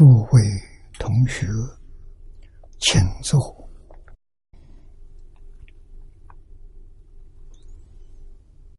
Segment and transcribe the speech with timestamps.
[0.00, 0.40] 诸位
[0.98, 1.46] 同学，
[2.78, 3.38] 请坐。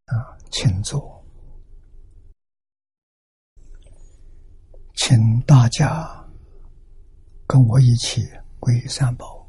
[0.06, 0.18] 啊，
[0.50, 1.24] 请坐，
[4.96, 6.28] 请大家
[7.46, 8.24] 跟我一起
[8.60, 9.48] 皈三宝。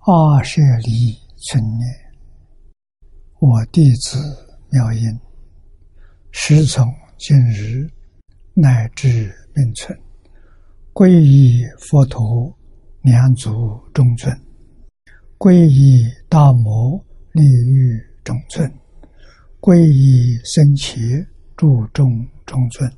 [0.00, 1.18] 二舍离
[1.48, 2.12] 存念，
[3.38, 4.18] 我弟子
[4.68, 5.18] 妙音。
[6.30, 7.90] 时从今日
[8.58, 9.94] 乃至命存，
[10.94, 12.50] 皈依佛陀，
[13.02, 14.34] 两足中尊；
[15.36, 16.98] 皈依大摩
[17.32, 18.66] 利欲中尊；
[19.60, 20.96] 皈依僧伽
[21.54, 22.90] 注众中尊。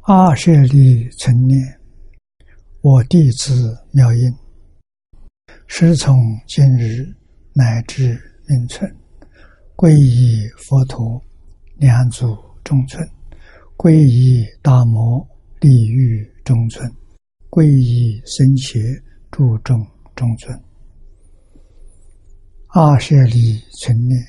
[0.00, 1.78] 阿舍利成念，
[2.80, 4.34] 我弟子妙音，
[5.68, 6.16] 师从
[6.48, 7.06] 今日
[7.52, 8.92] 乃至命存。
[9.76, 11.22] 皈依佛陀，
[11.76, 12.36] 两足
[12.68, 13.02] 中村；
[13.78, 15.26] 皈依大摩
[15.58, 16.86] 利欲中村；
[17.48, 18.78] 皈依僧伽
[19.30, 19.82] 注中
[20.14, 20.62] 中村。
[22.74, 24.22] 阿舍利存念，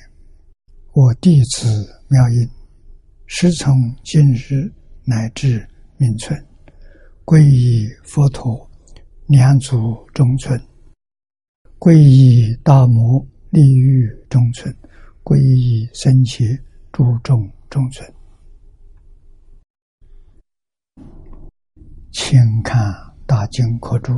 [0.94, 2.48] 我弟子妙音，
[3.26, 4.72] 时从今日
[5.04, 5.68] 乃至
[5.98, 6.42] 明存，
[7.26, 8.66] 皈依佛陀，
[9.26, 10.58] 两足中尊；
[11.78, 14.74] 皈依大摩利欲中村。
[15.22, 16.58] 皈依僧伽，
[16.90, 18.10] 注重中村，
[22.12, 22.92] 请看
[23.24, 24.12] 《大经科注》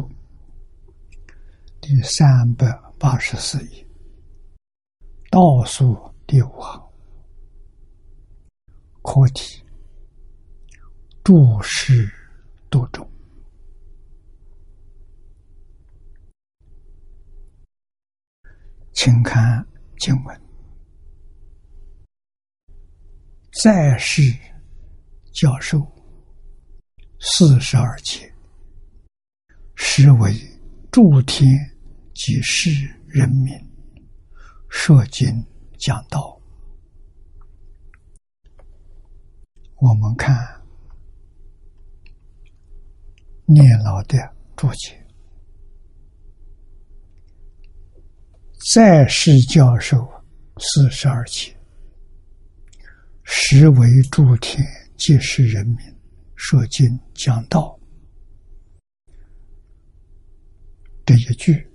[1.80, 2.66] 第三百
[2.98, 3.86] 八十四页，
[5.30, 5.94] 倒数
[6.26, 6.90] 第五行，
[9.02, 9.62] 课题：
[11.22, 12.10] 注释
[12.70, 13.06] 多种，
[18.92, 19.66] 请看
[19.98, 20.42] 经文。
[23.62, 24.22] 在世
[25.30, 25.78] 教授
[27.24, 28.34] 四十二节，
[29.76, 30.34] 实为
[30.90, 31.48] 诸天
[32.12, 32.68] 及世
[33.06, 33.54] 人民
[34.68, 35.32] 说经
[35.78, 36.36] 讲道。
[39.76, 40.36] 我们看
[43.46, 44.18] 念老的
[44.56, 45.06] 注解，
[48.74, 50.12] 在世教授
[50.58, 51.56] 四十二节。
[53.22, 54.60] 实为诸天
[54.96, 55.78] 即是人民
[56.44, 57.78] 说经讲道。
[61.06, 61.70] 这一句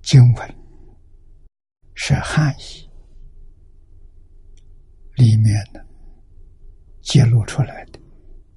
[0.00, 0.56] 经文
[1.94, 2.88] 是汉译
[5.16, 5.84] 里面的
[7.02, 7.98] 揭露出来的。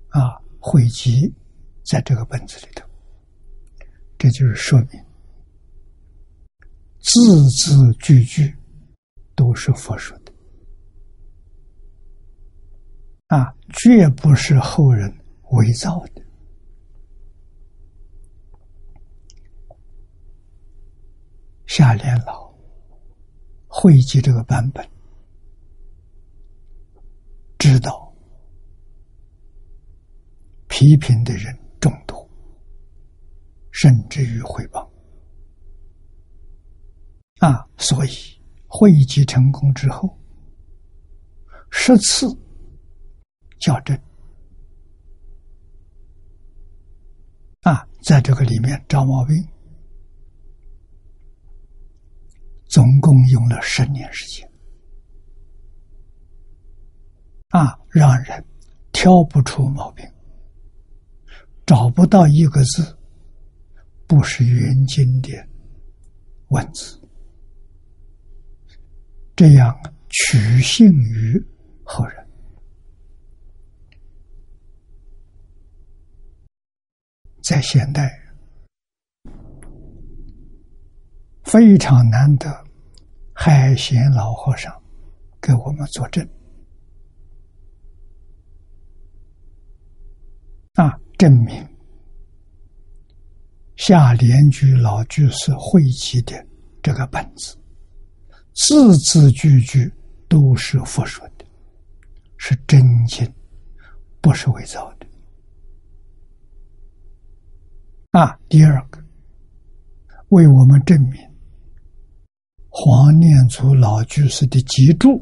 [0.09, 1.33] 啊，汇集
[1.83, 2.87] 在这个本子里头，
[4.19, 5.03] 这就是说明。
[6.99, 8.55] 字字句句
[9.33, 10.15] 都是佛说。
[13.33, 15.11] 啊，绝不是后人
[15.53, 16.21] 伪造的。
[21.65, 22.53] 夏莲老
[23.67, 24.87] 汇集这个版本，
[27.57, 28.13] 知道
[30.67, 32.29] 批评的人众多，
[33.71, 34.87] 甚至于诽谤。
[37.39, 38.11] 啊，所以
[38.67, 40.15] 汇集成功之后，
[41.71, 42.27] 十次。
[43.63, 43.97] 校正。
[47.61, 49.35] 啊，在这个里面找毛病，
[52.65, 54.51] 总共用了十年时间。
[57.51, 58.45] 啊，让人
[58.91, 60.05] 挑不出毛病，
[61.65, 62.97] 找不到一个字
[64.05, 65.29] 不是原经的
[66.49, 66.99] 文字，
[69.37, 69.73] 这样
[70.09, 71.41] 取信于
[71.85, 72.22] 后人。
[77.43, 78.09] 在现代，
[81.43, 82.49] 非常难得，
[83.33, 84.73] 海贤老和尚
[85.41, 86.25] 给我们作证
[90.75, 91.67] 啊，证明
[93.75, 96.33] 下莲居老居士汇集的
[96.81, 97.57] 这个本子，
[98.53, 99.91] 字字句句
[100.29, 101.45] 都是佛说的，
[102.37, 103.29] 是真经，
[104.21, 104.92] 不是伪造的。
[108.13, 109.03] 啊，第二个，
[110.29, 111.19] 为我们证明
[112.69, 115.19] 黄念祖老居士的脊柱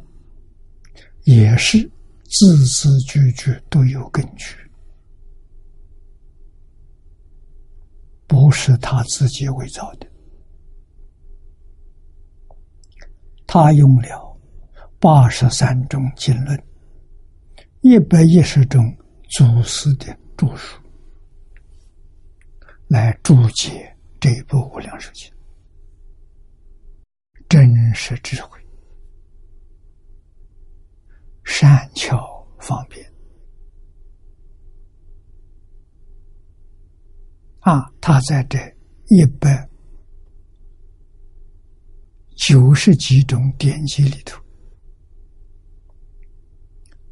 [1.23, 1.89] 也是
[2.25, 4.57] 字字句句都有根据，
[8.27, 10.07] 不是他自己伪造的。
[13.47, 14.37] 他用了
[14.99, 16.61] 八十三种经论，
[17.79, 18.83] 一百一十种
[19.29, 20.80] 祖师的著述，
[22.91, 25.31] 来注解这一部《无量寿经》，
[27.47, 28.59] 真实智慧，
[31.45, 33.09] 善巧方便。
[37.61, 38.59] 啊，他在这
[39.07, 39.69] 一百
[42.35, 44.43] 九十几种典籍里头，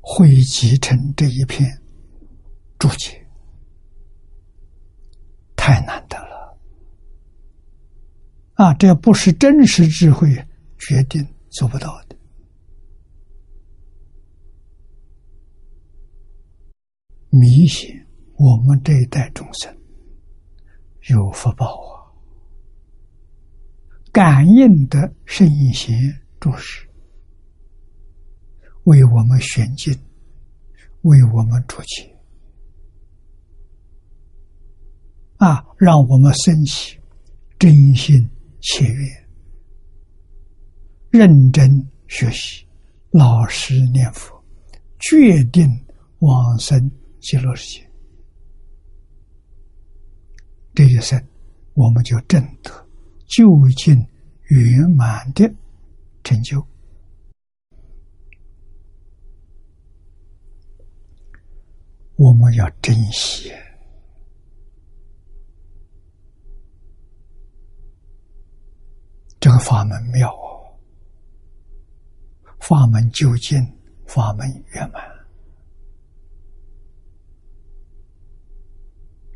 [0.01, 1.65] 汇集成这一篇
[2.77, 3.18] 注解，
[5.59, 6.57] 太难得了。
[8.53, 10.33] 啊，这不是真实智慧
[10.77, 12.15] 决定做不到的。
[17.29, 17.93] 迷信
[18.37, 19.75] 我们这一代众生。
[21.09, 22.07] 有福报啊！
[24.11, 25.97] 感应的圣贤
[26.39, 26.87] 注释，
[28.83, 29.93] 为我们选经，
[31.01, 32.15] 为我们出解
[35.39, 36.99] 啊，让我们升起
[37.57, 39.29] 真心切愿，
[41.11, 41.69] 认真
[42.07, 42.65] 学习，
[43.11, 44.37] 老实念佛，
[44.99, 45.65] 决定
[46.19, 46.91] 往生
[47.21, 47.89] 极乐世界。
[50.75, 51.21] 这一生，
[51.73, 52.69] 我们就证得
[53.25, 53.95] 究竟
[54.49, 55.49] 圆满的
[56.21, 56.61] 成就。
[62.17, 63.49] 我们要珍惜
[69.39, 70.77] 这个法门妙哦，
[72.59, 73.57] 法门究竟，
[74.05, 75.03] 法门圆满。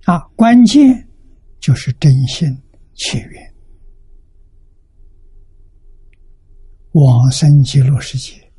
[0.06, 1.10] 啊，关键。
[1.64, 2.62] 就是真心
[2.94, 3.54] 切愿，
[6.92, 8.52] 往生极乐世界，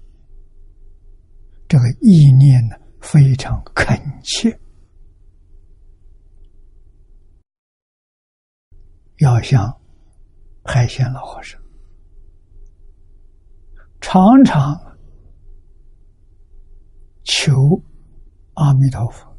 [1.69, 4.59] 这个意念呢非常恳切，
[9.19, 9.71] 要向
[10.65, 11.61] 海鲜老和尚
[14.01, 14.81] 常常
[17.25, 17.81] 求
[18.55, 19.37] 阿弥陀佛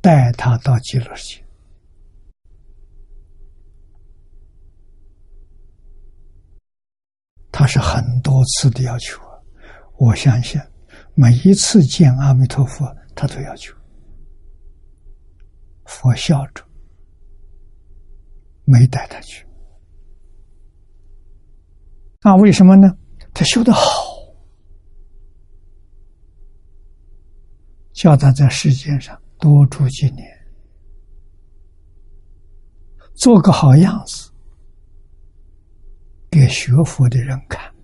[0.00, 1.44] 带他到极乐世界。
[7.52, 9.20] 他是很多次的要求，
[9.98, 10.58] 我相信
[11.14, 13.76] 每一次见阿弥陀佛，他都要求。
[15.84, 16.64] 佛笑着，
[18.64, 19.46] 没带他去。
[22.22, 22.96] 那为什么呢？
[23.32, 23.80] 他修的好，
[27.92, 30.26] 叫他在世界上多住几年，
[33.14, 34.30] 做个好样子。
[36.30, 37.74] 给学佛的人看，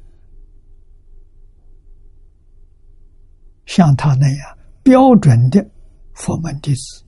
[3.64, 5.68] 像他那样标准的
[6.12, 7.04] 佛门弟子，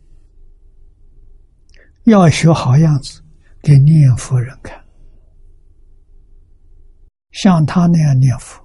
[2.05, 3.23] 要学好样子
[3.63, 4.85] 给念佛人看，
[7.41, 8.61] 像他那样念佛，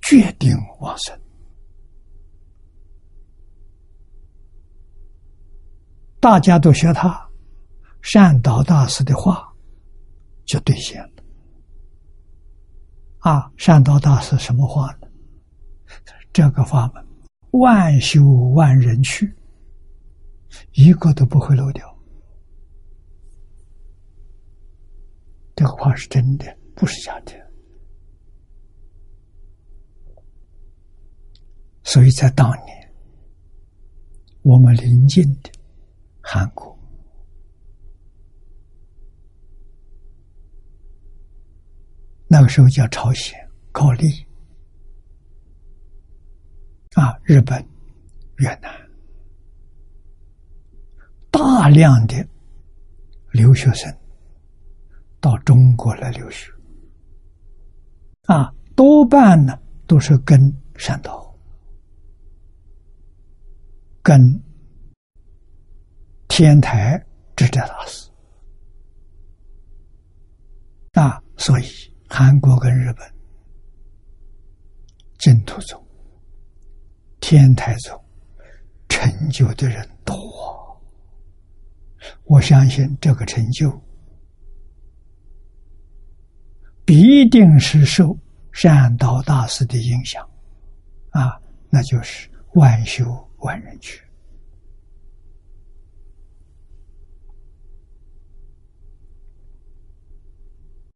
[0.00, 1.16] 决定往生。
[6.18, 7.30] 大家都学他
[8.00, 9.48] 善导大师的话，
[10.44, 11.22] 就兑现了。
[13.18, 15.06] 啊，善导大师什么话呢？
[16.32, 17.06] 这个法门，
[17.52, 18.24] 万修
[18.56, 19.32] 万人去，
[20.72, 21.96] 一个都不会漏掉。
[25.54, 27.40] 这个话是真的，不是假的。
[31.84, 32.92] 所以在当年，
[34.42, 35.50] 我们邻近的
[36.20, 36.76] 韩国。
[42.28, 43.38] 那个时候叫朝鲜、
[43.70, 44.08] 高丽
[46.94, 47.62] 啊，日本、
[48.36, 48.72] 越南，
[51.30, 52.26] 大量的
[53.32, 53.94] 留学生
[55.20, 56.50] 到中国来留学
[58.26, 60.40] 啊，多半呢都是跟
[60.76, 61.31] 山道、
[64.02, 64.20] 跟
[66.28, 67.02] 天台
[67.36, 68.10] 智者大师
[70.92, 71.64] 啊，所以。
[72.14, 73.10] 韩国跟日本
[75.16, 75.82] 净土宗、
[77.20, 77.98] 天台宗
[78.86, 80.78] 成就的人多，
[82.24, 83.82] 我相信这个成就
[86.84, 88.14] 必定是受
[88.52, 90.22] 善导大师的影响
[91.12, 91.40] 啊，
[91.70, 93.06] 那就是万修
[93.42, 94.02] 万人去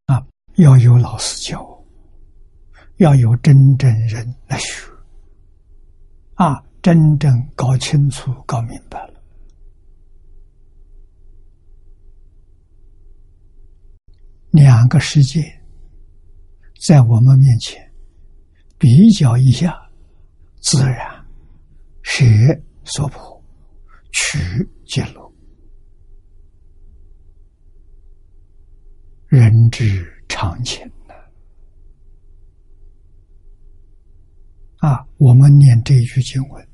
[0.07, 0.27] 啊。
[0.57, 1.85] 要有老师教，
[2.97, 4.91] 要有真正人来学，
[6.35, 9.23] 啊，真正搞清楚、搞明白了，
[14.51, 15.43] 两个世界
[16.87, 17.93] 在我们面前
[18.79, 19.77] 比较一下，
[20.63, 21.16] 自然
[22.09, 22.25] 舍
[22.85, 23.45] 所破，
[24.13, 24.39] 取
[24.87, 25.31] 揭露，
[29.27, 30.89] 人之常情。
[34.79, 36.69] 啊，我们念这一句经文，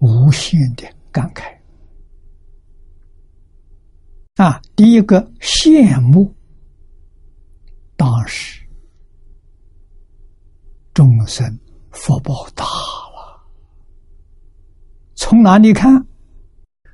[0.00, 1.56] 无限的感慨。
[4.34, 6.34] 啊，第一个羡慕，
[7.96, 8.60] 当时
[10.92, 11.58] 众生
[11.92, 12.66] 福报大。
[15.32, 15.90] 从哪里看？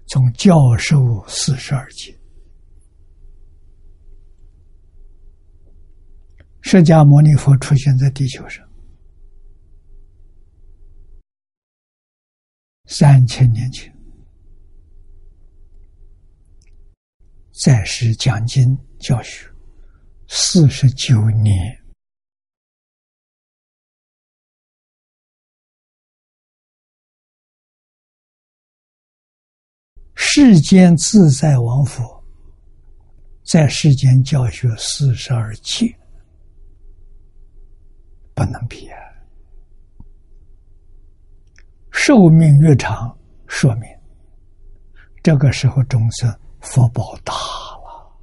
[0.06, 2.16] 从教授四十二节，
[6.60, 8.64] 释迦牟尼佛出现在地球上。
[12.86, 13.92] 三千年前，
[17.50, 19.50] 在世讲经教学
[20.28, 21.77] 四十九年，
[30.20, 32.02] 世间自在王佛
[33.44, 35.96] 在世间教学四十二届，
[38.34, 38.98] 不能比啊！
[41.92, 43.88] 寿命越长，说明
[45.22, 46.28] 这个时候众生
[46.60, 48.18] 福报大了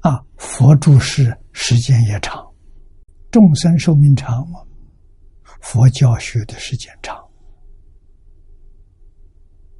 [0.00, 0.22] 啊！
[0.36, 2.46] 佛住世时间也长，
[3.30, 4.60] 众生寿命长嘛，
[5.60, 7.16] 佛教学的时间长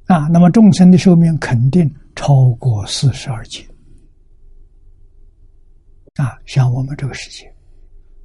[0.05, 0.27] 啊。
[0.27, 3.67] 那么众生的寿命肯定超过四十二劫
[6.15, 7.51] 啊，像我们这个世界。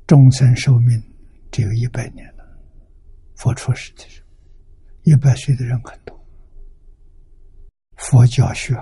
[0.06, 1.02] 终身寿命
[1.50, 2.44] 只有一百年了，
[3.34, 4.28] 佛出世的时候，
[5.02, 6.16] 一百岁的人很多。
[7.96, 8.72] 佛教学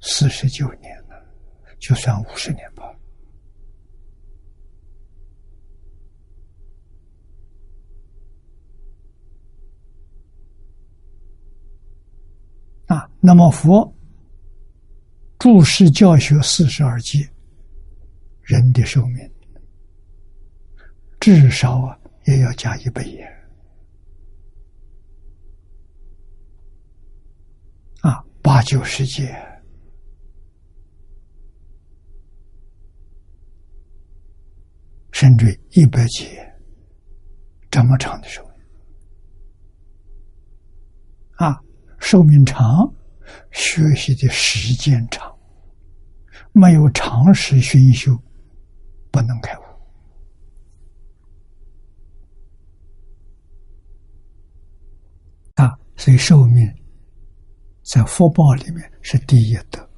[0.00, 1.22] 四十九年了，
[1.78, 2.90] 就算五十年吧。
[12.86, 13.92] 啊，那么佛
[15.36, 17.28] 注释教学四十二届，
[18.42, 19.30] 人的寿命。
[21.18, 23.26] 至少啊，也要加一百年！
[28.02, 29.36] 啊，八九十节，
[35.10, 36.48] 甚至一百节，
[37.72, 38.52] 这么长的寿命
[41.38, 41.60] 啊，
[41.98, 42.88] 寿命长，
[43.50, 45.34] 学习的时间长，
[46.52, 48.16] 没有常识熏修，
[49.10, 49.62] 不能开悟
[55.54, 55.78] 啊。
[55.96, 56.66] 所以寿命
[57.82, 59.88] 在福报里面是第一的，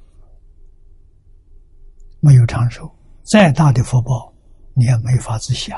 [2.19, 2.89] 没有长寿，
[3.23, 4.33] 再大的福报
[4.73, 5.77] 你也没法子享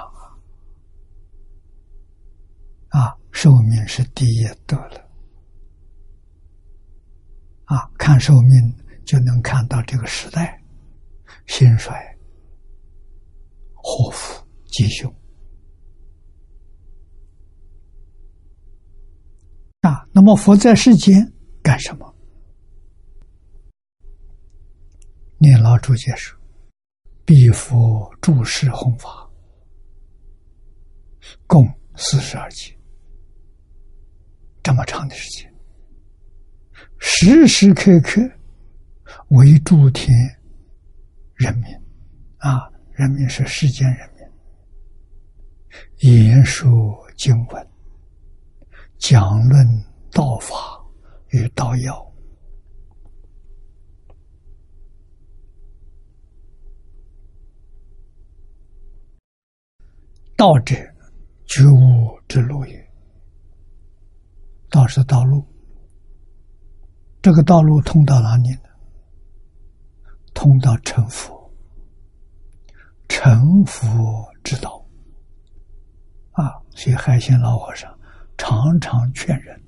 [2.90, 3.00] 啊！
[3.00, 5.11] 啊，寿命是第一德了，
[7.72, 8.76] 啊，看寿命
[9.06, 10.62] 就能看到这个时代
[11.48, 11.96] 兴衰、
[13.74, 15.10] 祸福、吉凶。
[19.80, 21.26] 啊，那么佛在世间
[21.64, 22.14] 干什么？
[25.38, 26.38] 念老主解说
[27.24, 29.32] ：“必佛注释弘法，
[31.48, 32.78] 共四十二集，
[34.62, 35.51] 这么长的时间，
[37.04, 38.22] 时时刻刻
[39.30, 40.16] 为诸天
[41.34, 41.66] 人民
[42.38, 44.08] 啊，人民是世间人
[46.00, 46.72] 民，言说
[47.18, 47.68] 经文。”
[49.00, 49.68] 讲论
[50.12, 50.56] 道法
[51.30, 52.14] 与道要，
[60.38, 60.76] 道者
[61.48, 62.92] 觉悟之路也。
[64.70, 65.44] 道是道路，
[67.22, 68.70] 这个道路通到哪里呢？
[70.34, 71.52] 通到成佛，
[73.08, 74.84] 成佛之道
[76.32, 76.50] 啊！
[76.72, 77.90] 所以海鲜老和尚。
[78.38, 79.62] 常常劝人，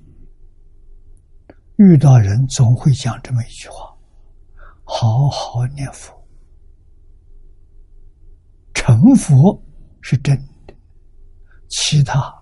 [1.76, 3.94] 遇到人总会讲这么一句话
[4.82, 6.12] ：“好好念佛，
[8.74, 9.62] 成佛
[10.00, 10.74] 是真的，
[11.68, 12.34] 其他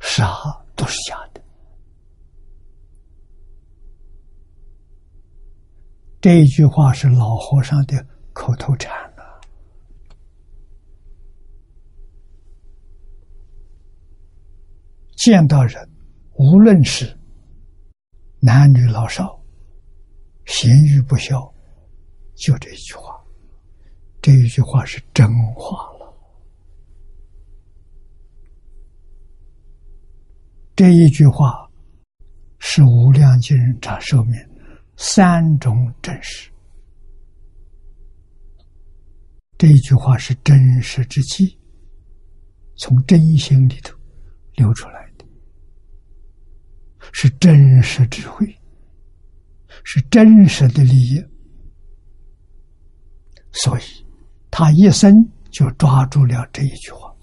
[0.00, 0.34] 啥
[0.74, 1.33] 都是假的。”
[6.24, 8.02] 这一句话是老和尚的
[8.32, 9.36] 口头禅啊。
[15.16, 15.86] 见到人，
[16.36, 17.14] 无论是
[18.40, 19.38] 男女老少，
[20.46, 21.38] 咸鱼不消，
[22.34, 23.22] 就这一句话。
[24.22, 26.14] 这一句话是真话了。
[30.74, 31.70] 这一句话
[32.60, 34.53] 是无量经人长寿命
[34.96, 36.50] 三种真实。
[39.56, 41.58] 这一句话是真实之气，
[42.76, 43.96] 从真心里头
[44.54, 45.24] 流出来的，
[47.12, 48.46] 是真实智慧，
[49.84, 51.24] 是真实的利益，
[53.52, 53.82] 所以
[54.50, 55.14] 他一生
[55.50, 57.14] 就抓住了这一句话，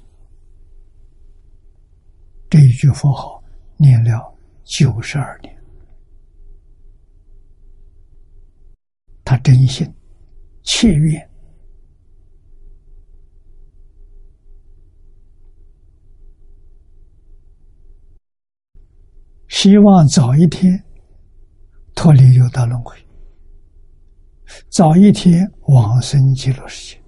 [2.49, 3.43] 这一句佛号
[3.77, 5.60] 念了九十二年，
[9.31, 9.89] 他真心
[10.61, 11.29] 切愿。
[19.47, 20.83] 希望早一天
[21.95, 22.97] 脱离六道轮回，
[24.67, 27.01] 早一天往生极乐世界。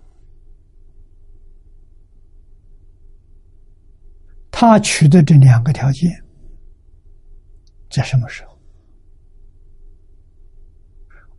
[4.49, 6.09] 他取得这两个条件，
[7.89, 8.52] 在什么时候？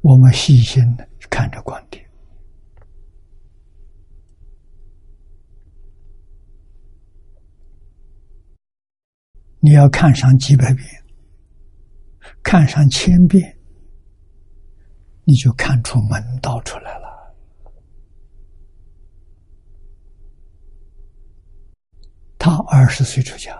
[0.04, 2.06] 我们细心的看着观点，
[9.60, 10.86] 你要看上几百遍。
[12.42, 13.58] 看上千遍，
[15.24, 17.34] 你就看出门道出来了。
[22.38, 23.56] 他二十岁出家，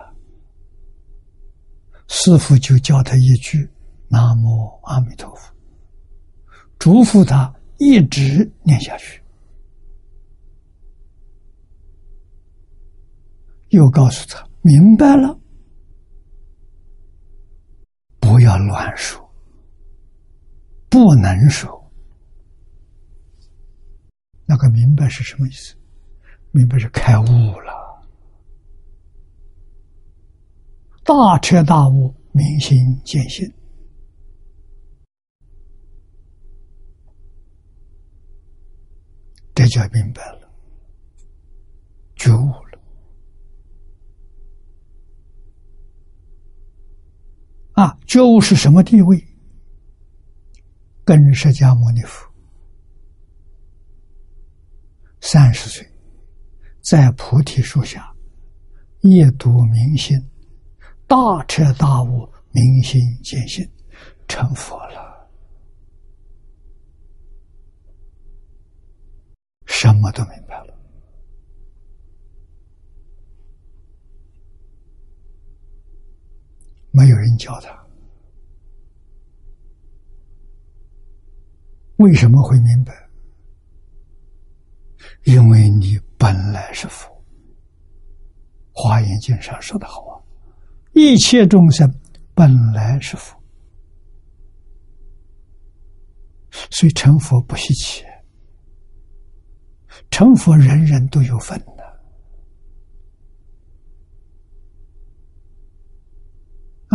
[2.07, 3.67] 师傅就教他一句
[4.07, 5.51] “南无阿弥陀佛”，
[6.77, 9.21] 嘱咐他一直念下去，
[13.69, 15.37] 又告诉他明白了。
[18.19, 19.33] 不要乱说，
[20.89, 21.83] 不能说。
[24.45, 25.75] 那个明白是什么意思？
[26.51, 27.73] 明白是开悟了，
[31.03, 33.45] 大彻大悟，明心见性，
[39.55, 40.51] 这就明白了，
[42.15, 42.79] 觉悟了。
[47.71, 49.25] 啊，觉悟是什么地位？
[51.05, 52.27] 跟释迦牟尼佛
[55.21, 55.87] 三十岁，
[56.81, 58.11] 在菩提树下
[59.01, 60.17] 夜读明心，
[61.05, 61.15] 大
[61.45, 63.63] 彻大悟，明心见性，
[64.27, 65.04] 成佛了，
[69.77, 70.73] 什么都明白了。
[76.91, 77.85] 没有人教他，
[81.97, 82.93] 为什么会明白？
[85.25, 87.13] 因为你本来是佛。
[88.71, 90.23] 华严经上说的好啊，
[90.93, 91.93] 一切众生
[92.33, 93.37] 本来是佛，
[96.71, 98.05] 所以成佛不稀奇，
[100.09, 101.83] 成佛人人都有份的。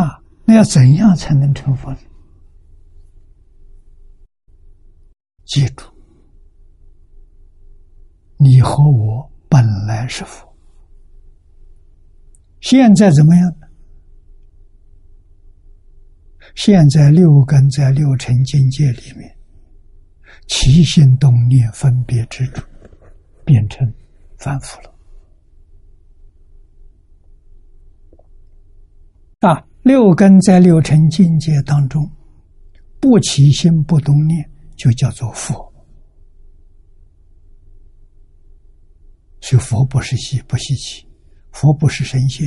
[0.02, 0.20] 啊。
[0.44, 1.98] 那要怎样才能成佛呢？
[5.44, 5.84] 记住，
[8.36, 10.52] 你和我本来是佛，
[12.60, 13.66] 现在怎么样呢？
[16.56, 19.38] 现在六根在六尘境界里面，
[20.48, 22.60] 起心动念、分别执着，
[23.50, 23.92] 变成
[24.38, 24.94] 凡夫了。
[29.40, 29.66] 啊！
[29.82, 32.08] 六根在六尘境界当中，
[33.00, 35.72] 不起心不动念，就叫做佛。
[39.40, 41.04] 所以佛不是稀不稀奇，
[41.50, 42.46] 佛不是神仙，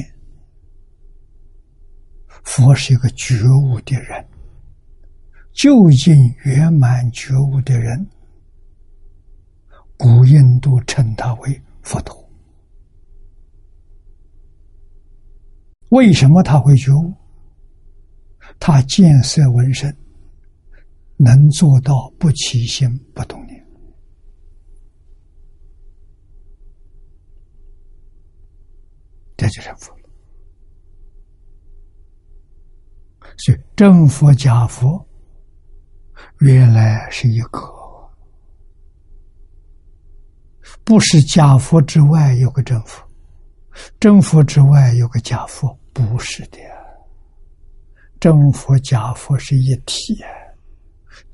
[2.46, 3.36] 佛是一个觉
[3.66, 4.26] 悟的人，
[5.52, 8.08] 究竟圆满觉悟的人，
[9.98, 12.24] 古印度称他为佛陀。
[15.90, 17.14] 为什么他会觉悟？
[18.60, 19.96] 他见色闻声，
[21.18, 23.66] 能做到不起心不动念，
[29.38, 29.96] 这就是佛。
[33.38, 35.06] 所以真佛假佛，
[36.40, 37.60] 原来是一个，
[40.84, 43.04] 不是假佛之外有个真佛，
[44.00, 46.60] 真佛之外有个假佛，不是的。
[48.20, 50.18] 真佛假佛是一体，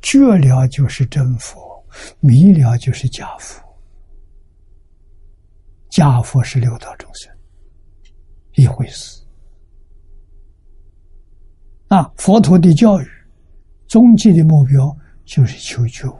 [0.01, 1.85] 觉了就是真佛，
[2.19, 3.63] 迷了就是假佛。
[5.89, 7.31] 假佛是六道众生
[8.53, 9.21] 一回事
[11.87, 12.11] 啊！
[12.15, 13.07] 佛陀的教育。
[13.87, 16.19] 终极的目标就是求觉悟，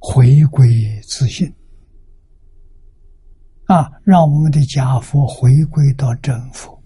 [0.00, 0.68] 回归
[1.02, 1.52] 自信，
[3.64, 6.80] 啊，让我们的假佛回归到真佛，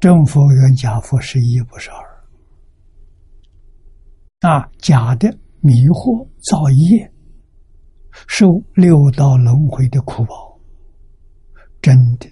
[0.00, 2.24] 真佛跟假佛是一不是二，
[4.40, 5.28] 啊，假的
[5.60, 7.12] 迷惑造业，
[8.26, 10.60] 受六道轮回的苦报，
[11.80, 12.28] 真的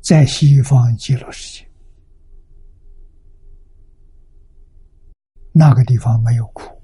[0.00, 1.68] 在西方极乐世界。
[5.54, 6.81] 那个地方没有苦，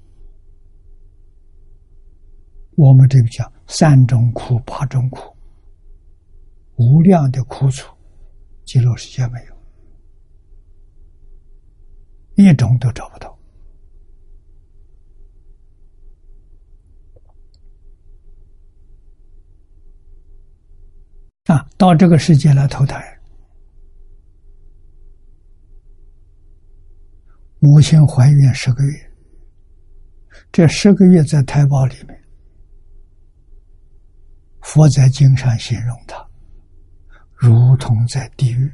[2.79, 5.35] 我们这个叫三种苦、八种苦，
[6.77, 7.93] 无量的苦楚，
[8.63, 9.55] 极乐世界没有，
[12.35, 13.37] 一种都找不到。
[21.47, 23.03] 啊，到这个世界来投胎。
[27.59, 29.11] 母亲怀孕十个月，
[30.49, 32.18] 这十个月在胎胞里面，
[34.71, 36.23] 佛在经上形容他，
[37.33, 38.71] 如同在地狱，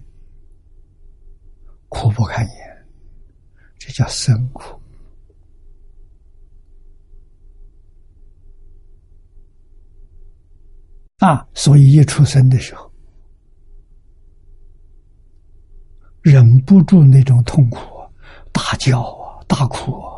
[1.87, 2.85] 苦不堪言，
[3.79, 4.77] 这叫生苦
[11.19, 11.47] 啊！
[11.53, 12.91] 所以一出生的时候，
[16.21, 17.79] 忍不住那种痛苦。
[18.51, 20.14] 大叫啊，大哭啊！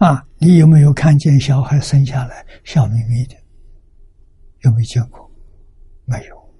[0.00, 3.36] 啊，你有没有看见小孩生下来笑眯眯的？
[4.60, 5.30] 有没有见过？
[6.06, 6.54] 没有。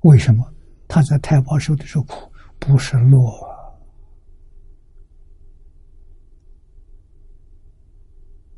[0.00, 0.42] 为什么？
[0.88, 3.20] 他在胎胞受的时候苦，不是乐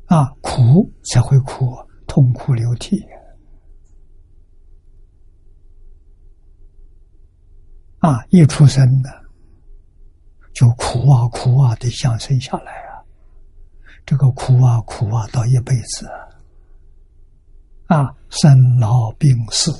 [0.05, 0.31] 啊！
[0.41, 1.75] 苦才会哭，
[2.07, 3.05] 痛哭流涕。
[7.99, 8.23] 啊！
[8.29, 9.09] 一出生呢，
[10.53, 12.84] 就苦啊苦啊的想生下来，
[14.05, 16.07] 这个苦啊苦啊到一辈子
[17.87, 19.71] 啊，生老病死，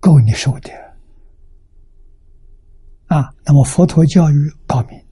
[0.00, 0.70] 够你受的
[3.06, 3.32] 啊！
[3.44, 5.04] 那么佛陀教育高明，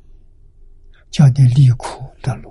[1.10, 2.50] 叫你离苦得乐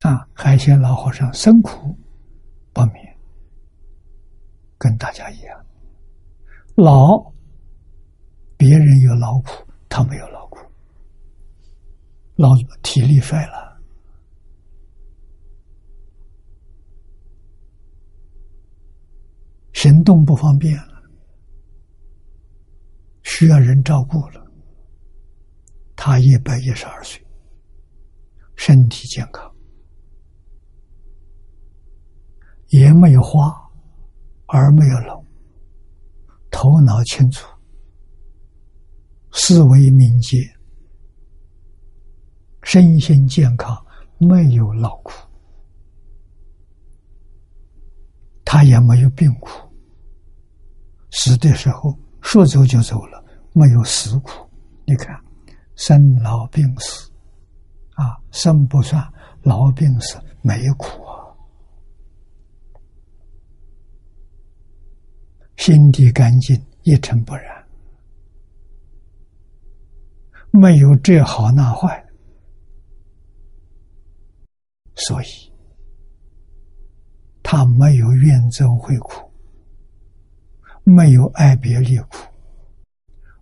[0.00, 0.26] 啊！
[0.32, 1.96] 海鲜老和尚生苦
[2.72, 3.16] 不灭。
[4.78, 5.66] 跟大家一样，
[6.74, 7.32] 老，
[8.56, 9.48] 别人有劳苦，
[9.88, 10.58] 他没有劳苦，
[12.34, 12.50] 老
[12.82, 13.80] 体力衰了，
[19.72, 21.02] 行动不方便了，
[23.22, 24.44] 需要人照顾了。
[25.94, 27.24] 他一百一十二岁，
[28.54, 29.54] 身体健康，
[32.68, 33.64] 也没有花。
[34.50, 35.26] 耳没有聋，
[36.52, 37.48] 头脑清楚，
[39.38, 40.38] 思维敏捷，
[42.62, 43.76] 身心健康，
[44.16, 45.12] 没有劳苦，
[48.46, 49.50] 他也没有病苦，
[51.10, 53.22] 死的时候说走就走了，
[53.52, 54.32] 没有死苦。
[54.86, 55.14] 你看，
[55.74, 57.10] 生老病死，
[57.92, 59.06] 啊，生不算，
[59.42, 60.88] 老病死没苦。
[65.58, 67.55] 心地干净，一尘不染，
[70.58, 72.02] 没有这好那坏，
[74.94, 75.26] 所以
[77.42, 79.30] 他没有怨憎会苦，
[80.82, 82.16] 没有爱别离苦，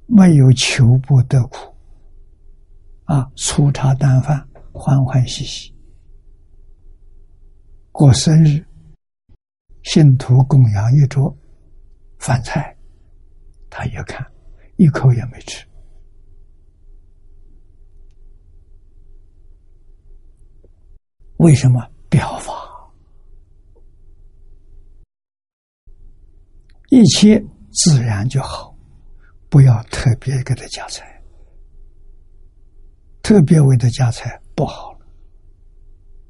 [0.06, 1.72] 没有求不得苦，
[3.04, 5.72] 啊，粗茶淡饭，欢欢喜喜，
[7.92, 8.66] 过生日，
[9.84, 11.32] 信徒供养一桌。
[12.18, 12.74] 饭菜，
[13.70, 14.26] 他一看，
[14.78, 15.64] 一口也没吃。
[21.44, 22.54] 为什么表法
[26.88, 27.38] 一切
[27.70, 28.74] 自然就好，
[29.50, 31.22] 不要特别给他加菜。
[33.20, 34.98] 特别为他加菜不好。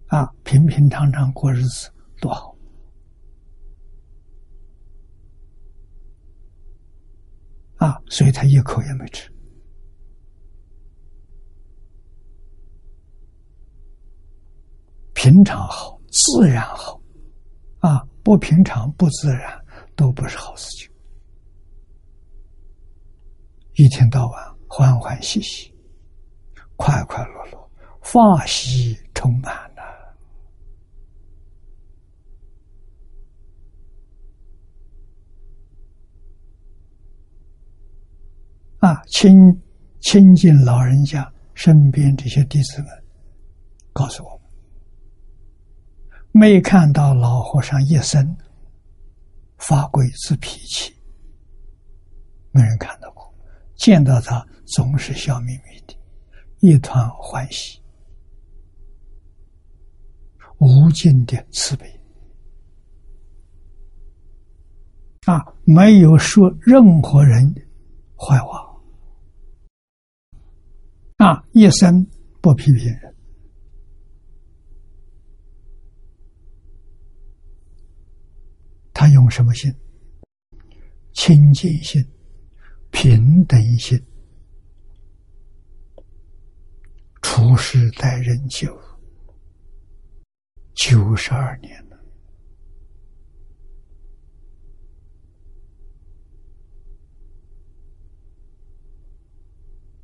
[0.06, 2.56] 啊，平平常常过日子多好。
[7.76, 9.33] 啊，所以他一口也没吃。
[15.24, 17.00] 平常好，自然好，
[17.78, 19.58] 啊，不平常不自然
[19.96, 20.86] 都不是好事情。
[23.76, 25.74] 一天到晚欢欢喜喜，
[26.76, 27.70] 快快乐乐，
[28.02, 29.82] 法喜充满了。
[38.80, 39.34] 啊，亲
[40.02, 42.90] 亲近老人家身边这些弟子们，
[43.94, 44.43] 告诉我们。
[46.36, 48.36] 没看到老和尚一生
[49.56, 50.92] 发鬼子脾气，
[52.50, 53.32] 没人看到过。
[53.76, 55.96] 见到他总是笑眯眯的，
[56.58, 57.80] 一团欢喜，
[60.58, 61.88] 无尽的慈悲
[65.26, 65.40] 啊！
[65.62, 67.48] 没有说任何人
[68.16, 68.68] 坏话
[71.18, 72.04] 啊，一生
[72.40, 73.13] 不批评人。
[78.94, 79.70] 他用什么心？
[81.12, 82.04] 清净心、
[82.90, 83.96] 平等心、
[87.22, 88.76] 处世待人久
[90.74, 91.96] 九十二年了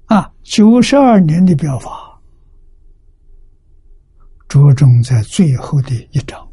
[0.06, 0.32] 啊！
[0.42, 2.22] 九十二年的表法，
[4.48, 6.49] 着重在最后的一章。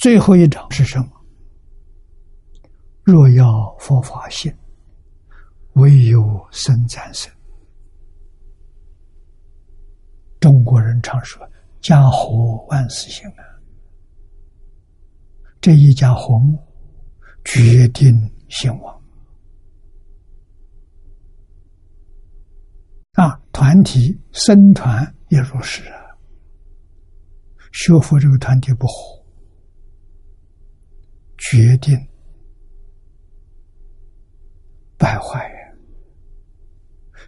[0.00, 1.10] 最后一章是什么？
[3.02, 4.50] 若要佛法性，
[5.74, 7.30] 唯有生战胜。
[10.40, 11.46] 中国人常说
[11.82, 13.44] “家和万事兴”啊，
[15.60, 16.58] 这一家和睦，
[17.44, 18.10] 决定
[18.48, 19.02] 兴亡。
[23.12, 26.00] 啊，团体僧团也如是啊。
[27.72, 29.19] 学佛这个团体不和。
[31.40, 31.98] 决定
[34.98, 35.56] 败坏呀！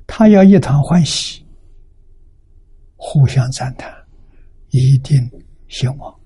[0.06, 1.44] 他要一团欢喜，
[2.96, 3.90] 互相赞叹，
[4.68, 5.18] 一定
[5.68, 6.20] 兴旺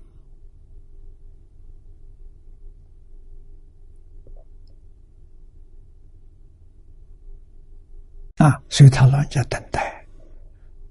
[8.35, 8.61] 啊！
[8.69, 10.05] 所以他老人家等待，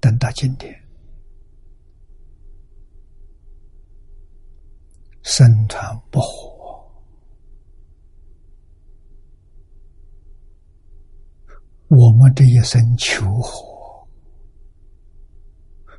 [0.01, 0.75] 等到今天，
[5.21, 6.56] 生团不和。
[11.89, 14.07] 我们这一生求活，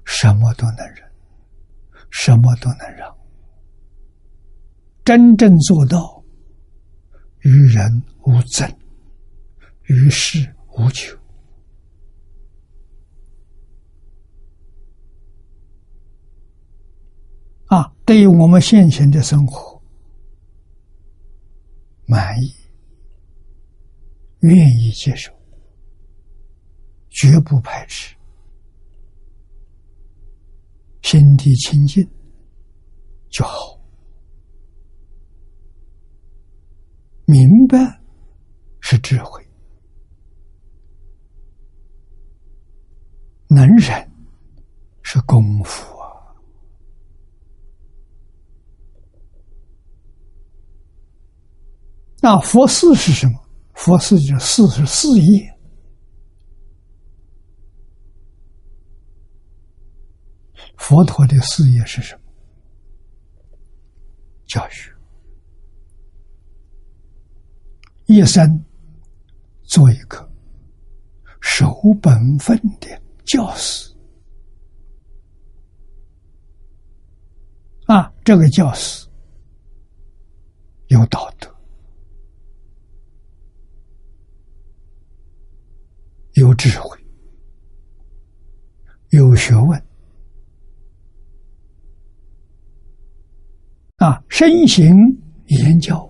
[0.05, 1.11] 什么都能忍，
[2.11, 3.17] 什么都能让，
[5.03, 6.23] 真正做到
[7.41, 8.71] 与人无争，
[9.85, 11.17] 与世无求
[17.69, 17.91] 啊！
[18.05, 19.83] 对于我们现前的生活
[22.07, 22.55] 满意，
[24.41, 25.38] 愿意接受。
[27.21, 28.15] 绝不排斥，
[31.03, 32.09] 心地清净
[33.29, 33.77] 就好。
[37.25, 37.77] 明白
[38.79, 39.45] 是智慧，
[43.49, 44.09] 能忍
[45.03, 46.07] 是功夫啊。
[52.23, 53.45] 那佛寺是什么？
[53.75, 55.58] 佛寺就是四十四业。
[60.79, 62.21] 佛陀的事业是什么？
[64.47, 64.91] 教育，
[68.07, 68.65] 一生
[69.65, 70.27] 做一个
[71.43, 72.89] 守本分的
[73.27, 73.95] 教师
[77.87, 78.11] 啊！
[78.25, 79.07] 这个教师
[80.87, 81.55] 有道德，
[86.35, 86.99] 有智慧，
[89.11, 89.88] 有学问。
[93.99, 94.95] 啊，身行
[95.47, 96.09] 言教，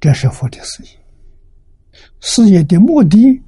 [0.00, 0.88] 这是佛的事业。
[2.20, 3.42] 事业的目的，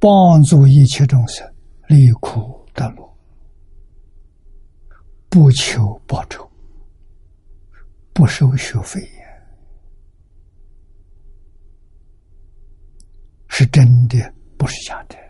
[0.00, 1.48] 帮助一切众生
[1.86, 3.16] 离苦得乐，
[5.28, 6.50] 不求报酬，
[8.12, 9.00] 不收学费，
[13.46, 15.23] 是真的，不是假的。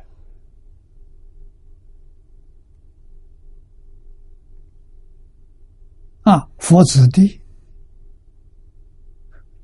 [6.25, 7.41] 啊，佛子弟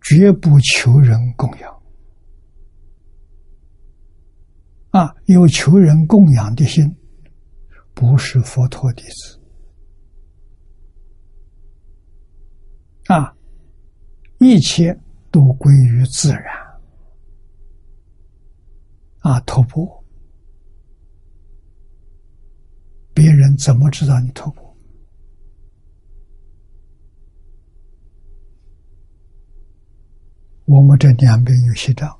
[0.03, 1.83] 绝不求人供养，
[4.91, 6.95] 啊，有求人供养的心，
[7.95, 9.41] 不是佛陀弟子，
[13.07, 13.35] 啊，
[14.39, 14.95] 一切
[15.31, 16.45] 都归于自然，
[19.21, 19.89] 啊，徒步。
[23.15, 24.70] 别人怎么知道你徒步？
[30.71, 32.17] 我们这两边有西藏，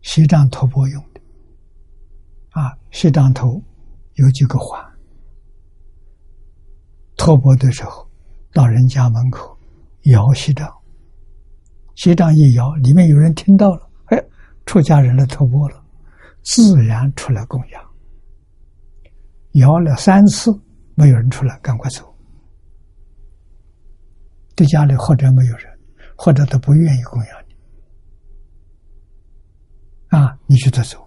[0.00, 1.20] 西藏托钵用的，
[2.48, 3.62] 啊，西藏头
[4.14, 4.82] 有几个环，
[7.14, 8.08] 托钵的时候
[8.54, 9.54] 到人家门口
[10.04, 10.66] 摇西藏，
[11.94, 14.24] 西藏一摇，里面有人听到了，哎，
[14.64, 15.84] 出家人来托钵了，
[16.42, 17.84] 自然出来供养。
[19.52, 20.50] 摇了三次，
[20.94, 22.16] 没有人出来，赶快走。
[24.54, 25.75] 这家里或者没有人，
[26.16, 27.54] 或者他不愿意供养你，
[30.16, 31.06] 啊，你就得走。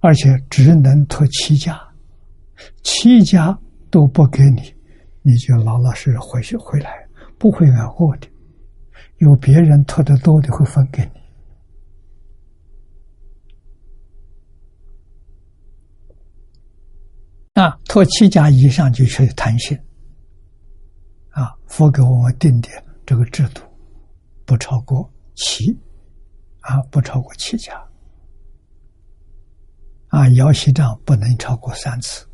[0.00, 1.80] 而且只能托七家，
[2.82, 3.56] 七家
[3.90, 4.74] 都不给你，
[5.22, 7.06] 你就老老实实回去回来，
[7.38, 8.26] 不会挨饿的。
[9.18, 11.22] 有别人托的多的会分给你。
[17.62, 19.78] 啊，托七家以上就需要弹性。
[21.30, 22.68] 啊，佛给我们定的
[23.12, 23.60] 这个制度，
[24.46, 25.70] 不超过七，
[26.60, 27.74] 啊，不超过七家。
[30.08, 32.26] 啊，摇席杖不能超过三次。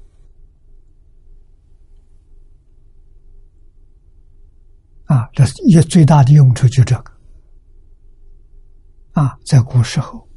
[5.07, 7.12] 啊，这一最大的用处就这个。
[9.14, 10.29] 啊，在古时候，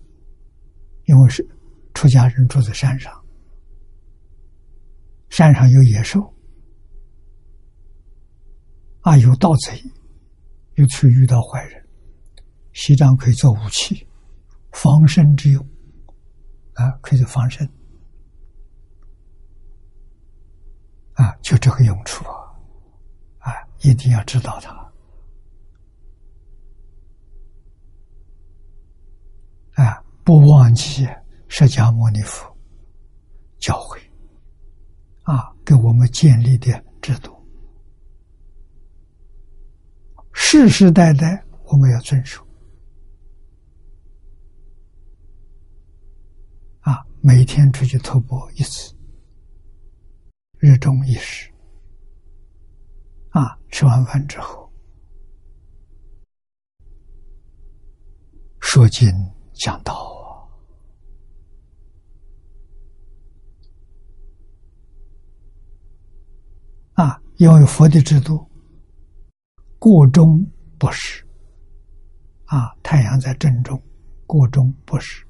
[1.06, 1.48] 因为是
[1.94, 3.14] 出家人住在山上。
[5.30, 6.34] 山上有野兽，
[9.02, 9.80] 啊，有盗贼，
[10.82, 11.88] 又去遇到坏人，
[12.74, 14.08] 西藏可以做武器，
[14.72, 15.64] 防身之用，
[16.74, 17.70] 啊，可以做防身，
[21.14, 22.34] 啊，就这个用处啊，
[23.38, 24.72] 啊，一定要知道它，
[29.84, 31.08] 啊，不忘记
[31.48, 32.58] 释迦牟尼佛
[33.60, 34.02] 教诲。
[35.24, 37.31] 啊，给我们建立的制度，
[40.34, 42.46] 世世代代我们要遵守。
[46.82, 48.94] 啊，每天出去徒步一次，
[50.58, 51.50] 日中一时。
[53.30, 54.70] 啊，吃完饭之后，
[58.60, 59.10] 说经
[59.54, 60.12] 讲道。
[66.96, 68.51] 啊，因为佛的制度，
[69.82, 70.46] 过中
[70.78, 71.26] 不实。
[72.46, 73.82] 啊，太阳在正中，
[74.28, 75.26] 过中不实。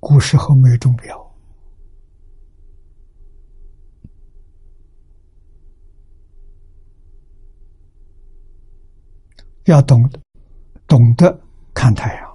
[0.00, 1.36] 古时候没有钟表，
[9.64, 10.08] 要懂
[10.86, 11.38] 懂得
[11.74, 12.25] 看太阳。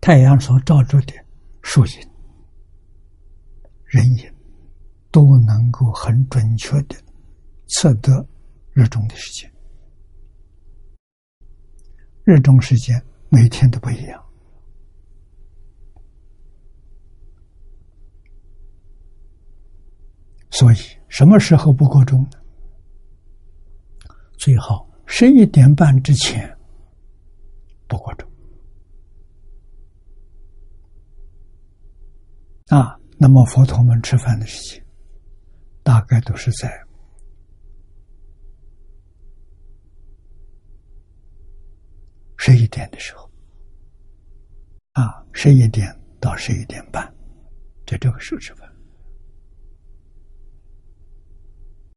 [0.00, 1.12] 太阳所照出的
[1.62, 1.92] 树影、
[3.84, 4.32] 人影，
[5.10, 6.96] 都能够很准确的
[7.66, 8.26] 测得
[8.72, 9.52] 日中的时间。
[12.24, 14.24] 日中时间每天都不一样，
[20.50, 20.76] 所以
[21.08, 22.38] 什么时候不过钟呢？
[24.36, 26.56] 最好十一点半之前
[27.86, 28.27] 不过钟。
[32.68, 34.86] 啊，那么佛陀们吃饭的时间，
[35.82, 36.70] 大概都是在
[42.36, 43.30] 十一点的时候，
[44.92, 47.10] 啊，十一点到十一点半，
[47.86, 48.70] 在这个时候吃饭。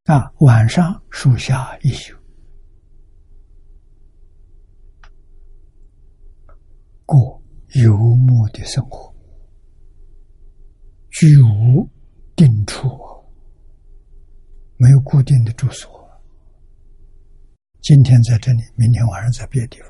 [0.05, 2.15] 啊，晚上树下一宿，
[7.05, 7.41] 过
[7.75, 9.10] 游牧的生活。
[11.11, 11.87] 居无
[12.35, 12.89] 定处，
[14.77, 16.09] 没有固定的住所。
[17.81, 19.89] 今天在这里，明天晚上在别的地方。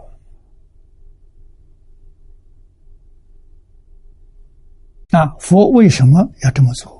[5.09, 6.99] 那佛为什么要这么做？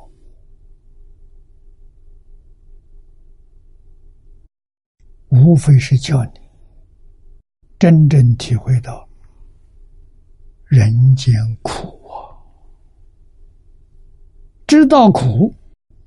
[5.30, 6.32] 无非是叫你
[7.80, 9.08] 真正体会到
[10.66, 12.01] 人间苦，
[14.72, 15.54] 知道苦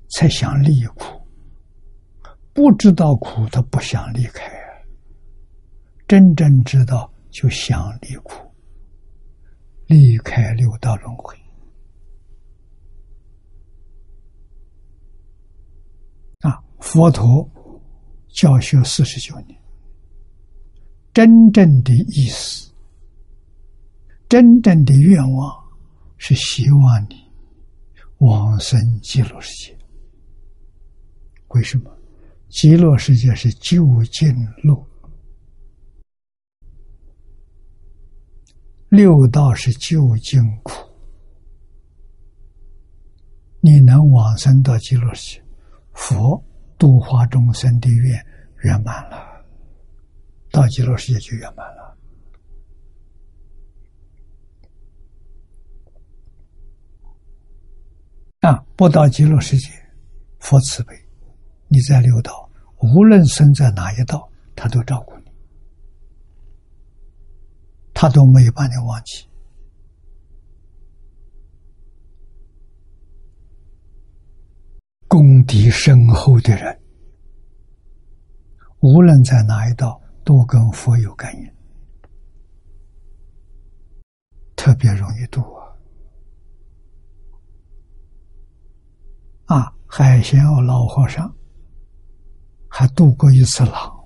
[0.09, 1.21] 才想离苦，
[2.51, 4.51] 不知道苦他不想离开。
[6.07, 8.43] 真正知道就想离苦，
[9.85, 11.37] 离开六道轮回。
[16.39, 17.47] 啊，佛陀
[18.29, 19.55] 教学四十九年，
[21.13, 22.73] 真正的意思，
[24.27, 25.55] 真正的愿望
[26.17, 27.24] 是希望你
[28.19, 29.77] 往生极乐世界。
[31.49, 31.91] 为什么？
[32.49, 34.85] 极乐世界是究竟路，
[38.87, 40.71] 六道是究竟苦，
[43.59, 45.45] 你能往生到极乐世界。
[45.93, 46.41] 佛
[46.77, 48.25] 度化众生的愿
[48.63, 49.45] 圆满了，
[50.51, 51.84] 到极乐世界就圆满了。
[58.45, 59.71] 啊，不到极乐世界，
[60.37, 60.93] 佛慈悲，
[61.67, 65.31] 你在六道，无论生在哪一道，他都照顾你，
[67.91, 69.27] 他都没有把你忘记。
[75.07, 76.79] 功底深厚的人，
[78.81, 81.51] 无论在哪一道，都跟佛有感应，
[84.55, 85.64] 特别容易度啊！
[89.45, 91.33] 啊，海贤奥老和尚
[92.67, 94.03] 还渡过一次狼，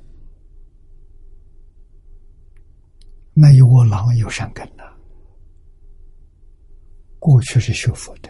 [3.34, 4.84] 那一窝狼有善根呐，
[7.20, 8.30] 过去是修佛的。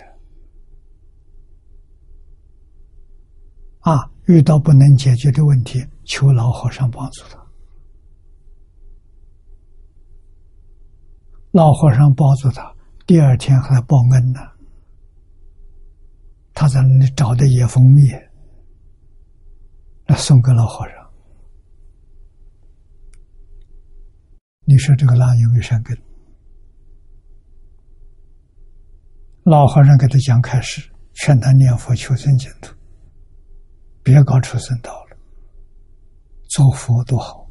[3.79, 7.39] 啊，遇到不能解决的问题，求老和尚帮助他。
[11.51, 12.75] 老和尚帮助他，
[13.07, 14.39] 第二天还报恩呢。
[16.59, 18.11] 他在那里找的野蜂蜜，
[20.05, 21.09] 那送给老和尚。
[24.65, 25.97] 你说这个狼有没有善根？
[29.43, 30.81] 老和尚给他讲开始，
[31.13, 32.75] 劝他念佛求生净土。
[34.03, 35.17] 别搞畜生道了，
[36.49, 37.49] 做佛多好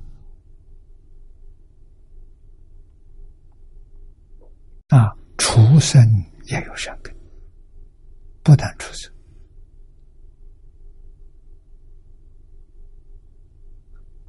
[4.88, 5.16] 啊！
[5.38, 6.06] 畜生
[6.48, 7.17] 也有善根，
[8.48, 9.12] 不但畜生，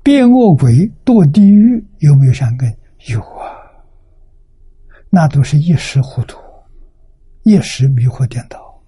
[0.03, 0.73] 变恶鬼
[1.05, 2.69] 堕地狱有没有善根？
[3.07, 3.47] 有啊，
[5.09, 6.37] 那都是一时糊涂，
[7.43, 8.83] 一时迷惑颠倒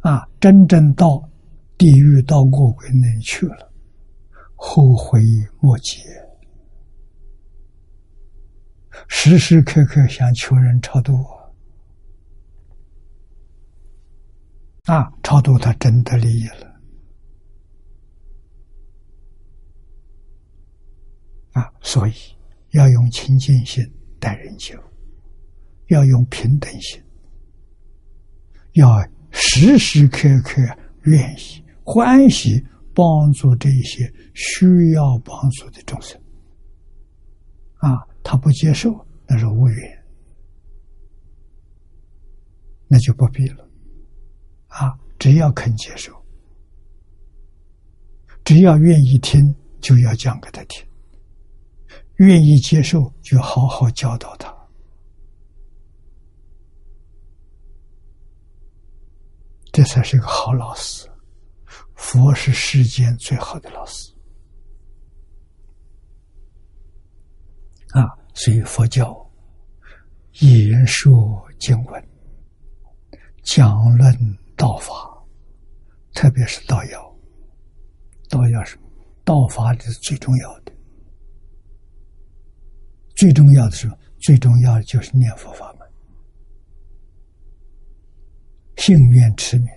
[0.00, 0.28] 啊！
[0.40, 1.22] 真正到。
[1.76, 3.72] 地狱到恶鬼那里去了，
[4.56, 5.22] 后悔
[5.60, 6.00] 莫及，
[9.06, 11.37] 时时刻刻想求人超度我
[14.88, 15.12] 啊！
[15.22, 16.80] 超度他真的利益了
[21.52, 21.70] 啊！
[21.82, 22.12] 所以
[22.70, 23.84] 要用清净心
[24.18, 24.80] 待人接物，
[25.88, 26.98] 要用平等心，
[28.72, 30.62] 要时时刻刻
[31.02, 31.62] 愿意。
[31.84, 36.18] 欢喜帮助这些需要帮助的众生，
[37.76, 40.04] 啊，他不接受那是无缘，
[42.86, 43.67] 那就不必了，
[44.68, 46.12] 啊，只要肯接受，
[48.44, 50.86] 只要愿意听，就要讲给他听，
[52.16, 54.54] 愿意接受，就好好教导他，
[59.72, 61.08] 这才是个好老师。
[61.94, 64.12] 佛是世间最好的老师
[67.88, 68.06] 啊！
[68.34, 69.12] 所以佛教
[70.34, 72.08] 言说经文、
[73.42, 74.92] 讲论道法，
[76.12, 77.16] 特别是道要。
[78.28, 78.82] 道要什么？
[79.24, 80.72] 道法是最重要的。
[83.16, 85.88] 最重要的是，最重要的就是念佛法门，
[88.76, 89.68] 信愿持名，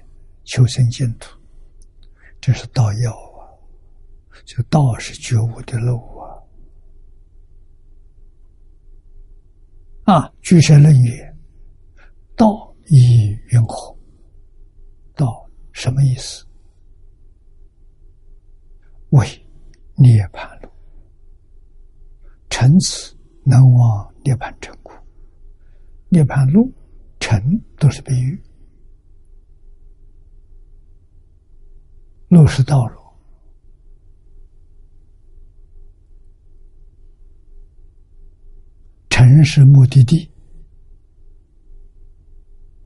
[0.45, 1.39] 求生净土。
[2.41, 3.45] 这是道要啊，
[4.45, 6.01] 这道是觉悟的路
[10.05, 10.15] 啊！
[10.15, 11.23] 啊，居士论语，
[12.36, 13.95] 道以云何？
[15.22, 16.43] 道什么意思？
[19.11, 19.28] 为
[19.95, 20.69] 涅盘路，
[22.49, 24.93] 乘此能往涅盘成苦。
[26.09, 26.72] 涅盘路，
[27.19, 27.39] 乘
[27.78, 28.41] 都是比喻。
[32.30, 32.99] 路是道路
[39.09, 40.32] 城市目的地，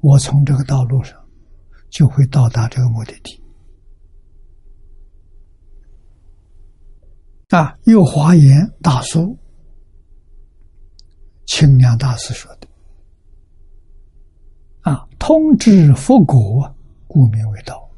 [0.02, 1.25] 我从这个道路上
[1.96, 3.42] 就会到达这个目的地。
[7.52, 9.40] 啊，又华严大书，
[11.46, 12.68] 清凉大师说的。
[14.82, 16.70] 啊，通知佛果，
[17.08, 17.90] 故名为道，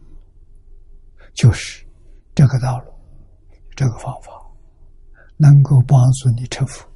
[1.33, 1.83] 就是
[2.35, 2.93] 这个道路，
[3.75, 4.31] 这个方法，
[5.37, 6.87] 能够帮助你成佛。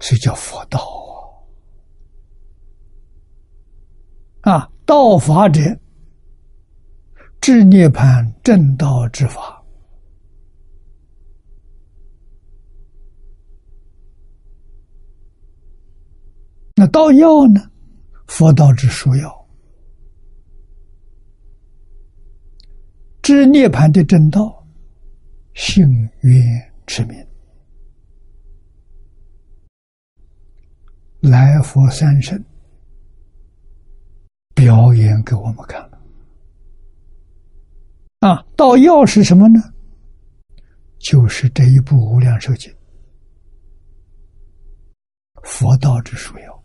[0.00, 0.80] 所以叫佛道
[4.48, 4.66] 啊！
[4.86, 5.60] 道法者，
[7.38, 9.62] 治涅盘正道之法。
[16.74, 17.60] 那道要呢？
[18.26, 19.48] 佛道之殊要，
[23.20, 24.66] 知涅盘的正道，
[25.52, 25.86] 幸
[26.22, 27.26] 愿之名。
[31.20, 32.42] 来佛三圣
[34.58, 36.00] 表演给我们看了
[38.18, 38.44] 啊！
[38.56, 39.60] 道要是什么呢？
[40.98, 42.68] 就是这一部《无量寿经》，
[45.44, 46.64] 佛道之殊要。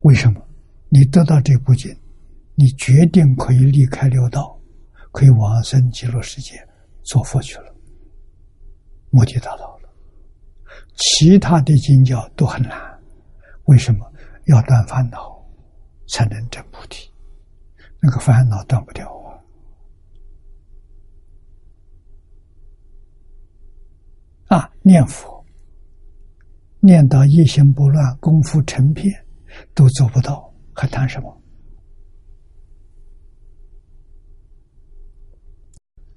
[0.00, 0.44] 为什么？
[0.88, 1.96] 你得到这部经，
[2.56, 4.60] 你决定可以离开六道，
[5.12, 6.54] 可以往生极乐世界
[7.04, 7.72] 做佛去了，
[9.10, 9.88] 目的达到了。
[10.96, 12.72] 其他的经教都很难，
[13.66, 14.12] 为什么
[14.46, 15.40] 要断烦恼
[16.08, 17.10] 才能证菩提？
[18.00, 19.08] 那个烦恼断不掉
[24.48, 24.58] 啊！
[24.58, 25.44] 啊，念佛，
[26.80, 29.12] 念到一心不乱，功夫成片，
[29.74, 31.42] 都做不到，还谈什么？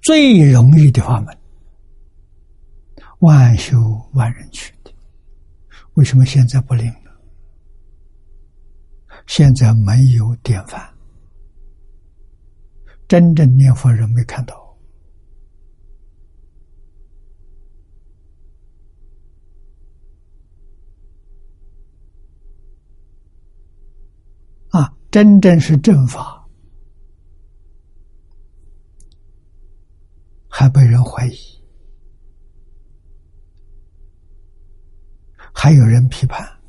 [0.02, 1.36] 最容易的法门。
[3.18, 3.76] 万修
[4.12, 4.92] 万人去的，
[5.94, 6.90] 为什么现在不灵？
[9.30, 10.92] 现在没有典范，
[13.06, 14.76] 真正念佛人没看到。
[24.70, 26.44] 啊，真正是正法，
[30.48, 31.36] 还被人怀疑。
[35.54, 36.59] 还有人批判，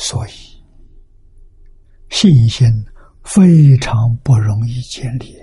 [0.00, 0.30] 所以
[2.08, 2.66] 信心
[3.22, 3.94] 非常
[4.24, 5.36] 不容易建立。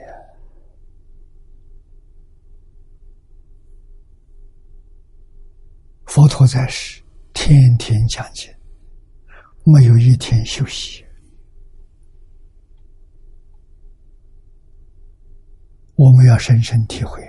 [6.08, 7.04] 佛陀在世，
[7.34, 8.52] 天天讲经，
[9.64, 11.06] 没有一天休息。
[15.94, 17.22] 我们要深深体会，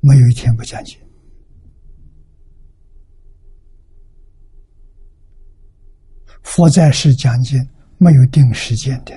[0.00, 1.03] 没有一天不讲经。
[6.44, 7.60] 佛在世讲经，
[7.98, 9.12] 没有定时间的，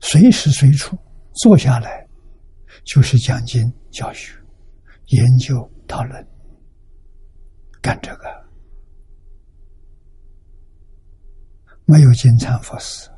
[0.00, 0.98] 随时随处
[1.34, 2.04] 坐下来
[2.84, 4.36] 就是讲经教学、
[5.08, 6.26] 研究讨论，
[7.80, 8.42] 干这个。
[11.84, 13.10] 没有金蝉佛寺，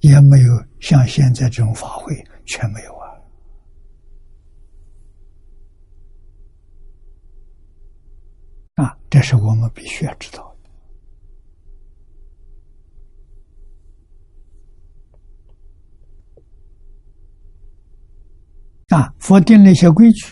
[0.00, 2.12] 也没有像现在这种法会，
[2.46, 3.06] 全没有啊！
[8.82, 10.56] 啊，这是我们必须要知道
[18.88, 18.96] 的。
[18.96, 20.26] 啊，佛定了一些规矩，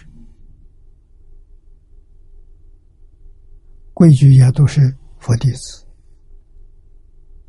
[3.93, 4.97] 规矩也都是。
[5.19, 5.87] 佛弟子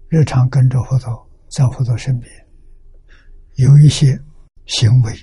[0.08, 2.32] 日常跟着佛陀，在佛陀身边，
[3.56, 4.18] 有一些
[4.66, 5.14] 行为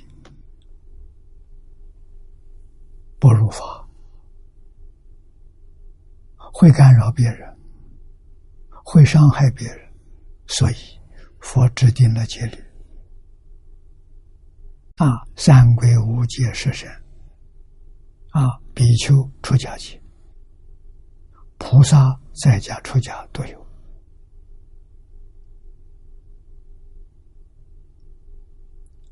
[3.19, 3.82] 不如法，
[6.53, 7.57] 会干扰别人，
[8.85, 9.79] 会伤害别人，
[10.47, 10.75] 所以
[11.41, 12.57] 佛制定了戒律。
[14.97, 16.89] 啊，三规五戒十善，
[18.31, 20.01] 啊，比丘出家戒，
[21.59, 22.19] 菩萨。
[22.35, 23.67] 在家出家都有，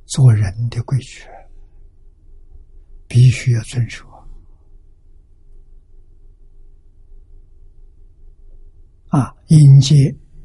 [0.07, 1.27] 做人的规矩
[3.07, 4.10] 必须要遵守
[9.11, 9.37] 啊！
[9.49, 9.95] 迎接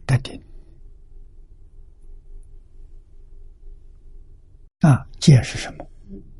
[0.05, 0.39] 得定
[4.79, 5.07] 啊！
[5.19, 5.87] 戒是什么？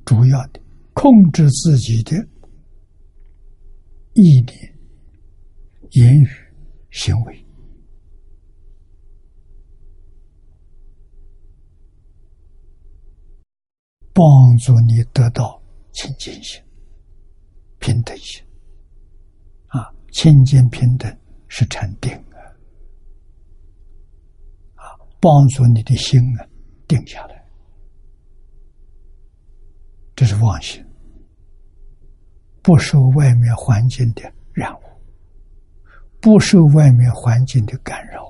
[0.06, 0.60] 主要的
[0.94, 2.16] 控制自己的
[4.14, 4.78] 意念、
[5.92, 6.28] 言语、
[6.92, 7.46] 行为，
[14.14, 14.24] 帮
[14.58, 15.62] 助你得到
[15.92, 16.62] 清净心、
[17.80, 18.44] 平等心。
[19.68, 22.40] 啊，清净平等是禅定啊，
[24.76, 24.84] 啊，
[25.20, 26.48] 帮助你的心啊
[26.88, 27.46] 定下来，
[30.16, 30.84] 这是妄心。
[32.62, 34.82] 不受外面环境的染污，
[36.20, 38.26] 不受外面环境的干扰，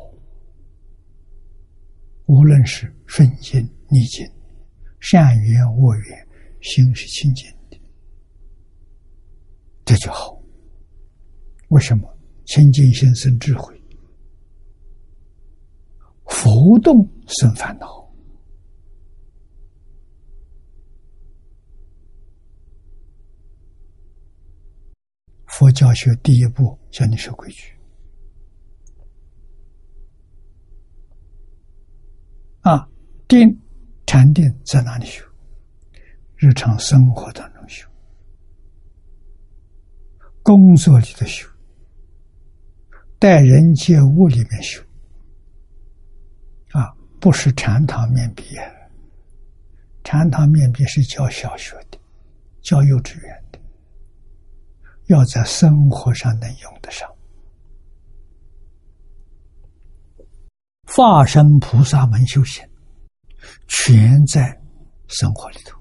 [2.25, 4.29] 无论是顺境逆境，
[4.99, 6.27] 善缘恶缘，
[6.61, 7.79] 心是清净的，
[9.85, 10.37] 这就好。
[11.69, 12.14] 为什么？
[12.45, 13.79] 清净心生智慧，
[16.25, 18.05] 浮动生烦恼？
[25.47, 27.73] 佛教学第一步教你守规矩
[32.59, 32.89] 啊！
[33.27, 33.57] 定
[34.05, 35.25] 禅定在哪里修？
[36.35, 37.87] 日常生活当中修，
[40.43, 41.47] 工作里的修，
[43.17, 44.81] 待人接物里面修
[46.71, 46.93] 啊！
[47.19, 48.43] 不是禅堂面壁，
[50.03, 51.97] 禅堂面壁是教小学的，
[52.61, 53.59] 教幼稚园的。
[55.07, 57.07] 要在生活上能用得上，
[60.85, 62.67] 化身菩萨门修行，
[63.67, 64.59] 全在
[65.07, 65.79] 生活里头。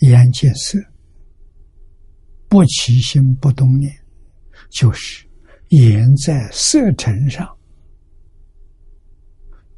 [0.00, 0.76] 眼见色，
[2.48, 4.01] 不起心不动念，
[4.72, 5.26] 就是
[5.68, 7.46] 眼在色尘上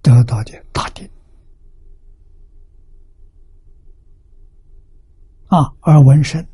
[0.01, 1.09] 得到的大定。
[5.49, 6.45] 啊，而闻声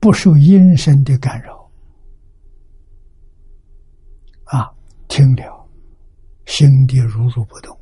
[0.00, 1.70] 不受音声的干扰，
[4.44, 4.72] 啊，
[5.06, 5.68] 听了
[6.46, 7.78] 心地如如不动，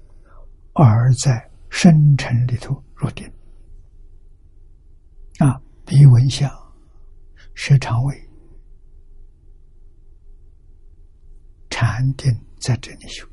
[0.72, 3.30] 而在深沉里头入定。
[5.38, 6.50] 啊，鼻闻香，
[7.54, 8.25] 舌尝味，
[11.96, 12.30] 禅定
[12.60, 13.26] 在这里修。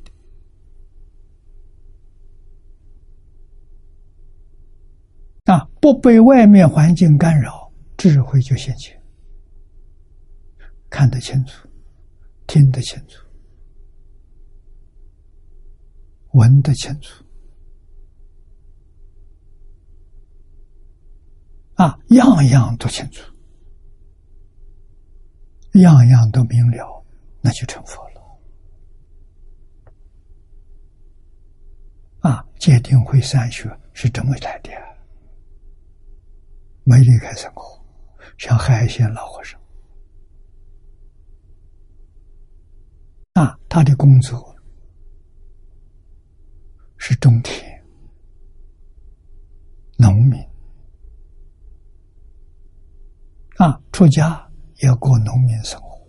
[5.43, 5.67] 啊！
[5.81, 8.97] 不被外面环境干扰，智慧就现前，
[10.89, 11.67] 看得清楚，
[12.47, 13.21] 听得清楚，
[16.31, 17.25] 闻得清楚，
[21.73, 23.29] 啊，样样都清楚，
[25.73, 27.05] 样样都明了，
[27.41, 28.13] 那就成佛了。
[32.23, 34.71] 啊，戒定慧三学是这么来的。
[36.85, 37.83] 没离开生活，
[38.37, 39.59] 像海鲜老和尚。
[43.33, 44.55] 啊，他的工作
[46.97, 47.83] 是种田、
[49.97, 50.39] 农民。
[53.57, 56.07] 啊，出家也过农民生活，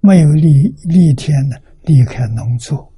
[0.00, 2.89] 没有立立天呢，离开农作。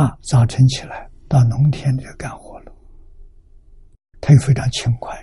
[0.00, 2.72] 啊，早晨起来到农田里头干活了。
[4.18, 5.14] 他又非常勤快，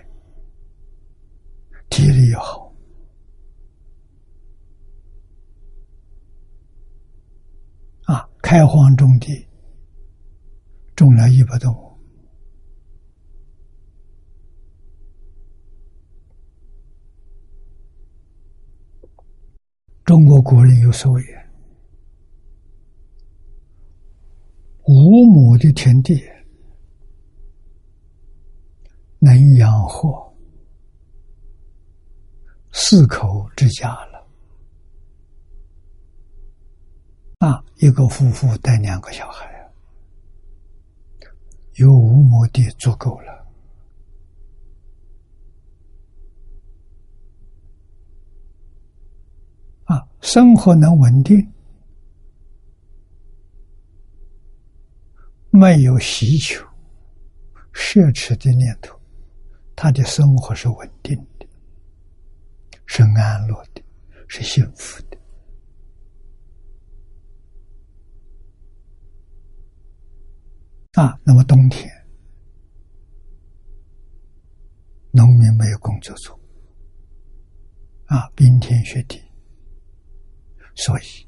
[1.89, 2.71] 体力又好，
[8.03, 9.47] 啊，开荒种地，
[10.95, 11.99] 种了一百多亩。
[20.05, 21.23] 中国古人有所谓
[24.87, 26.21] ：“五亩的田地。”
[29.19, 30.31] 能养活
[32.71, 34.27] 四口之家了
[37.39, 37.65] 啊！
[37.77, 39.71] 一个夫妇带两个小孩，
[41.77, 43.47] 有五亩地足够了
[49.85, 50.07] 啊！
[50.21, 51.51] 生活能稳定，
[55.57, 56.63] 没有需求、
[57.73, 58.95] 奢侈的念头。
[59.75, 61.47] 他的生活是稳定的，
[62.85, 63.81] 是安乐的，
[64.27, 65.17] 是幸福的。
[70.93, 71.91] 啊，那么冬天，
[75.11, 76.39] 农民没有工作做，
[78.05, 79.19] 啊，冰天雪地，
[80.75, 81.27] 所以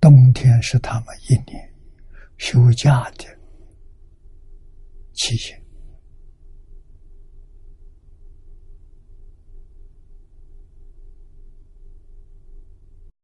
[0.00, 1.74] 冬天是他们一年
[2.38, 3.24] 休假的
[5.12, 5.62] 期限。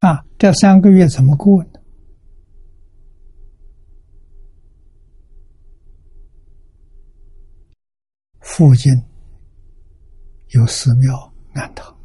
[0.00, 1.80] 啊，这三个月怎么过呢？
[8.40, 8.92] 附近
[10.48, 11.98] 有寺庙安堂，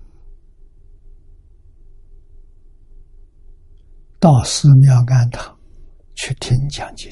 [4.20, 5.59] 到寺庙安堂
[6.20, 7.09] 去听讲经。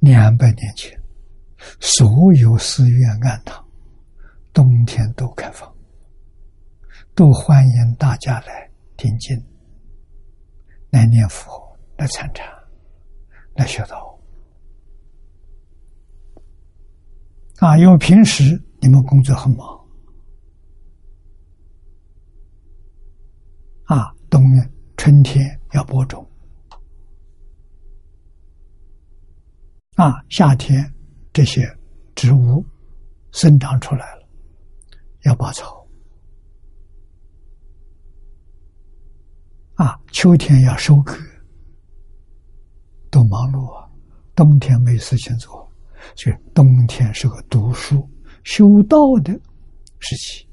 [0.00, 1.00] 两百年前，
[1.78, 3.64] 所有寺院庵堂
[4.52, 5.72] 冬天都开放。
[7.14, 9.40] 都欢迎大家来听经、
[10.90, 12.44] 来念佛、来参禅、
[13.54, 14.18] 来学道。
[17.58, 19.86] 啊，因为平时你们工作很忙，
[23.84, 24.42] 啊，冬
[24.96, 26.26] 春天要播种，
[29.96, 30.92] 啊，夏天
[31.32, 31.62] 这些
[32.14, 32.64] 植物
[33.32, 34.26] 生长出来了，
[35.24, 35.86] 要拔草。
[39.74, 41.16] 啊，秋天要收割，
[43.10, 43.90] 都忙碌啊。
[44.34, 45.70] 冬天没事情做，
[46.16, 48.08] 所以冬天是个读书
[48.42, 49.32] 修道的
[49.98, 50.48] 时期。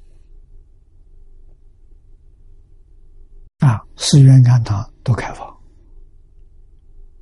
[3.62, 5.48] 啊，寺院庵堂都开放，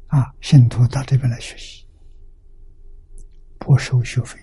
[0.08, 1.88] 啊，信徒到这边来学习，
[3.60, 4.40] 不收学费，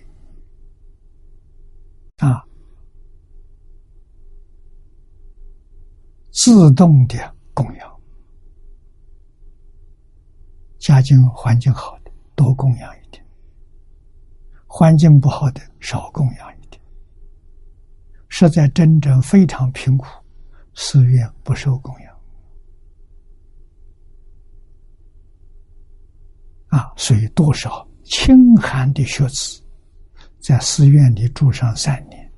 [2.18, 2.42] 啊，
[6.30, 7.36] 自动的。
[7.56, 8.00] 供养，
[10.78, 13.26] 家境环境好的多供养一点，
[14.66, 16.78] 环境不好的少供养一点。
[18.28, 20.06] 实在真正非常贫苦，
[20.76, 22.16] 寺院不受供养。
[26.68, 29.62] 啊，所以多少清寒的学子，
[30.38, 32.32] 在寺院里住上三年，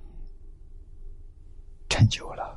[1.89, 2.57] 成就了。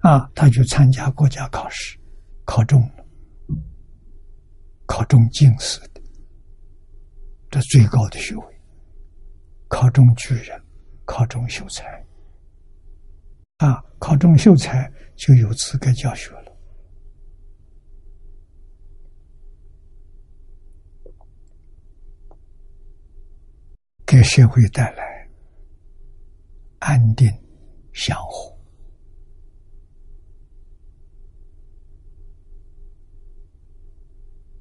[0.00, 1.98] 啊，他去参加国家考试，
[2.44, 3.04] 考中了，
[4.86, 6.00] 考中进士的，
[7.50, 8.60] 这最高的学位，
[9.66, 10.58] 考中举人，
[11.04, 12.06] 考中秀才，
[13.58, 16.56] 啊，考中秀才就有资格教学了，
[24.06, 25.28] 给社会带来
[26.78, 27.28] 安定、
[27.92, 28.56] 祥和。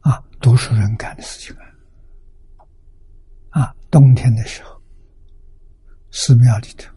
[0.02, 1.56] 啊读书人干的事情
[3.52, 3.62] 啊！
[3.62, 4.82] 啊，冬天的时候，
[6.10, 6.92] 寺庙里头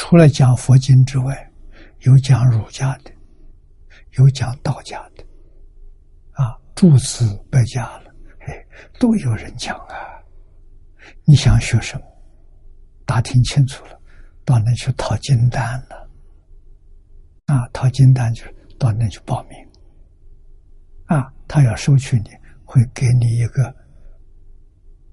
[0.00, 1.52] 除了讲佛经之外，
[2.02, 3.10] 有讲儒家的，
[4.12, 5.24] 有讲道家的，
[6.34, 8.14] 啊，诸子百家了，
[8.46, 8.66] 哎，
[9.00, 9.96] 都有人讲啊。
[11.24, 12.06] 你想学什么？
[13.04, 14.00] 打听清楚了，
[14.44, 16.08] 到那去讨金丹了。
[17.46, 19.58] 啊，讨金丹就是到那去报名。
[21.06, 22.30] 啊，他要收取你。
[22.64, 23.74] 会给你一个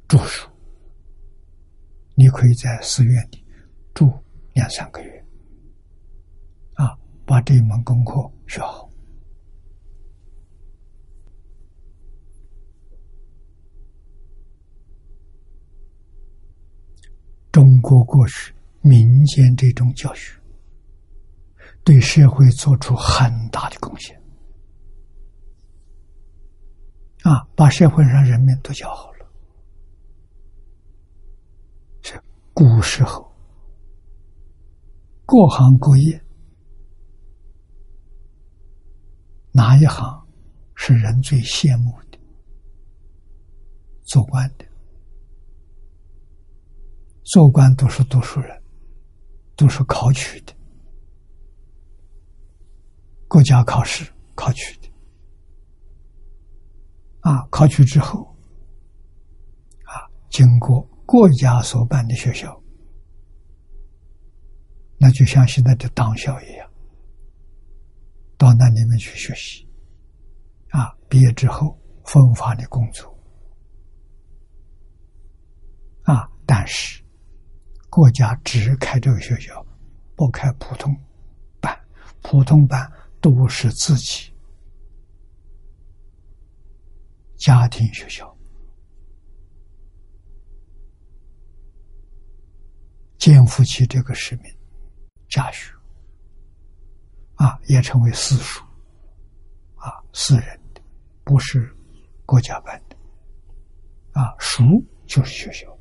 [0.09, 0.47] 住宿，
[2.13, 3.43] 你可以在寺院里
[3.93, 4.13] 住
[4.55, 5.25] 两三个月，
[6.75, 8.13] 啊，把这一门功课
[8.47, 8.89] 学好。
[17.51, 20.39] 中国过去民间这种教学，
[21.83, 24.17] 对社会做出很大的贡献。
[27.23, 29.29] 啊，把社会上人民都教好了。
[32.03, 32.21] 是
[32.53, 33.34] 古时候，
[35.25, 36.23] 各行各业，
[39.51, 40.27] 哪一行
[40.75, 42.19] 是人最羡慕的？
[44.03, 44.65] 做官的，
[47.23, 48.63] 做官都是读书人，
[49.55, 50.53] 都是考取的，
[53.27, 54.89] 国家考试考取的。
[57.21, 58.23] 啊，考取之后，
[59.85, 62.61] 啊，经过国家所办的学校，
[64.97, 66.69] 那就像现在的党校一样，
[68.37, 69.67] 到那里面去学习，
[70.69, 73.17] 啊，毕业之后分发的工作，
[76.03, 77.03] 啊，但是
[77.89, 79.65] 国家只开这个学校，
[80.15, 80.95] 不开普通
[81.59, 81.77] 班，
[82.21, 84.33] 普通班都是自己。
[87.37, 88.33] 家庭学校。
[93.17, 94.43] 肩负起这个使命，
[95.29, 95.73] 家学
[97.35, 98.63] 啊，也成为私塾
[99.75, 100.81] 啊，私人的，
[101.23, 101.69] 不是
[102.25, 102.95] 国家办的
[104.11, 104.63] 啊，塾
[105.05, 105.77] 就是学校，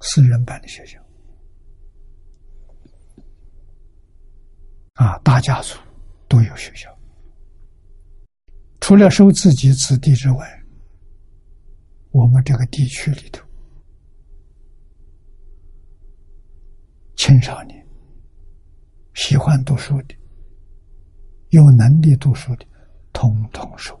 [0.00, 1.00] 私人办的学校
[4.94, 5.76] 啊，大家族
[6.28, 6.96] 都有学校，
[8.80, 10.64] 除了收自己子弟之外，
[12.12, 13.44] 我们这个地区里头，
[17.16, 17.75] 青少年
[19.16, 20.14] 喜欢读书的、
[21.48, 22.66] 有能力读书的，
[23.14, 23.98] 统统收。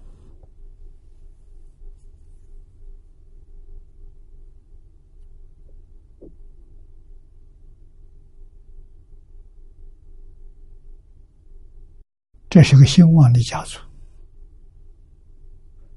[12.50, 13.78] 这是个兴旺的家族，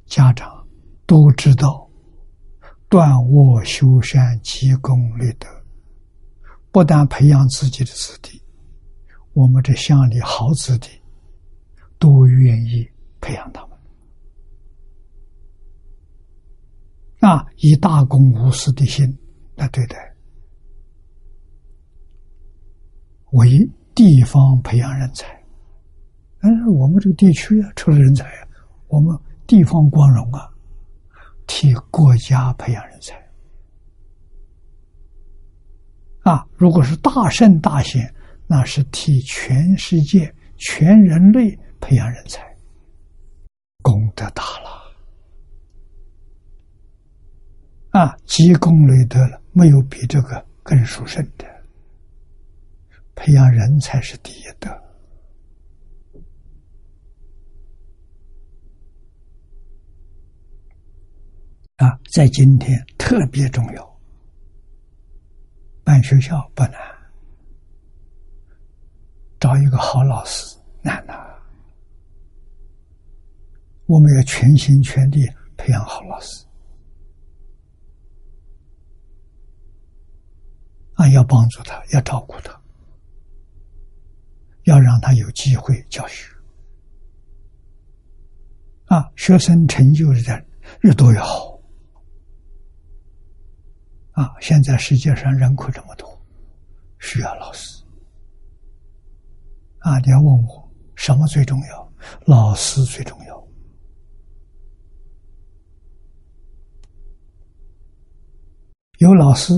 [0.06, 0.66] 家长
[1.06, 1.90] 都知道
[2.88, 5.48] 断卧修善积功立德，
[6.72, 8.42] 不但培养自己的子弟，
[9.40, 10.90] 我们这乡里好子弟
[11.98, 12.86] 都愿意
[13.22, 13.80] 培养他们。
[17.22, 19.18] 啊，以大公无私的心
[19.56, 19.96] 来对待，
[23.32, 23.50] 为
[23.96, 25.26] 地方培养人才。
[26.42, 28.48] 但是，我们这个地区啊，出了人才啊，
[28.88, 29.18] 我们
[29.48, 30.52] 地方光荣啊，
[31.48, 33.16] 替国家培养人才
[36.24, 36.46] 啊。
[36.58, 38.14] 如果是大圣大贤，
[38.52, 42.42] 那是替全世界、全人类培养人才，
[43.84, 44.90] 功德大了
[47.92, 48.18] 啊！
[48.26, 51.46] 积功累德了，没有比这个更殊胜的。
[53.14, 54.70] 培养人才是第一德。
[61.76, 64.00] 啊，在今天特别重要。
[65.84, 66.74] 办学校不难，
[69.40, 71.14] 找一个好老师难呐。
[73.86, 75.28] 我们要全心全力
[75.58, 76.46] 培养好老师，
[80.94, 82.62] 啊，要帮助他，要照顾他，
[84.64, 86.32] 要让他有机会教学。
[88.86, 90.46] 啊，学生成就的
[90.82, 91.58] 越多越好。
[94.12, 94.36] 啊！
[94.42, 96.22] 现在世界上人口这么多，
[97.00, 97.79] 需要老师。
[99.80, 99.98] 啊！
[100.00, 101.94] 你要问我什么最重要？
[102.26, 103.48] 老师最重要。
[109.00, 109.54] 有老师，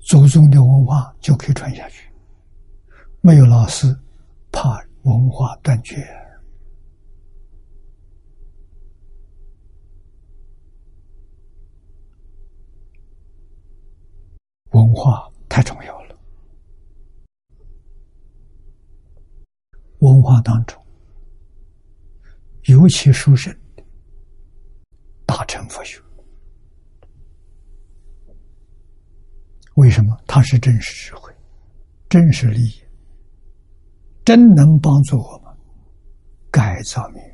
[0.00, 2.02] 祖宗的文化就可以传下去；
[3.20, 3.96] 没有老师，
[4.50, 5.96] 怕文化断绝。
[14.72, 16.18] 文化太重要了，
[20.00, 20.80] 文化当中
[22.64, 23.54] 尤其书生
[25.26, 26.00] 大乘佛学，
[29.74, 30.16] 为什么？
[30.26, 31.32] 它是真实智慧、
[32.08, 32.82] 真实利益，
[34.24, 35.54] 真能帮助我们
[36.50, 37.28] 改造命运。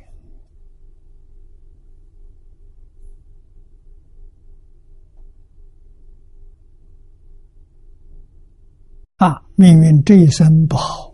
[9.16, 11.13] 啊，命运这一生不好，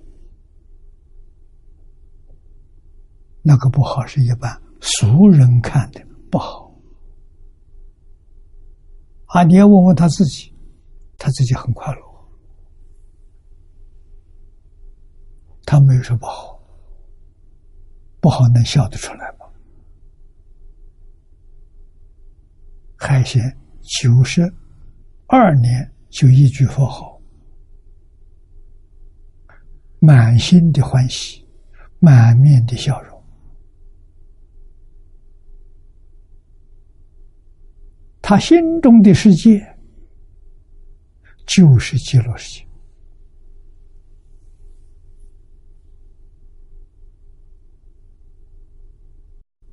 [3.51, 6.73] 那个不好是一般俗人看的不好。
[9.27, 10.55] 啊，你要问问他自己，
[11.19, 12.01] 他自己很快乐，
[15.67, 16.61] 他没有说不好，
[18.21, 19.47] 不好能笑得出来吗？
[22.97, 23.43] 海贤
[23.81, 24.43] 九十
[25.27, 27.21] 二年就一句佛号。
[29.99, 31.45] 满心的欢喜，
[31.99, 33.10] 满面的笑容。
[38.31, 39.61] 他心中的世界
[41.45, 42.67] 就是极乐世界。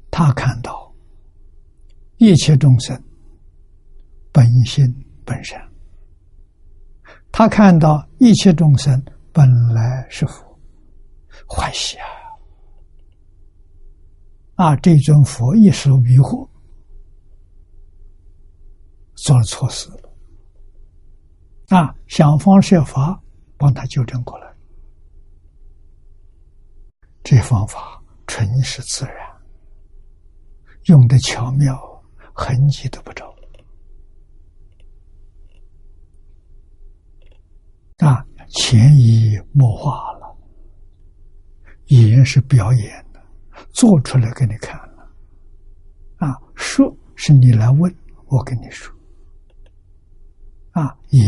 [0.09, 0.91] 他看到
[2.17, 2.99] 一切众生
[4.31, 4.83] 本心
[5.23, 5.61] 本善，
[7.31, 8.99] 他看到一切众生。
[9.31, 10.59] 本来是佛，
[11.45, 12.07] 欢喜啊！
[14.55, 16.49] 啊，这尊佛一时迷惑，
[19.17, 21.77] 做了错事了。
[21.77, 23.21] 啊，想方设法
[23.57, 24.47] 帮他纠正过来。
[27.23, 29.15] 这方法纯是自然，
[30.85, 31.77] 用的巧妙，
[32.33, 33.35] 痕迹都不着。
[37.97, 38.25] 啊。
[38.49, 40.37] 潜移默化了，
[41.87, 43.21] 演是表演的，
[43.73, 45.11] 做出来给你看了，
[46.15, 47.93] 啊，说是你来问
[48.27, 48.96] 我跟你说，
[50.77, 51.23] 啊，也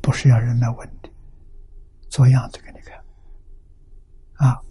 [0.00, 1.10] 不是要人来问的，
[2.08, 2.96] 做样子给你看。
[4.34, 4.62] 啊，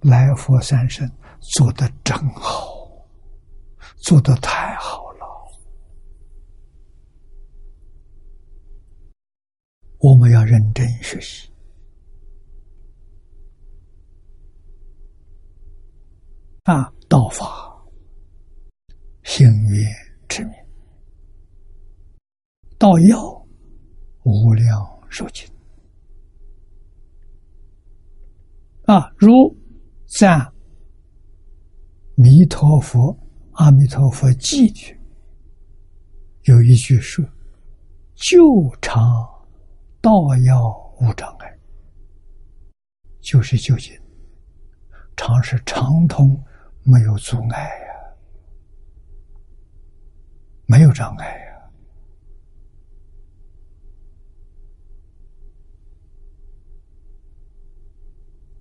[0.00, 1.08] 来佛三生
[1.38, 2.76] 做的真好，
[3.98, 5.24] 做的太好了。
[9.98, 11.48] 我们要认真学习。
[16.64, 17.80] 啊，道法，
[19.22, 19.88] 行愿
[20.28, 20.63] 之名，
[22.78, 23.46] 道药，
[24.24, 25.48] 无量寿经。
[28.84, 29.56] 啊，如
[30.06, 30.52] 赞
[32.16, 33.16] 弥陀佛、
[33.52, 34.98] 阿弥陀佛记句，
[36.42, 37.24] 有一句说
[38.14, 38.42] ：“救
[38.82, 39.02] 常
[40.00, 40.12] 道
[40.44, 40.68] 要
[41.00, 41.58] 无障碍，
[43.20, 43.98] 就是究竟
[45.16, 46.38] 常是畅通。”
[46.86, 48.14] 没有阻碍呀，
[50.66, 51.70] 没有障碍呀。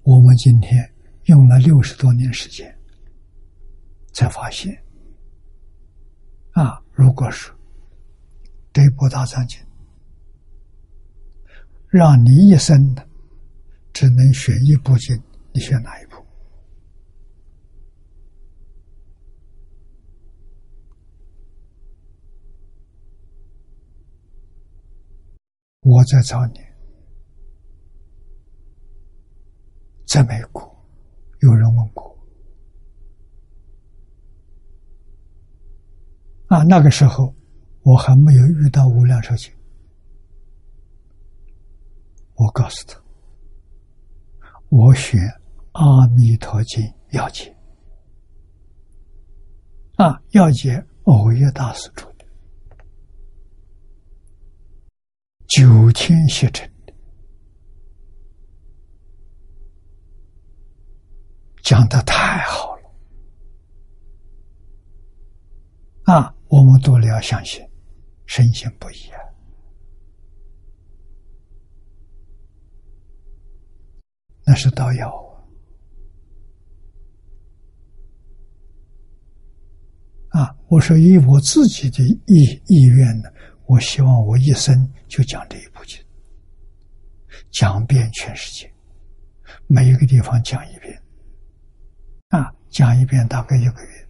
[0.04, 0.94] 我们今天
[1.26, 2.78] 用了六十多年时间，
[4.12, 4.78] 才发现，
[6.52, 7.56] 啊，如果说
[8.74, 9.58] 这部大藏经
[11.88, 13.08] 让你一生的
[13.94, 15.18] 只能选一部经，
[15.54, 16.18] 你选哪一部？
[25.82, 26.60] 我在找你，
[30.14, 30.62] 在美国，
[31.40, 32.16] 有人问过，
[36.46, 37.34] 啊，那个时候
[37.82, 39.52] 我还没有遇到无量寿经，
[42.36, 43.02] 我告诉他，
[44.70, 45.20] 我选
[45.72, 47.52] 《阿弥陀经》要解，
[49.96, 52.08] 啊，要解欧耶大师出。
[55.48, 56.70] 九天写成
[61.74, 62.84] 讲的太好了
[66.04, 66.36] 啊！
[66.48, 67.68] 我们都要相信，
[68.28, 69.18] 深信不疑啊！
[74.46, 75.10] 那是道药
[80.30, 80.56] 啊！
[80.68, 83.32] 我说以我自己的意意愿呢。
[83.66, 86.00] 我希望我一生就讲这一部经，
[87.50, 88.72] 讲遍全世界，
[89.66, 91.03] 每一个地方讲一遍，
[92.74, 94.10] 讲一遍大概一个月。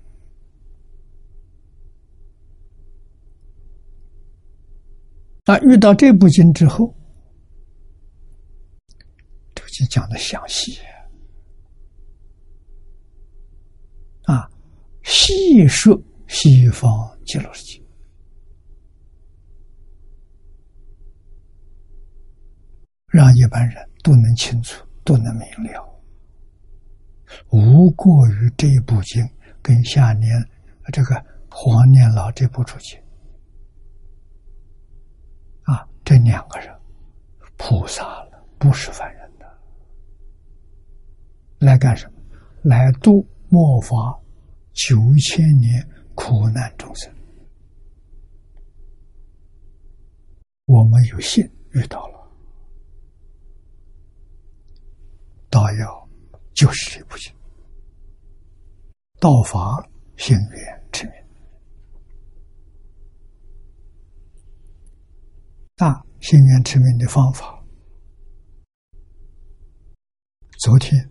[5.45, 6.95] 那遇到这部经之后，
[9.53, 10.79] 这个经讲的详细，
[14.23, 14.49] 啊，
[15.03, 16.89] 细说西方
[17.25, 17.83] 极乐世界。
[23.07, 25.92] 让一般人都能清楚，都能明了，
[27.49, 29.23] 无过于这一部经
[29.61, 30.31] 跟下年
[30.91, 33.01] 这个黄念老这部注解
[35.63, 36.73] 啊，这两个人
[37.57, 39.45] 菩萨了，不是凡人的，
[41.59, 42.19] 来干什么？
[42.63, 44.19] 来度末法
[44.73, 47.13] 九千年苦难众生。
[50.65, 52.19] 我们有幸遇到了。
[55.49, 56.02] 道要
[56.53, 57.33] 就是这部经，
[59.19, 61.13] 道法行愿之名。
[65.75, 65.91] 那
[66.21, 67.65] 行愿之名的方法，
[70.59, 71.09] 昨天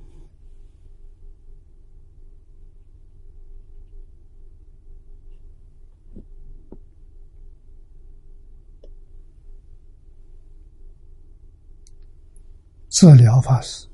[12.89, 13.92] 治疗法师。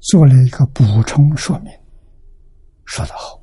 [0.00, 1.72] 做了一个补充说明，
[2.84, 3.40] 说得好。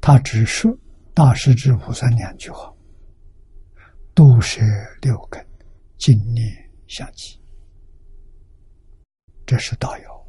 [0.00, 0.76] 他只说
[1.14, 2.74] 大师之菩萨两句话
[4.14, 4.60] ：“都是
[5.02, 5.44] 六根，
[5.96, 6.44] 精念
[6.86, 7.38] 相继。”
[9.46, 10.26] 这是道友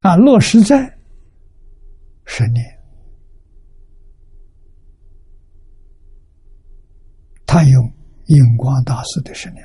[0.00, 0.98] 啊，落实在
[2.24, 2.64] 十年。
[7.46, 7.92] 他用
[8.26, 9.64] 印光大师的十年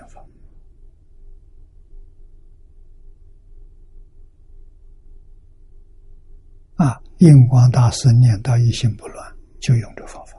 [6.82, 10.36] 啊，印光大师念到一心不乱，就用这方法。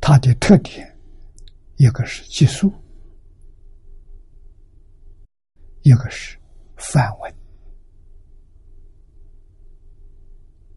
[0.00, 0.98] 它的特点，
[1.76, 2.72] 一个是技术，
[5.82, 6.38] 一个是
[6.76, 7.34] 范文。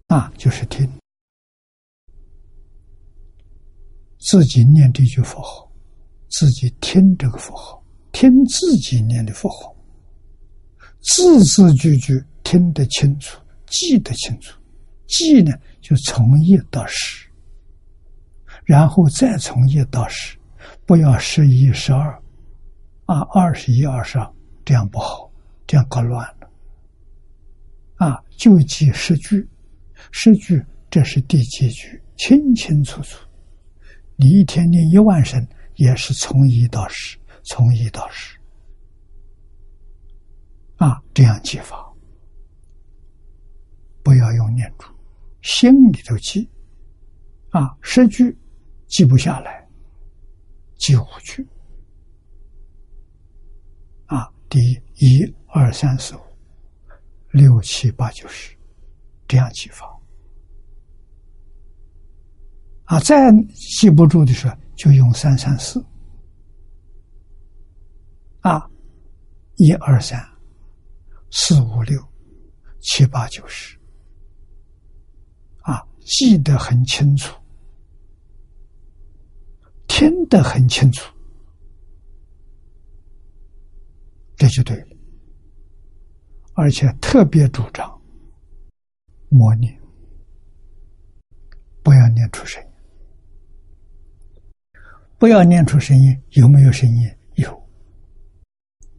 [0.10, 0.86] 那就是听
[4.20, 5.72] 自己念这句佛号，
[6.30, 7.83] 自己听这个佛号，
[8.14, 9.76] 听自己念的佛号，
[11.02, 14.58] 字字句句听得清楚，记得清楚，
[15.08, 15.52] 记呢
[15.82, 17.28] 就从一到十，
[18.64, 20.38] 然后再从一到十，
[20.86, 22.18] 不要十一十二，
[23.08, 24.32] 啊，二十一二十二，
[24.64, 25.30] 这样不好，
[25.66, 26.48] 这样搞乱了，
[27.96, 29.46] 啊，就记十句。
[30.12, 32.02] 十句，这是第几句？
[32.18, 33.18] 清清楚楚。
[34.16, 35.46] 你一天念一万声，
[35.76, 38.38] 也是从一到十，从一到十。
[40.78, 41.94] 啊，这样记法，
[44.04, 44.88] 不要用念珠，
[45.42, 46.50] 心里头记。
[47.52, 48.38] 啊，十句
[48.88, 49.66] 记不下来，
[50.76, 51.48] 记五句。
[54.08, 56.22] 啊，第一，一二三四五
[57.32, 58.58] 六七八九十，
[59.28, 59.88] 这样记法。
[62.86, 63.32] 啊，再
[63.80, 65.84] 记不住的时候，就用三三四。
[68.44, 68.70] 啊，
[69.56, 70.22] 一二三，
[71.32, 72.00] 四五六，
[72.82, 73.80] 七八九十。
[75.62, 77.34] 啊，记得很清楚，
[79.88, 81.10] 听得很清楚，
[84.36, 84.88] 这就对了。
[86.56, 87.90] 而且特别主张
[89.30, 89.74] 默念，
[91.82, 92.70] 不要念出声音。
[95.18, 97.10] 不要念出声音，有没有声音？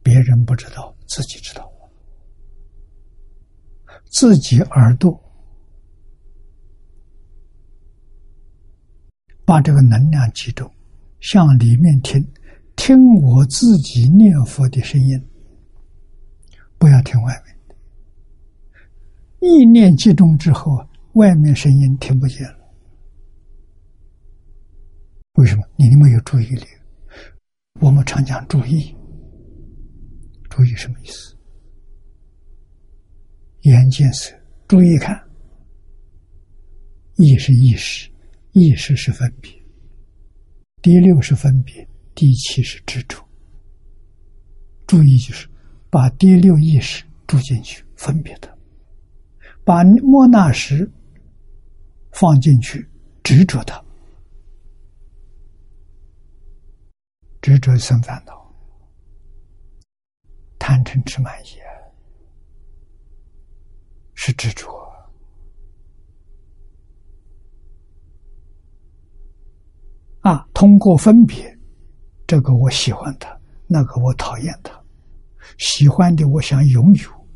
[0.04, 1.68] 别人不知道，自己知道。
[4.12, 5.18] 自己耳朵
[9.44, 10.70] 把这个能量集中，
[11.18, 12.24] 向里面听，
[12.76, 15.20] 听我自己念佛的声音，
[16.78, 17.74] 不要听外面的。
[19.40, 22.58] 意念集中之后，外面声音听不见了。
[25.34, 26.66] 为什么你没有注意力？
[27.80, 28.94] 我们常讲注意，
[30.54, 31.34] 注意什么意思？
[33.62, 34.32] 眼见色，
[34.68, 35.20] 注意看。
[37.16, 38.08] 意是意识，
[38.52, 39.50] 意识是分别。
[40.80, 43.20] 第六是分别，第七是执着。
[44.86, 45.48] 注意就是
[45.90, 48.48] 把第六意识注进去，分别的；
[49.64, 50.88] 把莫那识
[52.12, 52.88] 放进去，
[53.24, 53.84] 执着它。
[57.42, 58.43] 执着生烦恼，
[60.58, 61.58] 贪嗔痴慢疑
[64.14, 64.66] 是执着
[70.20, 70.48] 啊！
[70.54, 71.58] 通过分别，
[72.26, 74.72] 这个我喜欢他，那个我讨厌他。
[75.58, 77.28] 喜欢的我想拥有，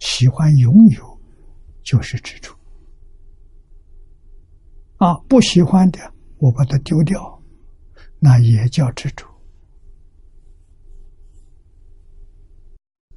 [0.00, 1.20] 喜欢拥有
[1.84, 2.52] 就是执着
[4.96, 5.14] 啊！
[5.28, 6.00] 不喜欢的
[6.38, 7.40] 我把它丢掉。
[8.18, 9.26] 那也叫执着，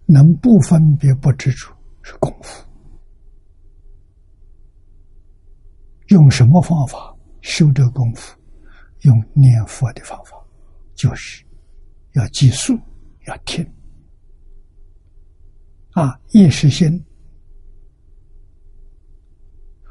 [0.06, 2.64] 能不分别不执着是功夫。
[6.08, 8.38] 用什么方法修这功夫？
[9.02, 10.36] 用念佛的方法，
[10.96, 11.44] 就是
[12.14, 12.76] 要记数，
[13.28, 13.66] 要听。
[15.92, 17.04] 啊，意识心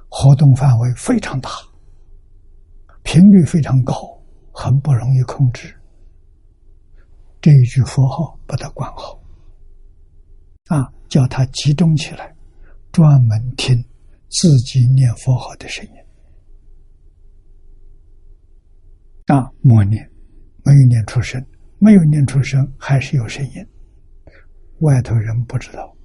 [0.09, 1.51] 活动范围非常大，
[3.03, 3.95] 频率非常高。
[4.57, 5.75] 很不容易控制，
[7.41, 9.21] 这一句佛号把它管好，
[10.75, 12.35] 啊，叫他集中起来，
[12.91, 13.77] 专门听
[14.29, 15.93] 自己念佛号的声音，
[19.27, 20.11] 啊，默念，
[20.65, 21.45] 没有念出声，
[21.79, 23.67] 没有念出声，还是有声音，
[24.81, 25.97] 外头人不知道，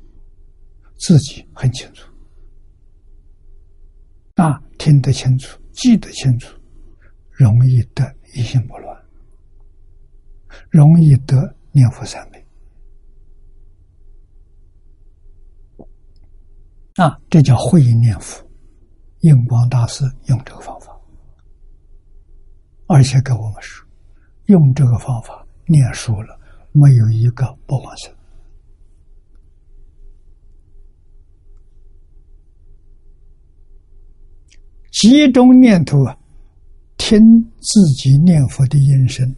[0.97, 2.07] 自己很清楚，
[4.35, 6.55] 啊，听得清楚，记得清楚，
[7.31, 8.15] 容易得。
[8.35, 8.95] 一心不乱，
[10.69, 12.45] 容易得念佛三昧。
[16.99, 17.17] 啊！
[17.29, 18.45] 这叫会念佛。
[19.21, 20.97] 印光大师用这个方法，
[22.87, 23.87] 而且跟我们说，
[24.47, 26.37] 用这个方法念熟了，
[26.73, 28.13] 没有一个不往生。
[34.91, 36.17] 集中念头啊！
[36.97, 37.17] 听
[37.61, 39.33] 自己念佛的音声，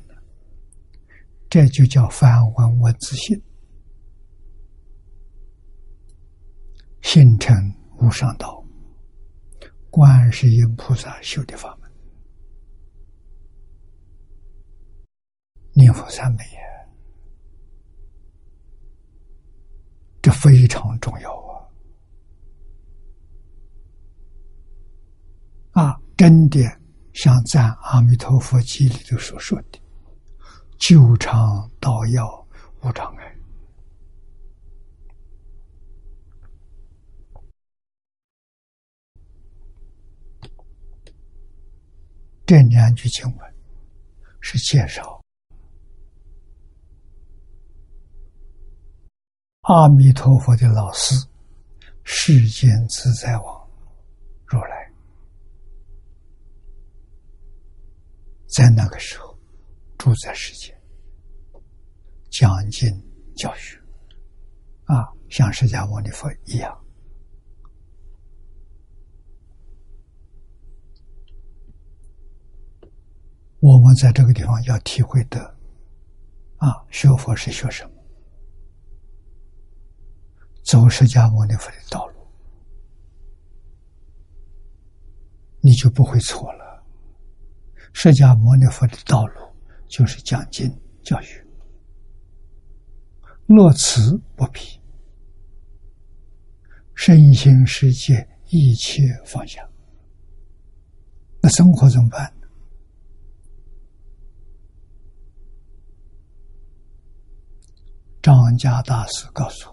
[1.47, 3.39] 这就叫梵文文字性，
[7.01, 7.55] 心成
[7.97, 8.63] 无上道，
[9.89, 11.91] 观世音菩萨修的法门，
[15.73, 16.43] 念佛三昧，
[20.21, 21.35] 这非常重要
[25.71, 25.83] 啊！
[25.83, 26.59] 啊真的
[27.13, 29.79] 像赞阿弥陀佛经里头所说的，
[30.77, 32.47] 救长道药
[32.83, 33.30] 无障碍。
[42.51, 43.53] 这两句经文
[44.41, 45.23] 是介绍
[49.61, 51.15] 阿弥陀佛的老师
[52.03, 53.69] 世间自在王
[54.45, 54.91] 如来，
[58.47, 59.33] 在那个时候
[59.97, 60.77] 住在世间，
[62.29, 62.89] 讲经
[63.37, 63.77] 教学，
[64.87, 66.80] 啊，像释迦牟尼佛一样。
[73.61, 75.39] 我们在这个地方要体会的，
[76.57, 77.91] 啊，学佛是学什么？
[80.63, 82.13] 走释迦牟尼佛的道路，
[85.59, 86.83] 你就不会错了。
[87.93, 89.33] 释迦牟尼佛的道路
[89.87, 90.67] 就是讲经
[91.03, 91.47] 教育，
[93.45, 94.81] 乐此不疲，
[96.95, 99.63] 身心世界一切放下。
[101.41, 102.33] 那生活怎么办？
[108.21, 109.69] 张家大师告诉：“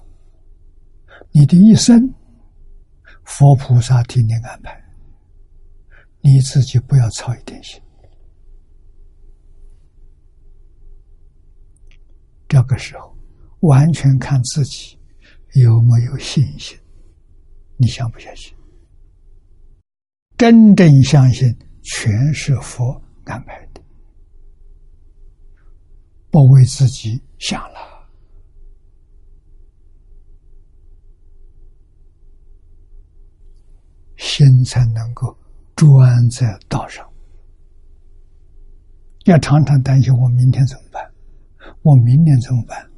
[1.32, 2.14] 你的一生，
[3.24, 4.82] 佛菩萨替你安排，
[6.20, 7.80] 你自己不要操一点心。
[12.48, 13.14] 这个时候，
[13.60, 14.98] 完全看自己
[15.52, 16.78] 有没有信心。
[17.76, 18.56] 你相不相信？
[20.38, 23.82] 真正相信，全是佛安排的，
[26.30, 27.96] 不为自己想了。”
[34.18, 35.34] 心才能够
[35.74, 37.08] 专在道上。
[39.24, 41.10] 要常常担心我明天怎么办？
[41.82, 42.90] 我明年怎么办？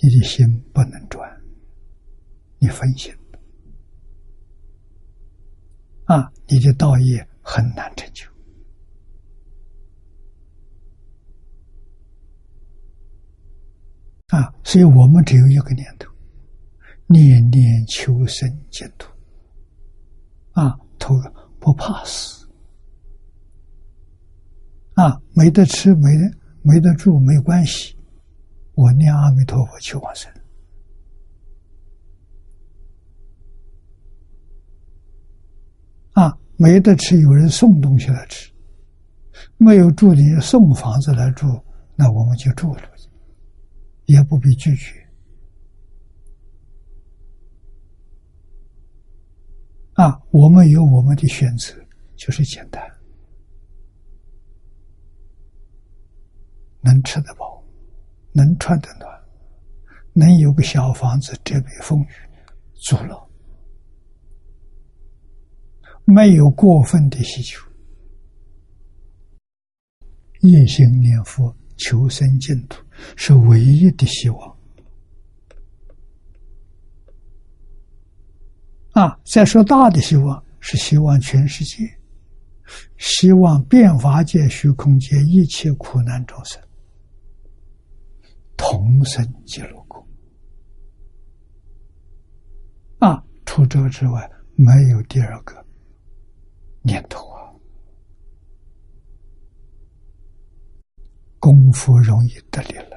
[0.00, 1.30] 你的心不能转，
[2.58, 3.14] 你分心
[6.06, 6.32] 啊！
[6.48, 8.26] 你的道业很难成就
[14.28, 14.52] 啊！
[14.64, 16.10] 所以我们只有一个念头：
[17.06, 19.08] 念念求生净土。
[20.52, 21.14] 啊，头
[21.58, 22.48] 不怕死，
[24.94, 26.30] 啊，没得吃，没得
[26.62, 27.96] 没得住，没关系。
[28.74, 30.32] 我念阿弥陀佛求往生，
[36.12, 38.50] 啊，没得吃，有人送东西来吃，
[39.56, 41.46] 没有住的送房子来住，
[41.94, 42.82] 那我们就住了，
[44.06, 44.99] 也不必拒绝。
[50.00, 51.74] 啊，我们有我们的选择，
[52.16, 52.82] 就是简单，
[56.80, 57.62] 能吃得饱，
[58.32, 59.06] 能穿得暖，
[60.14, 62.08] 能有个小房子遮避风雨，
[62.76, 63.28] 足了，
[66.06, 67.62] 没有过分的需求，
[70.40, 72.82] 一心念佛求生净土
[73.16, 74.59] 是唯一的希望。
[78.92, 79.18] 啊！
[79.24, 81.84] 再说大的希望是希望全世界，
[82.98, 86.60] 希望变法界、虚空界一切苦难众生
[88.56, 90.06] 同生极乐国。
[92.98, 93.24] 啊！
[93.46, 95.64] 除这之外，没有第二个
[96.82, 97.50] 念头啊！
[101.38, 102.96] 功夫容易得力了。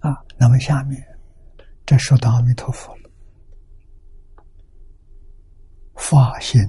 [0.00, 0.24] 啊！
[0.38, 1.17] 那么下面。
[1.88, 3.10] 这说到阿弥陀佛了，
[5.94, 6.60] 发心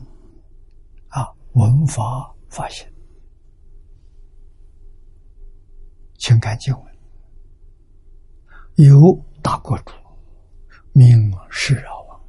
[1.09, 2.87] 啊，闻法发心，
[6.19, 6.85] 情感经文：
[8.75, 8.97] 有
[9.43, 9.91] 大国主，
[10.93, 12.21] 名释饶王，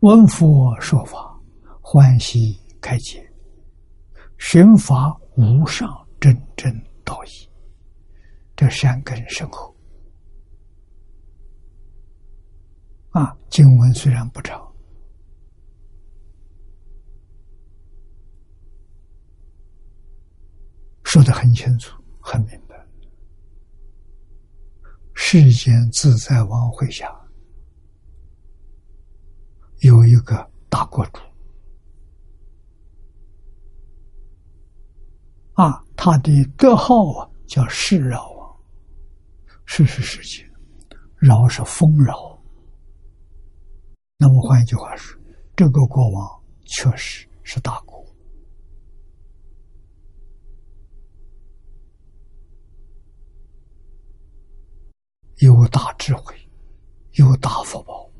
[0.00, 1.40] 闻佛说法，
[1.80, 3.24] 欢喜开解，
[4.38, 5.88] 寻法无上
[6.18, 6.68] 真正
[7.04, 7.48] 道义，
[8.56, 9.75] 这善根深厚。
[13.16, 14.60] 啊，经文虽然不长，
[21.02, 22.76] 说的很清楚、很明白。
[25.14, 27.10] 世间自在王会下
[29.78, 31.20] 有一个大国主，
[35.54, 38.60] 啊，他的德号啊叫世饶王，
[39.64, 40.46] 世是世界，
[41.16, 42.35] 饶是丰饶。
[44.18, 45.20] 那么换一句话说，
[45.54, 48.02] 这个国王确实是大国，
[55.36, 56.34] 有大智慧，
[57.12, 58.10] 有大福报，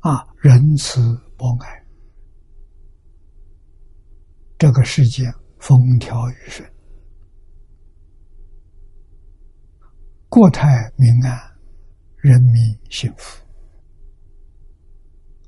[0.00, 1.86] 啊，仁慈博爱，
[4.58, 6.68] 这个世界风调雨顺。
[10.34, 11.38] 国泰民安，
[12.16, 13.44] 人民幸福，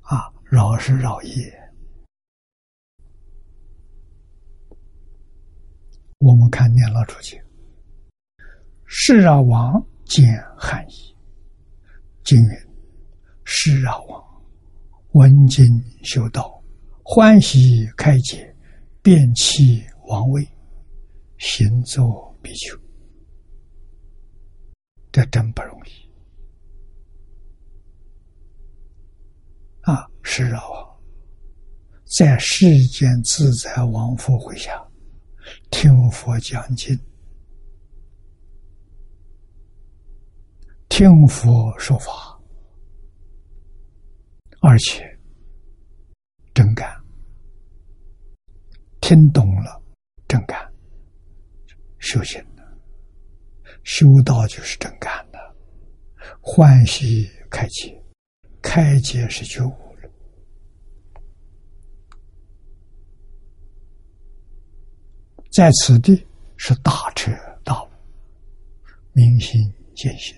[0.02, 1.72] 啊，饶是饶也。
[6.18, 7.40] 我们看念老主经，
[8.84, 10.22] 是啊，王见
[10.54, 11.16] 汉译，
[12.22, 12.50] 经云：
[13.44, 14.22] 是啊，王
[15.12, 15.64] 闻经
[16.02, 16.62] 修道，
[17.02, 18.54] 欢喜开解，
[19.00, 20.46] 便弃王位，
[21.38, 22.83] 行作比丘。
[25.14, 25.90] 这真不容易
[29.82, 30.10] 啊！
[30.24, 30.60] 是啊，
[32.18, 34.72] 在世间自在王佛会下
[35.70, 36.98] 听佛讲经，
[40.88, 42.36] 听佛说法，
[44.62, 45.16] 而且
[46.52, 46.92] 真干，
[49.00, 49.80] 听懂了
[50.26, 50.58] 真干，
[52.00, 52.44] 修行。
[53.84, 55.38] 修道就是真干的，
[56.40, 58.02] 欢喜开解，
[58.60, 59.70] 开解是觉悟
[60.02, 60.10] 了，
[65.52, 67.30] 在此地是大彻
[67.62, 67.88] 大悟，
[69.12, 70.34] 明心见性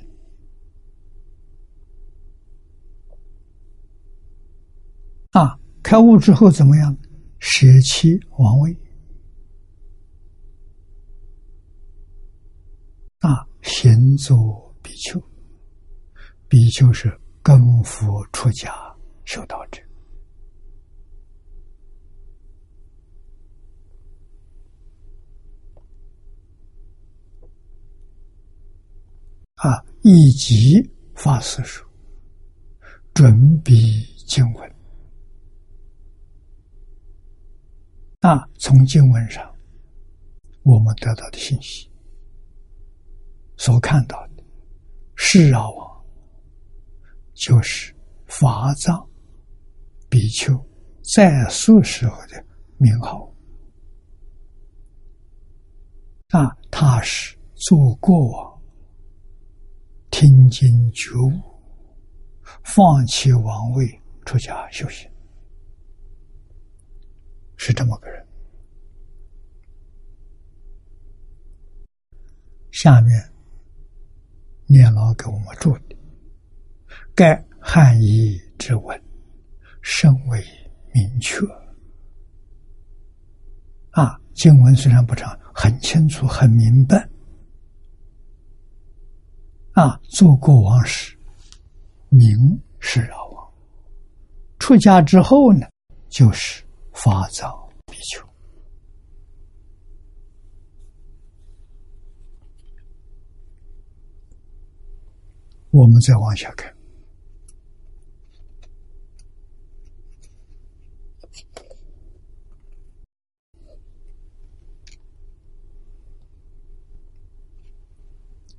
[5.30, 5.58] 啊！
[5.82, 6.96] 开悟之后怎么样？
[7.38, 8.76] 舍弃王位。
[13.20, 15.20] 啊，行作比丘，
[16.48, 17.08] 比丘是
[17.42, 18.70] 跟佛出家
[19.24, 19.82] 修道者。
[29.56, 30.78] 啊，以及
[31.14, 31.82] 发四书，
[33.14, 33.72] 准备
[34.26, 34.76] 经文。
[38.20, 39.50] 啊，从经文上，
[40.62, 41.90] 我们得到的信息。
[43.56, 44.44] 所看到的
[45.14, 46.04] 释啊王，
[47.34, 47.94] 就是
[48.26, 49.08] 法藏
[50.08, 50.52] 比丘
[51.14, 52.44] 在世时候的
[52.76, 53.32] 名号
[56.28, 58.62] 啊，他是做过往，
[60.10, 61.40] 听经觉悟，
[62.62, 65.10] 放弃王位，出家修行，
[67.56, 68.26] 是这么个人。
[72.70, 73.35] 下面。
[74.66, 75.96] 念老给我们注的，
[77.14, 79.00] 该汉译之文
[79.80, 80.44] 甚为
[80.92, 81.38] 明确。
[83.90, 87.08] 啊，经文虽然不长，很清楚、很明白。
[89.72, 91.16] 啊，做国王时，
[92.08, 93.52] 名是老王；
[94.58, 95.66] 出家之后呢，
[96.08, 97.50] 就是法藏
[97.86, 98.26] 比丘。
[105.76, 106.74] 我们再往下看，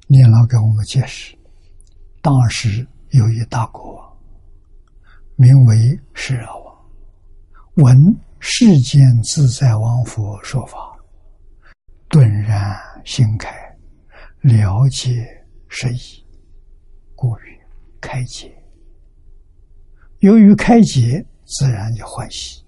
[0.06, 1.36] 念老给我们解释：
[2.22, 4.18] 当时有一大国王，
[5.38, 6.86] 名为释尔王，
[7.78, 10.96] 闻世间自在王佛说法，
[12.10, 13.50] 顿然心开，
[14.42, 15.26] 了解
[15.68, 16.27] 实意。
[17.18, 17.60] 故于
[18.00, 18.56] 开解，
[20.20, 22.64] 由于开解，自然就欢喜。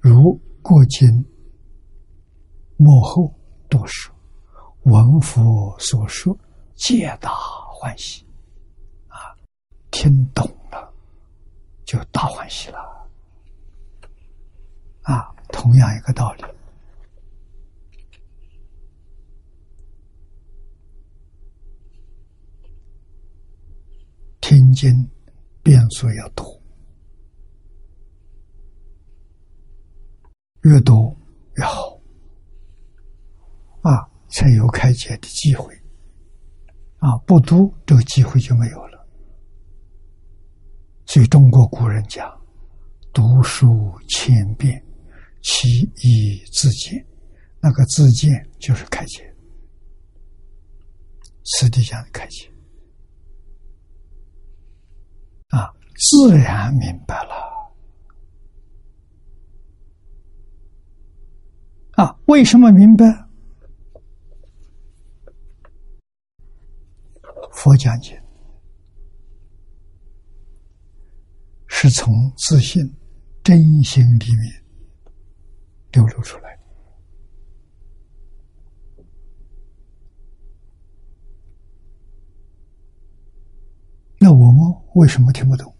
[0.00, 1.24] 如过经
[2.76, 3.32] 幕后
[3.70, 4.12] 读书，
[4.82, 6.36] 闻佛所说，
[6.74, 7.30] 皆大
[7.72, 8.26] 欢喜。
[9.06, 9.30] 啊，
[9.92, 10.92] 听懂了，
[11.84, 13.08] 就大欢喜了。
[15.02, 16.42] 啊，同样一个道理。
[24.52, 24.92] 听经
[25.62, 26.44] 变数要多，
[30.64, 31.16] 越多
[31.56, 31.98] 越好，
[33.80, 35.74] 啊，才有开解的机会。
[36.98, 39.08] 啊，不读这个机会就没有了。
[41.06, 42.30] 所以中国古人讲
[43.10, 44.84] ：“读书千遍，
[45.42, 47.02] 其义自见。”
[47.58, 48.30] 那个自见
[48.60, 49.34] 就是开解。
[51.42, 52.48] 此底下的开启
[55.48, 57.34] 啊，自然明白了
[61.92, 62.18] 啊。
[62.26, 63.04] 为什么明白？
[67.54, 68.20] 佛讲解
[71.68, 72.82] 是从自信、
[73.44, 74.64] 真心里面
[75.92, 76.62] 流露出来的。
[84.18, 85.72] 那我们为什么听不懂？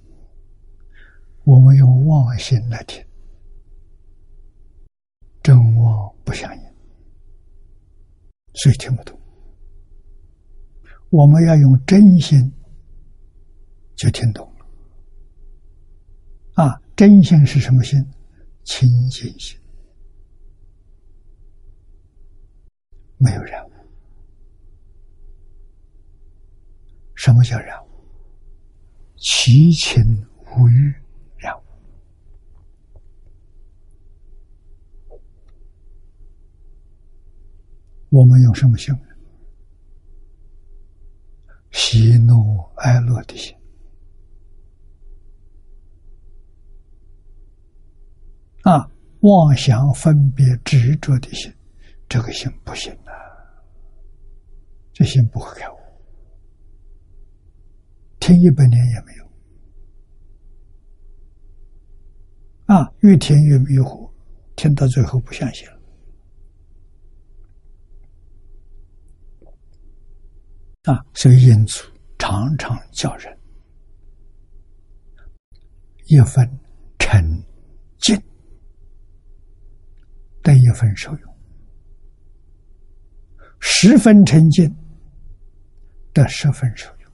[1.45, 3.05] 我们用妄心来听，
[5.43, 6.63] 真妄不相应，
[8.55, 9.19] 所以听不懂。
[11.11, 12.53] 我们要用真心，
[13.97, 14.67] 就听懂了。
[16.63, 17.99] 啊，真心是什么心？
[18.65, 19.59] 清净心，
[23.19, 23.73] 没有染污。
[27.17, 27.89] 什么叫染污？
[29.17, 30.01] 七情
[30.57, 30.95] 无欲，
[31.37, 31.63] 然后
[38.13, 39.03] 我们用什么形容？
[41.71, 43.57] 喜怒哀乐的心
[48.65, 48.87] 啊，
[49.21, 51.51] 妄想分别执着的心，
[52.07, 53.11] 这个心不行啊，
[54.93, 55.77] 这心不会开悟。
[58.21, 59.27] 听一百年也没有
[62.67, 64.11] 啊，越听越迷糊，
[64.55, 65.82] 听到最后不相信了
[70.85, 71.05] 啊！
[71.15, 71.85] 所以因此
[72.19, 73.39] 常常叫人
[76.07, 76.45] 一分
[76.99, 77.23] 沉
[77.99, 78.21] 静
[80.43, 81.35] 得一分受用，
[83.61, 84.69] 十分沉静
[86.13, 87.13] 得十分受用。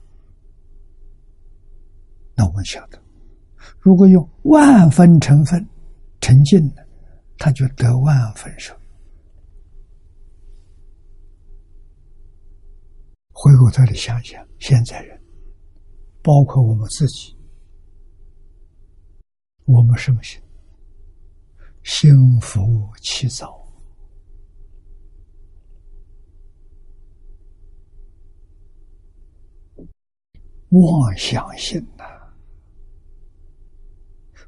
[2.35, 2.99] 那我们晓得，
[3.79, 5.63] 如果用万分成分
[6.21, 6.83] 沉浸的，
[7.37, 8.78] 他就得万分受用。
[13.41, 15.17] 回过头来想想，现在人，
[16.21, 17.33] 包括我们自己，
[19.63, 20.41] 我们什么心？
[21.81, 22.11] 心
[22.41, 22.59] 浮
[23.01, 23.65] 气躁，
[30.67, 32.03] 妄想心呐。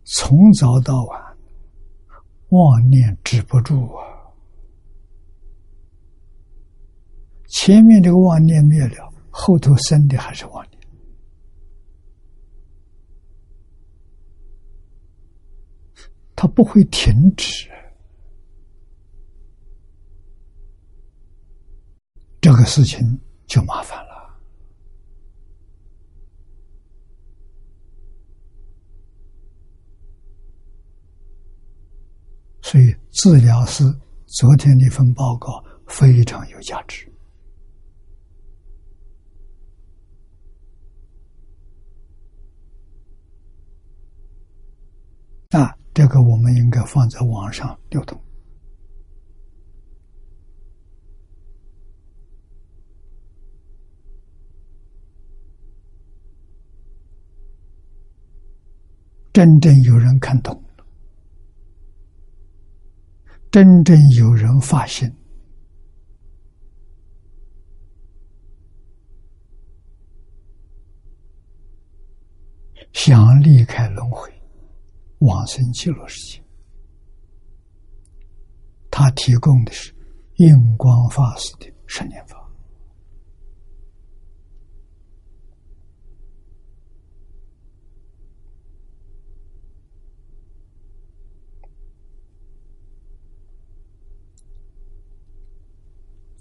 [0.03, 1.37] 从早到晚，
[2.49, 4.10] 妄念止不住啊！
[7.51, 10.79] 前面这个妄念灭了，后头生的还是妄念，
[16.33, 17.69] 它不会停止。
[22.39, 22.99] 这个事情
[23.45, 24.11] 就麻烦了。
[32.63, 33.83] 所以，治疗师
[34.25, 37.10] 昨天那份报告非常有价值。
[45.51, 48.19] 啊，这个我们应该放在网上流通。
[59.33, 60.85] 真正有人看懂了。
[63.49, 65.13] 真正有人发现，
[72.93, 74.29] 想离开轮回，
[75.21, 76.43] 往生极乐世界，
[78.91, 79.93] 他提供的是
[80.37, 82.37] 印光法师的十念法。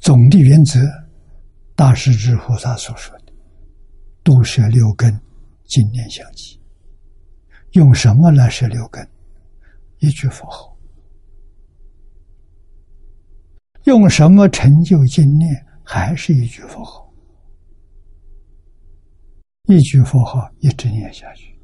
[0.01, 0.81] 总的原则，
[1.77, 3.33] 大师之菩萨所说的
[4.25, 5.13] “度舍六根，
[5.67, 6.60] 经念相继”，
[7.73, 9.07] 用什么来舍六根？
[9.99, 10.77] 一句佛号。
[13.85, 15.67] 用什么成就经念？
[15.85, 17.13] 还是一句佛号。
[19.65, 21.57] 一句佛号一直念下去，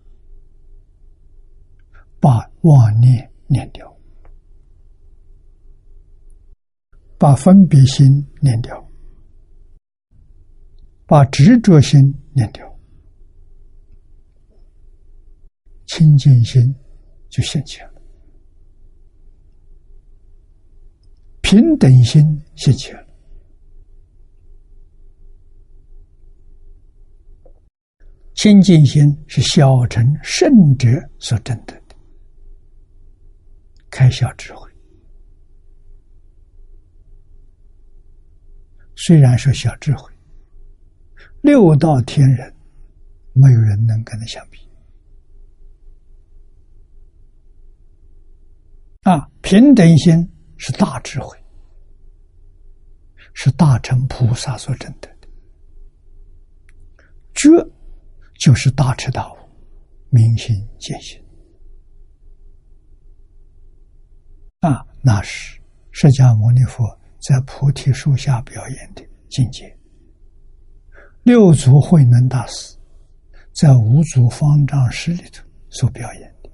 [2.20, 3.92] 把妄念念掉。
[7.18, 8.06] 把分别心
[8.42, 8.86] 念掉，
[11.06, 11.98] 把执着心
[12.34, 12.75] 念掉，
[15.86, 16.74] 清净心
[17.28, 18.02] 就现前了，
[21.40, 22.22] 平等心
[22.56, 23.06] 现前了，
[28.34, 30.88] 清净心是小乘圣者
[31.18, 31.96] 所证得的，
[33.88, 34.68] 开小智慧。
[38.96, 40.12] 虽然说小智慧，
[41.42, 42.52] 六道天人
[43.34, 44.65] 没有人能跟他相比。
[49.06, 51.38] 啊，平等心是大智慧，
[53.34, 55.28] 是大乘菩萨所证得的，
[57.32, 57.48] 觉。
[58.38, 59.36] 就是大彻大悟、
[60.10, 61.18] 明心见性
[64.60, 64.86] 啊！
[65.02, 65.58] 那是
[65.90, 66.84] 释迦牟尼佛
[67.18, 69.74] 在菩提树下表演的境界。
[71.22, 72.76] 六祖慧能大师
[73.54, 76.50] 在五祖方丈室里头所表演的，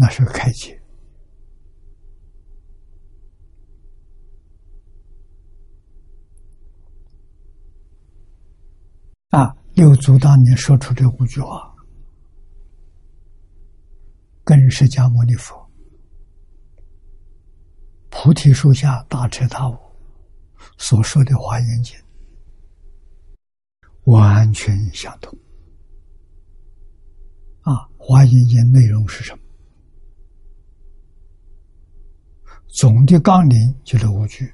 [0.00, 0.80] 那是开解。
[9.30, 9.52] 啊！
[9.74, 11.74] 六祖当年说出这五句话，
[14.44, 15.68] 跟释迦牟尼佛
[18.08, 19.76] 菩提树下大彻大悟
[20.78, 21.94] 所说的华严经
[24.04, 25.36] 完全相同。
[27.62, 29.47] 啊，华严经内容是什么？
[32.68, 34.52] 总的纲领就是五句。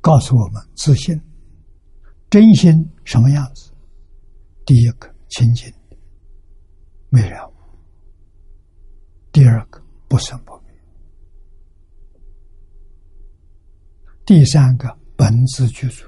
[0.00, 1.20] 告诉我们自信、
[2.30, 2.72] 真心
[3.04, 3.70] 什么样子？
[4.64, 5.70] 第一个清净，
[7.08, 7.52] 没染污；
[9.32, 10.72] 第二个不生不灭；
[14.24, 16.04] 第三个本自具足，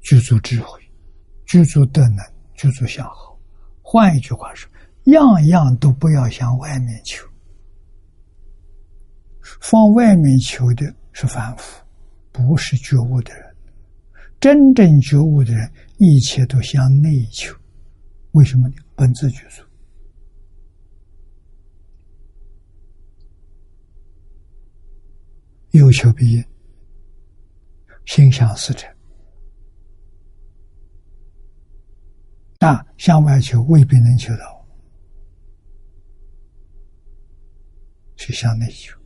[0.00, 0.80] 具足智慧，
[1.46, 2.18] 具足德能，
[2.54, 3.38] 具足相好。
[3.80, 4.70] 换一句话说，
[5.04, 7.26] 样样都不要向外面求，
[9.60, 11.82] 放外面求的是凡夫。
[12.34, 13.56] 不是觉悟的人，
[14.40, 17.54] 真正觉悟的人，一切都向内求。
[18.30, 18.74] 为什么呢？
[18.96, 19.62] 本自具足，
[25.72, 26.44] 有求必应，
[28.06, 28.90] 心想事成。
[32.60, 34.61] 啊，向外求未必能求到，
[38.22, 38.96] 去向内求。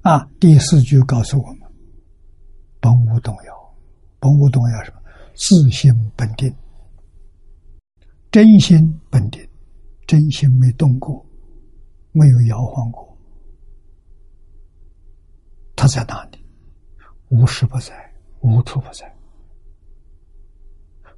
[0.00, 1.60] 啊，第四句告诉我们。
[2.80, 3.74] 本无动摇，
[4.18, 5.00] 本无动摇什么？
[5.36, 6.52] 自心本定，
[8.32, 9.48] 真心本定，
[10.04, 11.24] 真心没动过，
[12.10, 13.16] 没有摇晃过。
[15.76, 16.44] 他在哪里？
[17.28, 19.16] 无时不在，无处不在。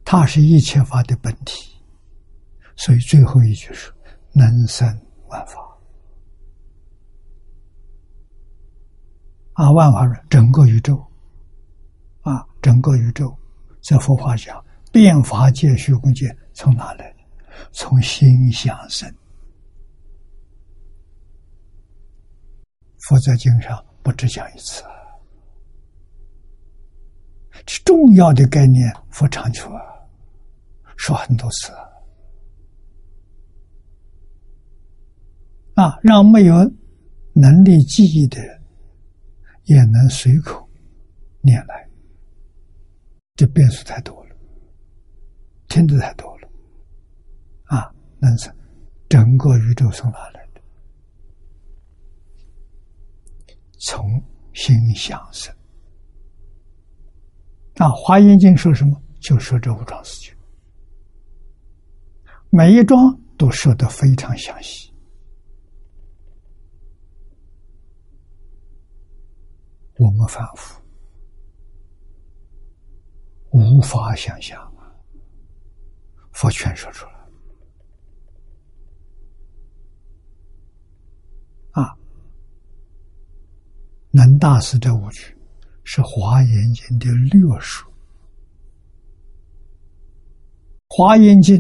[0.05, 1.81] 他是一切法的本体，
[2.77, 3.91] 所以最后一句是
[4.35, 4.87] 能生
[5.29, 5.74] 万法。
[9.55, 11.03] 啊，万法是整个宇宙。
[12.23, 13.37] 啊，整个宇宙，
[13.83, 17.15] 在佛法讲，变法界、虚空界从哪来？
[17.71, 19.07] 从心想生。
[23.01, 24.83] 佛在经上不只讲一次，
[27.67, 29.71] 这重要的概念，佛常说，
[30.97, 31.71] 说很多次。
[35.75, 36.55] 啊，让没有
[37.35, 38.54] 能力记忆的人，
[39.65, 40.69] 也能随口
[41.41, 41.89] 念来。
[43.37, 44.37] 这变数太多了，
[45.69, 46.49] 听的太多了，
[47.65, 47.93] 啊！
[48.21, 48.49] 那是
[49.09, 50.61] 整个宇宙从哪来的？
[53.81, 54.23] 从
[54.53, 55.53] 心想生。
[57.75, 59.03] 那《华严经》说什么？
[59.21, 60.33] 就说这五桩事情，
[62.51, 64.94] 每一桩都说的非常详细。
[69.97, 70.81] 我们反复。
[73.51, 74.73] 无法想象！
[76.33, 77.13] 佛劝说出来
[81.71, 81.97] 啊！
[84.11, 85.33] 能大师这五句
[85.85, 87.89] 是《华严经》的略述，
[90.89, 91.57] 《华严经》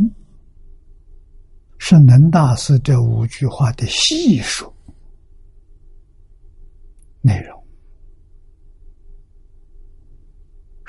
[1.79, 4.75] 是能大师这五句话的细数
[7.21, 7.64] 内容，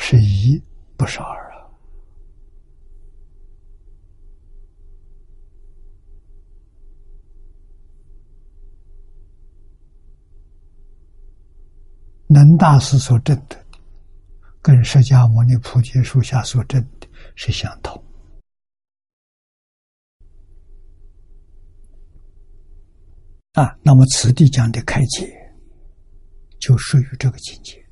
[0.08, 0.62] 是一。
[0.98, 1.68] 不是二啊！
[12.28, 13.62] 能大师所证的，
[14.62, 18.02] 跟释迦牟尼菩提树下所证的是相同。
[23.52, 25.30] 啊，那么此地讲的开解，
[26.58, 27.85] 就属于这个境界。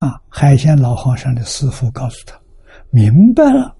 [0.00, 2.40] 啊，海鲜老和尚的师傅告诉他，
[2.90, 3.76] 明白了，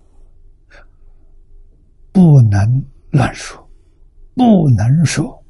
[2.12, 3.58] 不能乱说，
[4.34, 5.42] 不能说，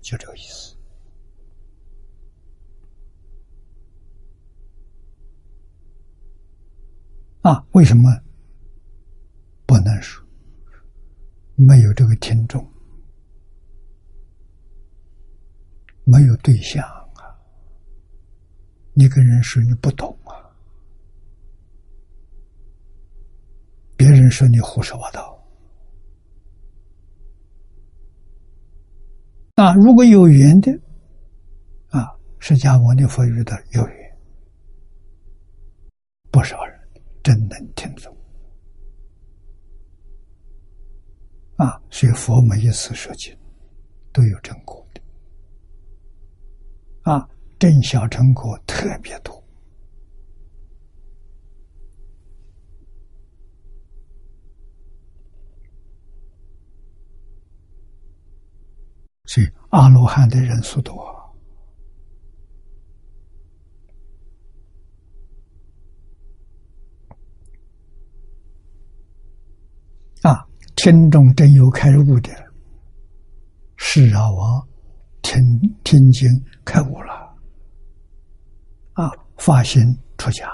[0.00, 0.76] 就这个意思。
[7.42, 8.10] 啊，为什么
[9.64, 10.26] 不能说？
[11.54, 12.68] 没有这个听众，
[16.02, 16.84] 没有对象
[18.98, 20.34] 你跟人说你不懂啊，
[23.96, 25.40] 别人说你胡说八道
[29.54, 29.72] 啊！
[29.74, 30.72] 如果有缘的
[31.90, 34.18] 啊，释迦牟尼佛遇到有缘，
[36.32, 36.76] 不少人
[37.22, 38.12] 真能听懂。
[41.54, 43.32] 啊，所以佛每一次说经
[44.12, 45.00] 都有成果的，
[47.12, 49.42] 啊，正小成果特别多。
[59.24, 61.18] 所以阿罗汉的人数多啊。
[70.80, 72.30] 听众真有开悟的，
[73.76, 74.68] 是啊，王
[75.22, 75.36] 听
[75.82, 76.28] 听经
[76.64, 77.27] 开悟了，
[79.38, 80.46] 发心出家，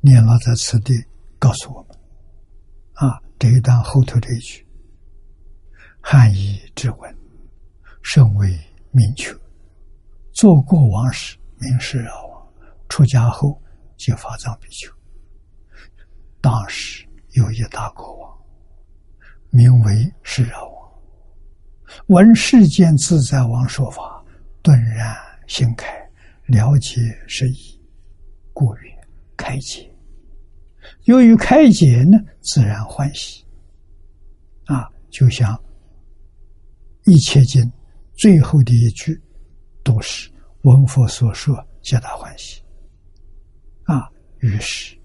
[0.00, 0.94] 念老在此地
[1.38, 1.98] 告诉我们，
[2.94, 4.64] 啊，这一段后头这一句，
[6.00, 7.18] 汉译之文
[8.02, 8.48] 甚为
[8.92, 9.34] 明确，
[10.32, 12.14] 做过王时明示啊。
[12.88, 13.62] 出家后
[13.96, 14.92] 就发藏比丘。
[16.40, 18.38] 当时有一大国王，
[19.50, 20.79] 名为释迦王，
[22.06, 24.24] 闻世间自在王说法，
[24.62, 25.86] 顿然心开，
[26.46, 27.80] 了解是意，
[28.52, 28.90] 故曰
[29.36, 29.88] 开解。
[31.04, 33.44] 由于开解呢，自然欢喜。
[34.66, 35.60] 啊，就像
[37.06, 37.70] 一切经
[38.14, 39.20] 最后的一句，
[39.82, 40.30] 都是
[40.62, 42.62] 闻佛所说，皆大欢喜。
[43.84, 44.08] 啊，
[44.38, 44.96] 于是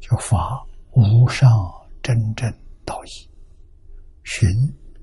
[0.00, 0.60] 就发
[0.92, 1.48] 无上
[2.02, 2.52] 真正
[2.84, 3.30] 道义，
[4.24, 4.48] 寻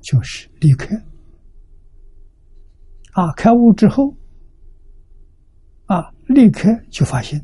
[0.07, 0.95] 就是立刻
[3.11, 4.15] 啊，开悟之后
[5.88, 7.43] 啊，立刻就发现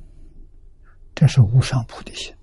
[1.13, 2.33] 这是无上菩提心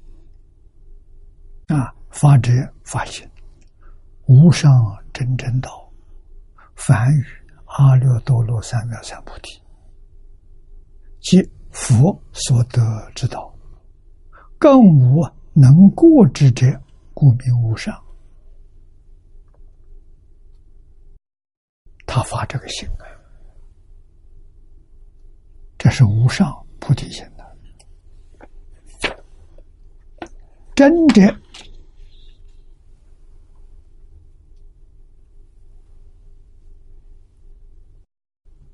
[1.69, 2.53] 啊，发者
[2.85, 3.27] 发现
[4.27, 4.71] 无上
[5.11, 5.91] 真正道，
[6.75, 7.25] 梵语
[7.65, 9.63] 阿耨多罗三藐三菩提，
[11.21, 11.51] 即。
[11.73, 12.83] 佛所得
[13.15, 13.55] 之道，
[14.59, 16.67] 更无能过之者，
[17.15, 17.97] 故名无上。
[22.13, 23.07] 他发这个心啊，
[25.79, 27.57] 这是无上菩提心的。
[30.75, 31.23] 真者，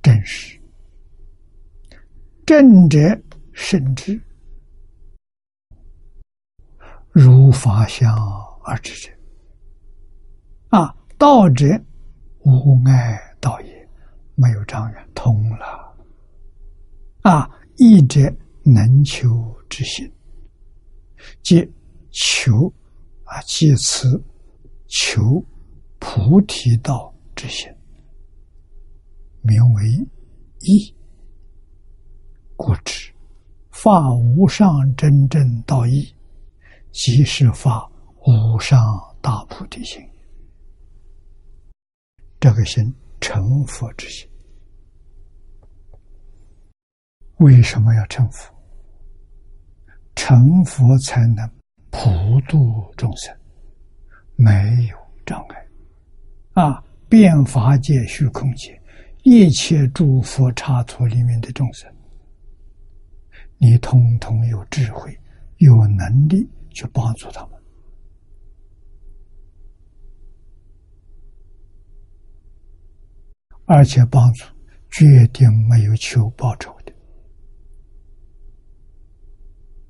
[0.03, 0.59] 真实。
[2.47, 2.99] 正者
[3.53, 4.19] 甚之，
[7.11, 8.17] 如法相
[8.65, 9.13] 而知者。
[10.71, 11.67] 啊，道者
[12.41, 13.89] 无碍道也，
[14.35, 15.97] 没有障碍，通了。
[17.23, 18.21] 啊，义者
[18.63, 19.29] 能求
[19.69, 20.11] 之心，
[21.43, 21.69] 即
[22.11, 22.73] 求
[23.25, 24.23] 啊，借此
[24.87, 25.45] 求
[25.99, 27.69] 菩提道之心，
[29.43, 29.85] 名为
[30.61, 30.95] 义。
[32.57, 33.13] 故知
[33.71, 36.11] 发无上真正道义，
[36.91, 37.87] 即是发
[38.25, 38.79] 无上
[39.21, 40.01] 大菩提心。
[42.41, 44.28] 这个心成佛之心，
[47.38, 48.55] 为什么要成佛？
[50.14, 51.48] 成佛才能
[51.90, 52.09] 普
[52.48, 53.36] 度众生，
[54.34, 54.52] 没
[54.90, 55.66] 有障碍。
[56.52, 58.80] 啊，变法界、虚空界
[59.24, 61.93] 一切诸佛刹土里面的众生。
[63.59, 65.18] 你通通有智慧，
[65.59, 67.56] 有能力去帮助他们，
[73.66, 74.44] 而且帮助
[74.90, 76.93] 决定没有求报酬的。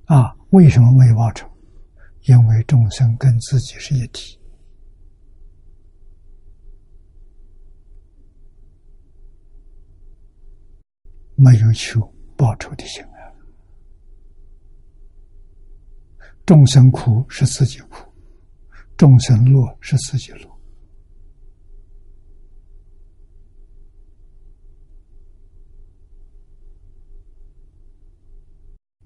[0.06, 1.46] 啊，为什么没有报酬？
[2.22, 4.38] 因为众生跟自己是一体，
[11.34, 12.00] 没有求
[12.36, 13.30] 报酬的心啊。
[16.44, 18.12] 众生苦是自己苦，
[18.96, 20.55] 众生乐是自己乐。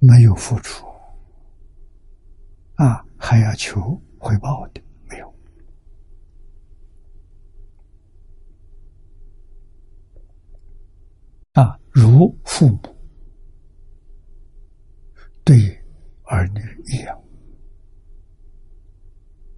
[0.02, 0.86] 没有付出，
[2.77, 5.35] 啊，还要求回报的没有，
[11.52, 12.81] 啊，如父母
[15.44, 15.78] 对
[16.24, 17.22] 儿女一样，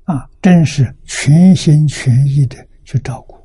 [0.05, 3.37] 啊，真是全心全意的去照顾，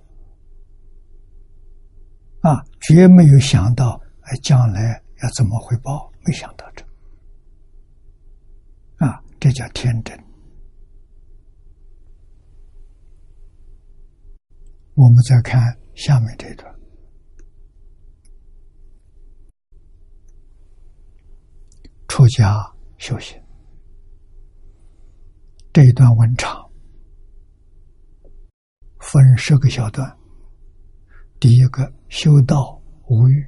[2.41, 6.86] 啊，绝没有想到哎，将来要怎么回报，没想到这。
[9.39, 10.17] 这叫天真。
[14.95, 15.61] 我们再看
[15.95, 16.73] 下面这段，
[22.07, 22.55] 出家
[22.97, 23.39] 修行
[25.71, 26.67] 这一段文长，
[28.99, 30.17] 分十个小段。
[31.39, 33.47] 第一个修道无欲，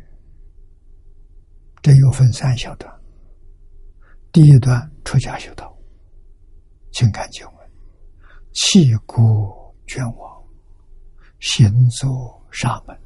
[1.82, 2.94] 这又分三小段。
[4.32, 5.76] 第一段出家修道。
[6.99, 7.71] 请看经文：
[8.51, 9.49] 弃孤
[9.88, 10.43] 捐亡，
[11.39, 12.09] 行走
[12.51, 12.99] 沙门，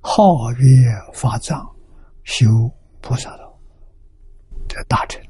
[0.00, 1.70] 皓月法藏，
[2.24, 2.46] 修
[3.02, 3.54] 菩萨道。
[4.66, 5.22] 这大臣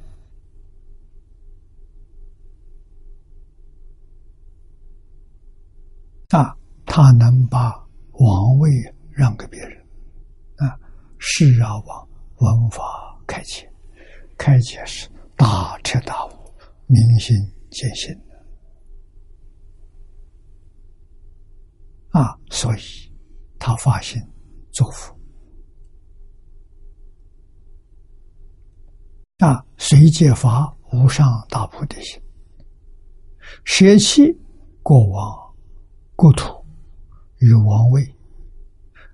[6.29, 6.57] 啊，
[6.87, 7.75] 他能把
[8.13, 8.71] 王位
[9.11, 9.77] 让给别人
[10.59, 10.79] 啊，
[11.19, 13.67] 是啊，王文法开启，
[14.39, 16.31] 开启是大彻大悟，
[16.87, 17.35] 明心。
[17.71, 18.37] 见性的
[22.19, 22.81] 啊，所以
[23.59, 24.21] 他发心
[24.73, 25.17] 做佛
[29.39, 32.21] 啊，随戒法无上大菩提心，
[33.65, 34.37] 舍弃
[34.83, 35.55] 过往
[36.17, 36.53] 故土
[37.39, 38.05] 与王位，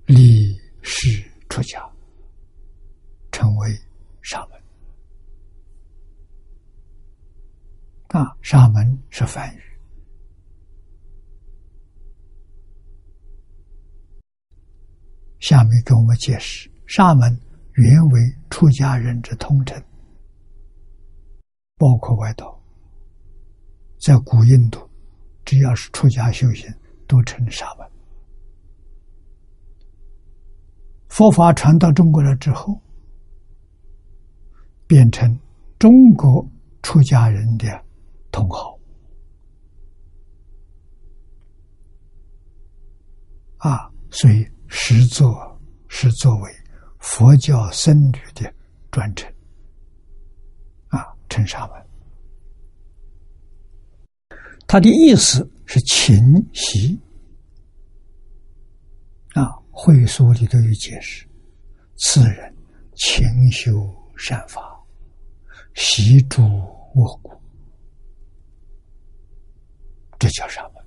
[0.07, 1.89] 立誓出家，
[3.31, 3.78] 成为
[4.23, 4.56] 沙门。
[8.09, 9.61] 啊，沙门是梵语。
[15.41, 17.39] 下面给我们解释，沙门
[17.74, 19.81] 原为出家人之通称，
[21.77, 22.59] 包括外道，
[24.01, 24.89] 在古印度，
[25.45, 26.73] 只要是出家修行，
[27.07, 27.87] 都称沙门。
[31.09, 32.81] 佛法传到中国来之后，
[34.87, 35.39] 变成
[35.78, 36.45] 中国
[36.83, 37.86] 出家人的。
[38.37, 38.79] 同好
[43.57, 45.59] 啊，所以实作
[45.89, 46.53] 是作为
[46.99, 48.53] 佛教僧侣的
[48.91, 49.33] 专称
[50.89, 51.87] 啊，称沙门。
[54.67, 56.23] 他的意思是勤
[56.53, 57.01] 习
[59.33, 61.27] 啊，会所里都有解释：
[61.97, 62.55] 此人
[62.97, 64.79] 勤修善法，
[65.73, 66.43] 习诸
[66.95, 67.35] 我故。
[70.19, 70.81] 这叫什么？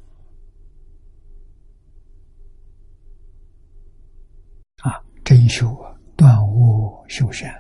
[4.84, 7.54] 啊，真修啊，断恶修善，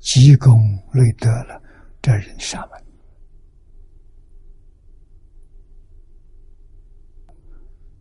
[0.00, 0.60] 积功
[0.92, 1.62] 累德了，
[2.02, 2.84] 这人上门。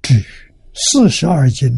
[0.01, 0.25] 至于
[0.73, 1.69] 四十二经、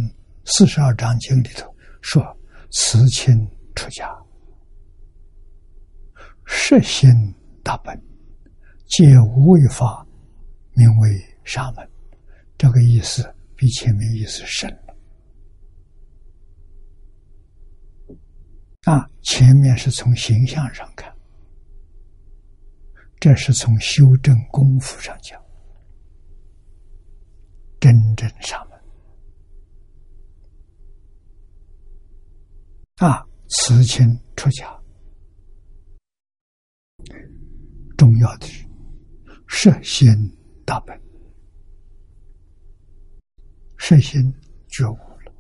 [0.46, 2.24] 四十二章经里头说，
[2.72, 3.36] 慈亲
[3.76, 4.10] 出家，
[6.46, 7.10] 实心
[7.64, 8.00] 大本，
[8.86, 10.06] 皆无为法。
[10.80, 11.92] 名为沙门，
[12.58, 14.96] 这个意思比前面意思深了。
[18.84, 21.14] 啊，前面是从形象上看，
[23.20, 25.38] 这是从修正功夫上讲，
[27.82, 28.80] 真正沙门。
[33.00, 34.08] 啊，慈亲
[34.38, 34.82] 出家，
[37.98, 38.66] 重要的是
[39.46, 40.39] 摄心。
[40.70, 40.96] 大本，
[43.80, 44.32] 身心
[44.68, 45.34] 觉悟了。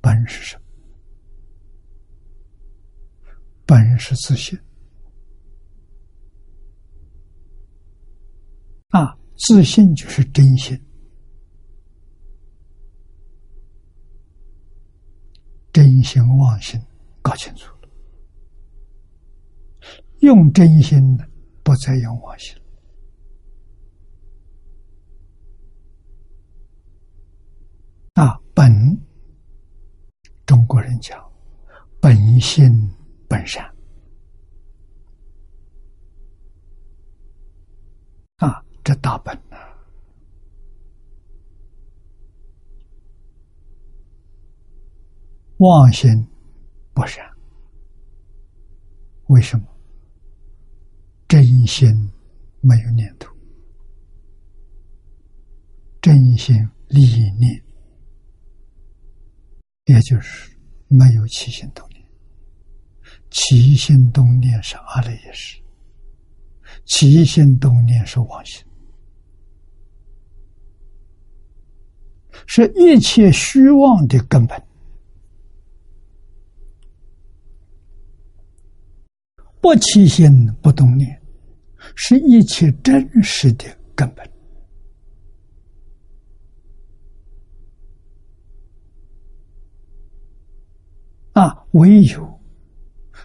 [0.00, 0.62] 本是什么？
[3.66, 4.56] 本是自信
[8.90, 9.18] 啊！
[9.36, 10.80] 自信就是真心，
[15.72, 16.80] 真心妄心
[17.20, 17.74] 搞清楚。
[20.20, 21.26] 用真心的，
[21.62, 22.54] 不再用妄心。
[28.14, 28.70] 啊，本
[30.44, 31.18] 中国人讲
[32.00, 32.70] 本性
[33.28, 33.64] 本善
[38.36, 39.74] 啊，这大本呢、啊，
[45.58, 46.10] 妄心
[46.92, 47.24] 不善，
[49.28, 49.69] 为什么？
[51.30, 51.88] 真心
[52.60, 53.32] 没有念头，
[56.02, 56.56] 真心
[56.88, 57.04] 利
[57.38, 57.62] 念，
[59.84, 60.50] 也就是
[60.88, 62.04] 没有起心动念。
[63.30, 65.60] 起心动念是阿赖耶识，
[66.84, 68.66] 起心动念是妄心。
[72.44, 74.60] 是一切虚妄的根本，
[79.60, 80.28] 不起心
[80.60, 81.19] 不动念，
[82.02, 84.26] 是一切真实的根本。
[91.34, 92.40] 啊，唯有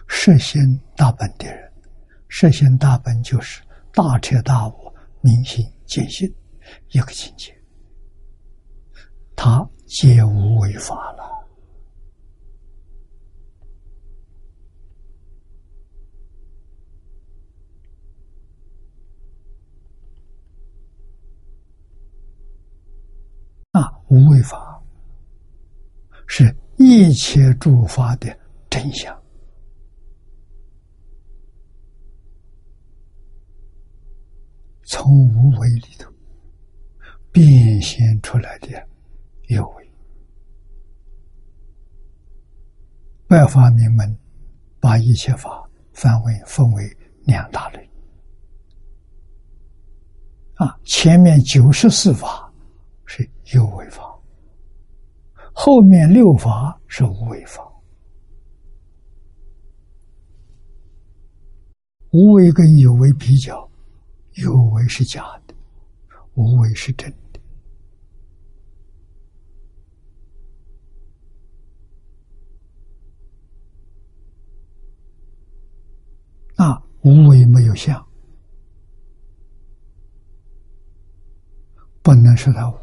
[0.06, 0.60] 实现
[0.94, 1.72] 大本的人，
[2.28, 3.62] 实现大本就是
[3.94, 6.30] 大彻大悟、明心见性
[6.90, 7.56] 一个境界。
[9.34, 11.24] 他皆无为法了
[23.72, 23.92] 啊！
[24.16, 24.82] 无为法
[26.26, 28.34] 是一切诸法的
[28.70, 29.14] 真相，
[34.84, 36.10] 从无为里头
[37.30, 38.68] 变现出来的。
[39.48, 39.90] 有为，
[43.28, 44.18] 百法明门
[44.80, 45.62] 把一切法
[45.92, 47.90] 范围分为两大类。
[50.54, 52.45] 啊，前面九十四法
[53.06, 54.02] 是有为法，
[55.54, 57.62] 后面六法是无为法。
[62.12, 63.68] 无为跟有为比较，
[64.34, 65.54] 有为是假的，
[66.34, 67.12] 无为是真。
[76.56, 78.02] 啊，无为没有相，
[82.02, 82.74] 不能说它无；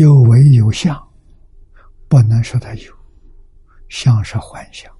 [0.00, 0.96] 有为有相，
[2.08, 3.00] 不能说它有。
[3.90, 4.90] 相是幻象，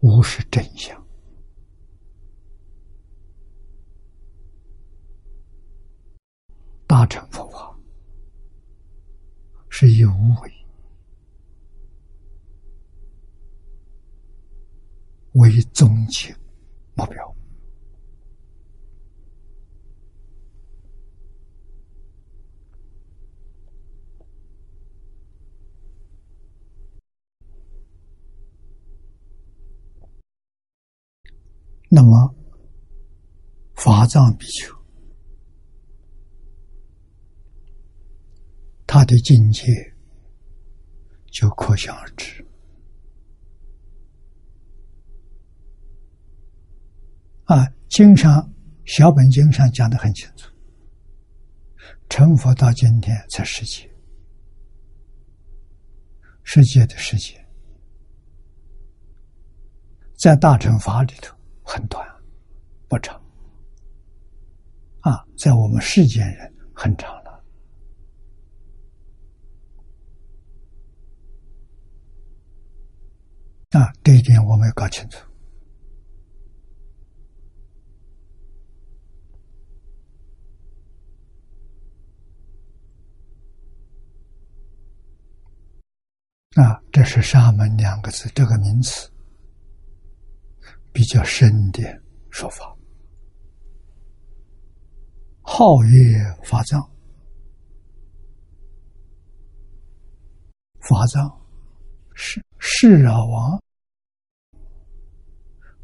[0.00, 1.06] 无是真相。
[6.86, 7.78] 大乘佛法
[9.68, 10.52] 是以无为。
[15.32, 16.34] 为终极
[16.94, 17.35] 目标。
[31.88, 32.34] 那么，
[33.74, 34.74] 法藏比丘，
[38.86, 39.64] 他的境界
[41.30, 42.44] 就可想而知。
[47.44, 48.52] 啊，经上
[48.84, 50.50] 小本经上讲的很清楚，
[52.08, 53.88] 成佛到今天才世界，
[56.42, 57.46] 世界的世界，
[60.18, 61.35] 在大乘法里头
[61.66, 62.06] 很短，
[62.88, 63.20] 不长，
[65.00, 67.44] 啊，在我们世间人很长了，
[73.72, 75.18] 啊，这一点我们要搞清楚。
[86.54, 89.10] 啊，这是沙门两个字，这个名词。
[90.96, 91.82] 比较深的
[92.30, 92.74] 说法。
[95.42, 96.80] 皓月法藏，
[100.80, 101.30] 法藏
[102.14, 103.62] 是释啊王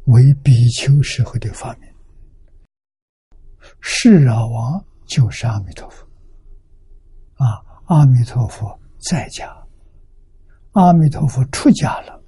[0.05, 1.87] 为比丘时候的发明。
[3.81, 6.03] 释啊王就是阿弥陀佛，
[7.35, 9.47] 啊，阿弥陀佛在家。
[10.71, 12.19] 阿弥陀佛出家了，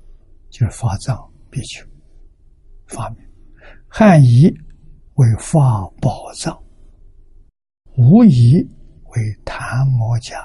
[0.52, 1.18] 就是法藏
[1.49, 1.84] 比丘
[2.88, 3.20] 发明，
[3.88, 4.53] 汉仪
[5.16, 6.57] 为法宝藏，
[7.98, 8.56] 吴仪
[9.16, 10.36] 为檀摩家，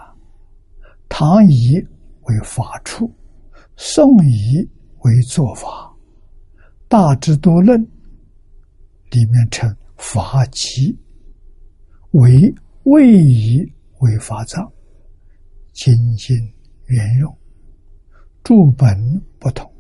[1.08, 1.74] 唐仪
[2.22, 3.12] 为法处，
[3.76, 4.68] 宋仪
[5.00, 5.92] 为做法，
[6.88, 7.80] 大智度论
[9.10, 10.96] 里面称法集，
[12.12, 12.54] 为
[12.84, 13.60] 位移
[13.98, 14.70] 为法藏，
[15.72, 16.36] 精进
[16.86, 17.36] 圆用。
[18.42, 19.70] 注本不同，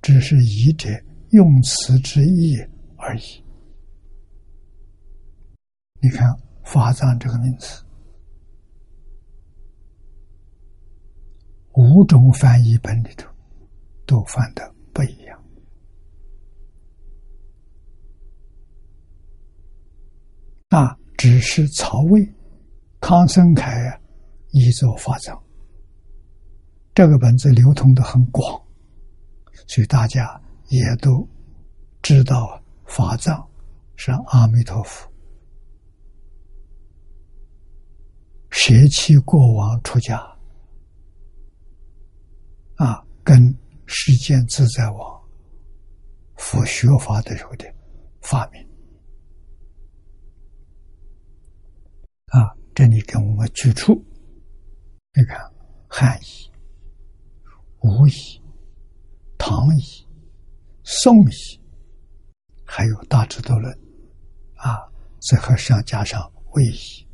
[0.00, 0.88] 只是译者
[1.32, 2.56] 用词之意
[2.96, 3.22] 而已。
[6.00, 6.28] 你看
[6.62, 7.82] “法藏”这个名词，
[11.74, 13.26] 五种翻译本里头
[14.04, 15.42] 都翻的不一样。
[20.68, 22.26] 那，只是曹魏
[23.00, 24.00] 康生凯啊，
[24.50, 25.40] 译作“法藏”。
[26.92, 28.60] 这个本子流通的很广，
[29.66, 30.41] 所以大家
[30.72, 31.28] 也都
[32.00, 33.46] 知道法藏
[33.94, 35.06] 是阿弥陀佛
[38.48, 40.18] 舍弃过往出家
[42.76, 43.54] 啊，跟
[43.84, 45.22] 世间自在王
[46.36, 47.70] 佛学法的时候的
[48.22, 48.66] 发明
[52.28, 54.02] 啊，这里给我们举出，
[55.12, 55.38] 你看
[55.86, 56.50] 汉译。
[57.80, 58.12] 吴译、
[59.36, 59.82] 唐译、
[60.84, 61.30] 宋语，
[62.64, 63.72] 还有大智度论，
[64.54, 64.78] 啊，
[65.20, 66.20] 再和上加上
[66.52, 67.06] 魏语，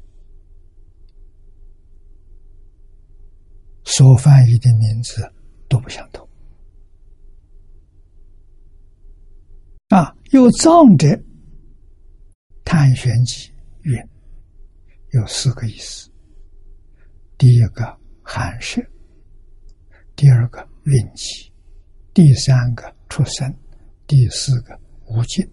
[3.84, 5.22] 所翻译的名字
[5.68, 6.26] 都不相同。
[9.88, 11.06] 啊，有藏者
[12.64, 13.50] 《探玄记》
[13.82, 13.96] 云，
[15.12, 16.10] 有四个意思。
[17.36, 18.82] 第一个寒舍。
[20.14, 21.52] 第二个运气，
[22.12, 23.54] 第三个出生，
[24.06, 25.48] 第四个无尽，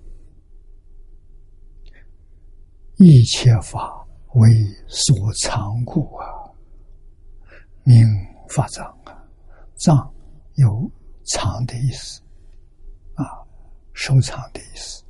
[2.98, 4.50] 一切法为
[4.88, 6.26] 所藏故啊，
[7.84, 7.98] 名
[8.50, 9.28] 法藏啊，
[9.76, 10.14] 藏
[10.56, 10.92] 有
[11.24, 12.22] 藏的意思
[13.16, 13.24] 啊，
[13.94, 15.04] 收藏的意思。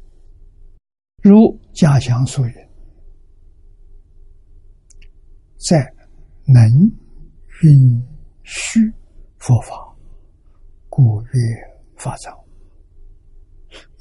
[1.21, 2.69] 如家乡所言，
[5.57, 5.93] 在
[6.45, 6.63] 能
[7.63, 8.03] 运
[8.43, 8.93] 虚。
[9.37, 9.95] 佛法，
[10.89, 11.31] 故曰
[12.05, 12.31] 法藏；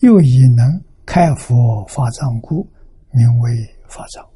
[0.00, 2.70] 又以能开佛法藏故，
[3.12, 4.30] 名为法藏。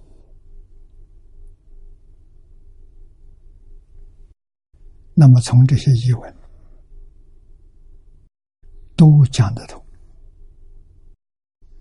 [5.13, 6.35] 那么从这些译文
[8.97, 9.85] 都讲得通，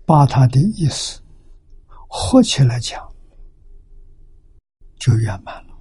[0.04, 1.22] 把他的意思
[2.06, 3.10] 合起来讲，
[4.96, 5.74] 就圆满了。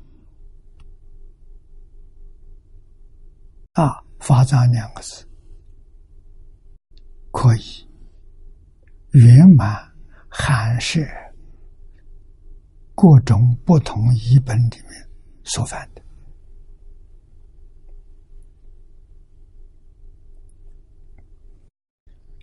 [3.74, 5.27] 啊，法藏两个字
[7.32, 7.88] 可以
[9.12, 9.76] 圆满
[10.30, 11.00] 含摄
[12.96, 15.10] 各种不同译本里面
[15.44, 16.02] 所犯的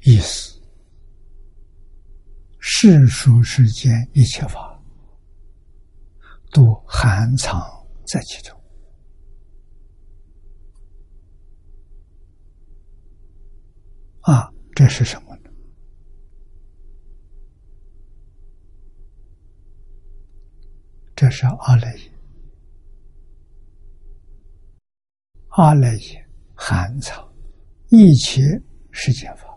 [0.03, 0.61] 意思，
[2.59, 4.79] 世俗世间一切法
[6.53, 7.59] 都含藏
[8.07, 8.55] 在其中。
[14.21, 15.51] 啊，这是什么呢？
[21.17, 22.13] 这是阿赖耶，
[25.51, 27.33] 阿赖耶含藏
[27.89, 28.43] 一切
[28.91, 29.57] 世间法。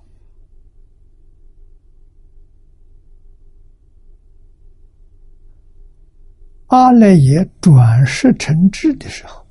[6.68, 9.44] 阿赖耶转世成智的时候，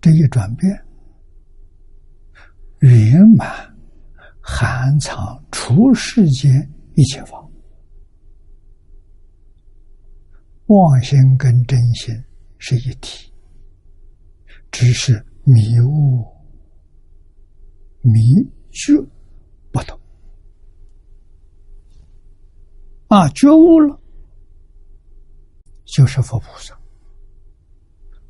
[0.00, 0.89] 这一转变。
[2.80, 3.48] 圆满
[4.40, 6.50] 含藏出世间
[6.94, 7.46] 一切法，
[10.66, 12.14] 妄心跟真心
[12.58, 13.32] 是一体，
[14.70, 16.24] 只是迷雾
[18.02, 18.20] 迷
[18.70, 18.94] 觉
[19.72, 19.98] 不同。
[23.08, 24.00] 啊，觉悟了
[25.84, 26.78] 就是佛菩萨，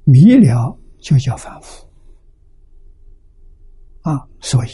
[0.05, 1.90] 迷了就叫凡夫。
[4.03, 4.71] 啊，所以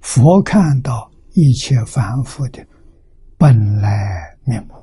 [0.00, 2.64] 佛看到一切凡夫的
[3.36, 4.74] 本来面目，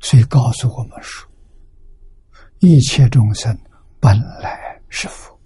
[0.00, 1.30] 所以告诉我们说，
[2.60, 3.56] 一切众生
[4.00, 5.38] 本来是佛。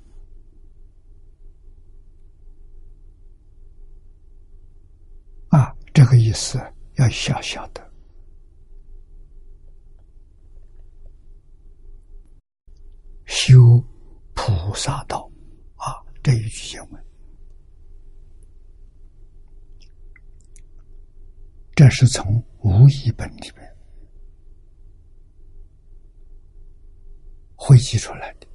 [5.48, 6.60] 啊，这个意思
[6.96, 7.92] 要小小的
[13.24, 13.82] 修
[14.34, 15.28] 菩萨道。
[16.26, 17.04] 这一句经文，
[21.72, 23.76] 这是从无疑本里面
[27.54, 28.48] 汇集出来的。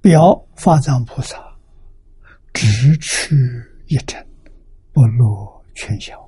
[0.00, 1.56] 表法藏菩萨
[2.52, 3.36] 只取
[3.86, 4.26] 一尘，
[4.92, 6.20] 不落全消。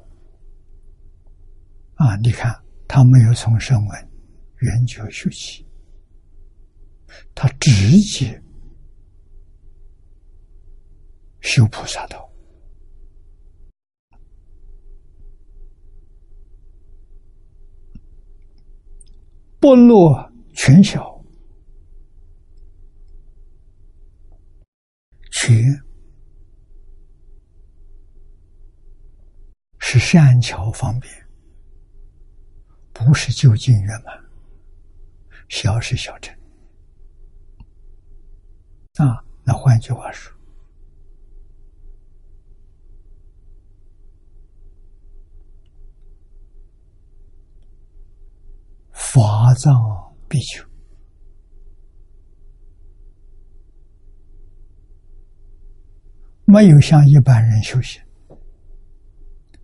[1.94, 2.56] 啊，你看
[2.86, 4.10] 他没有从声闻
[4.59, 5.66] 缘觉学习，
[7.34, 8.40] 他直接。
[11.48, 12.30] 修菩萨道。
[19.58, 21.24] 不落全小，
[25.32, 25.56] 全
[29.78, 31.10] 是善巧方便，
[32.92, 34.22] 不是就近圆满。
[35.48, 36.38] 小是小乘，
[38.96, 40.38] 啊，那换句话说，
[49.10, 49.72] 法藏
[50.28, 50.62] 比丘
[56.44, 58.02] 没有像一般人修行，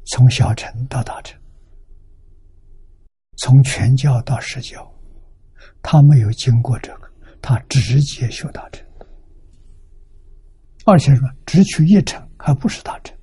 [0.06, 1.38] 从小乘到大乘，
[3.36, 4.90] 从全教到实教，
[5.82, 7.10] 他没有经过这个，
[7.42, 8.82] 他直接修大乘，
[10.86, 13.14] 而且说只取一乘，还不是大乘。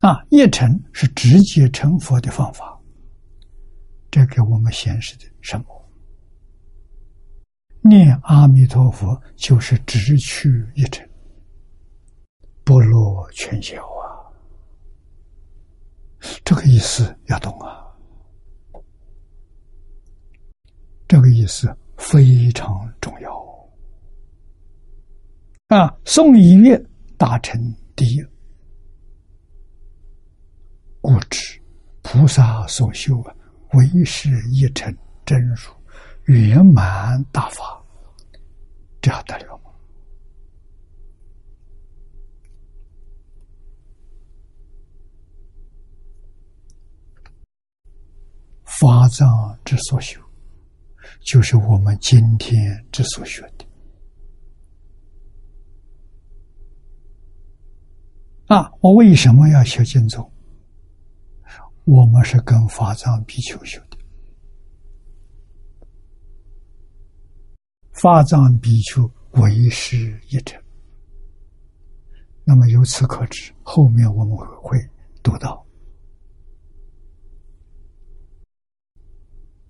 [0.00, 2.80] 啊，一成是直接成佛的方法，
[4.10, 5.66] 这给我们显示的什么？
[7.82, 11.06] 念阿弥陀佛就是直取一成，
[12.64, 14.24] 不落全消啊！
[16.44, 17.84] 这个意思要懂啊，
[21.06, 23.30] 这个意思非常重要
[25.68, 25.94] 啊！
[26.04, 26.82] 诵一月
[27.18, 27.60] 大成
[27.94, 28.24] 第一。
[31.00, 31.60] 故知
[32.02, 33.34] 菩萨所修啊，
[33.72, 35.70] 唯是一尘真如
[36.24, 37.82] 圆满大法，
[39.00, 39.70] 这还得了吗？
[48.64, 50.20] 法藏之所修，
[51.20, 53.66] 就是我们今天之所学的
[58.46, 58.70] 啊！
[58.80, 60.30] 我为什么要学经宗？
[61.90, 63.98] 我们是跟法藏比丘修的，
[67.90, 70.56] 法藏比丘为师一者。
[72.44, 74.78] 那么由此可知，后面我们会
[75.20, 75.66] 读到，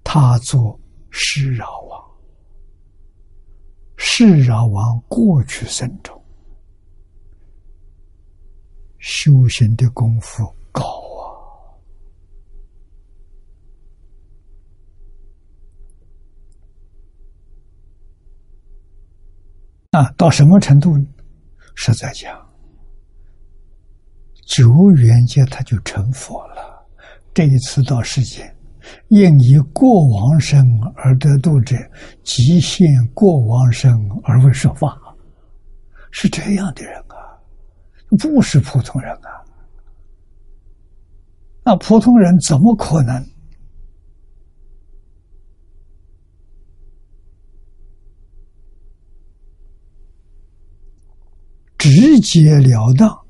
[0.05, 0.79] 他做
[1.09, 2.11] 释饶王，
[3.97, 6.23] 释饶王过去生中
[8.99, 11.00] 修行的功夫高。
[19.91, 20.97] 啊，到什么程度？
[21.75, 22.39] 是在讲
[24.47, 26.87] 九元界他就成佛了。
[27.33, 28.55] 这一次到世间，
[29.09, 30.65] 应以过往生
[30.95, 31.77] 而得度者，
[32.23, 34.97] 即现过往生而为说法，
[36.11, 37.35] 是这样的人啊，
[38.19, 39.43] 不是普通人啊。
[41.65, 43.25] 那普通人怎么可能？
[51.81, 53.27] 直截了当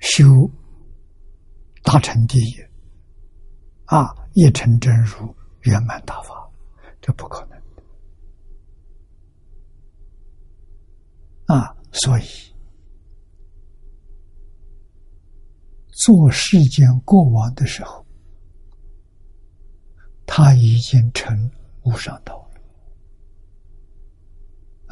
[0.00, 0.50] 修
[1.82, 2.54] 大乘第一
[3.84, 6.50] 啊，一成真如圆满大法，
[7.02, 7.62] 这不可能
[11.54, 11.76] 啊！
[11.92, 12.22] 所以
[15.90, 18.06] 做世间过往的时候，
[20.24, 21.50] 他已经成
[21.82, 22.41] 无上道。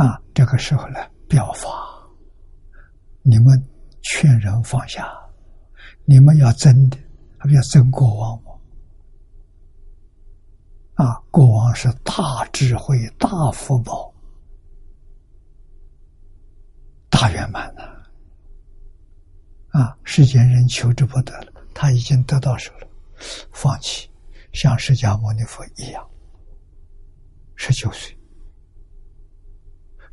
[0.00, 0.98] 啊，这个时候呢，
[1.28, 1.68] 表法，
[3.20, 3.68] 你们
[4.00, 5.06] 劝人放下，
[6.06, 6.96] 你们要争的，
[7.36, 8.50] 还不要争过往吗？
[10.94, 14.10] 啊，过往是大智慧、大福报、
[17.10, 17.82] 大圆满的，
[19.68, 22.88] 啊，世间人求之不得了，他已经得到手了，
[23.52, 24.10] 放弃，
[24.54, 26.08] 像释迦牟尼佛一样，
[27.54, 28.16] 十九岁。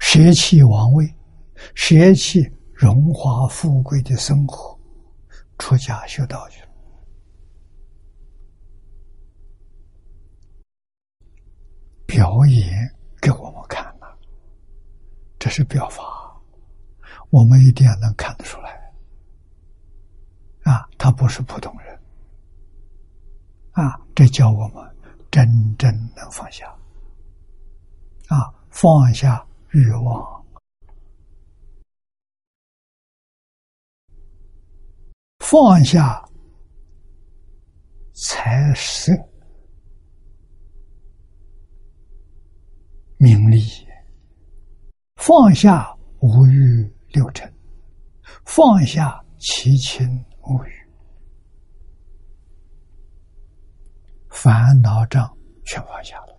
[0.09, 1.05] 舍弃王位，
[1.75, 2.39] 舍弃
[2.73, 4.79] 荣华富贵的生活，
[5.59, 6.67] 出家修道去了。
[12.05, 12.89] 表演
[13.21, 14.17] 给我们看了，
[15.37, 16.01] 这是表法，
[17.29, 18.81] 我们一定要能看得出来。
[20.63, 21.99] 啊，他不是普通人，
[23.71, 24.95] 啊，这叫我们
[25.29, 25.45] 真
[25.77, 26.65] 正能放下，
[28.29, 29.45] 啊，放下。
[29.71, 30.45] 欲望，
[35.39, 36.23] 放下
[38.13, 39.11] 财色
[43.17, 43.61] 名利，
[45.15, 47.51] 放下五欲六尘，
[48.45, 50.07] 放下七情
[50.43, 50.71] 五欲。
[54.29, 55.35] 烦恼障
[55.65, 56.36] 全放下了，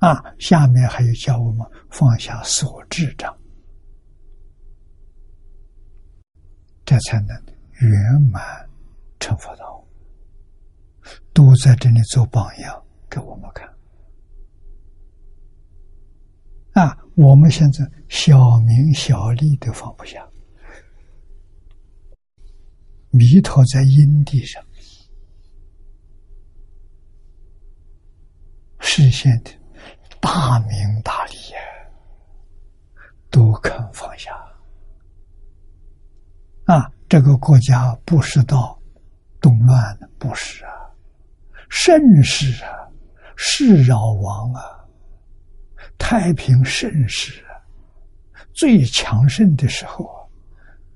[0.00, 3.36] 啊，下面还有教我们放下所智障，
[6.84, 7.28] 这才能
[7.80, 8.42] 圆满
[9.18, 9.84] 成佛道。
[11.32, 13.68] 都在这里做榜样给我们看。
[16.72, 20.26] 啊，我们现在小名小利都放不下，
[23.10, 24.64] 迷途在阴地上，
[28.78, 29.59] 视线的。
[30.20, 31.58] 大名大利呀，
[33.30, 34.32] 都肯放下
[36.66, 36.92] 啊！
[37.08, 38.80] 这个国家不是到
[39.40, 40.70] 动乱的，不是啊，
[41.68, 42.88] 盛世啊，
[43.34, 44.86] 世扰亡啊，
[45.98, 47.58] 太平盛世啊，
[48.52, 50.22] 最强盛的时候啊，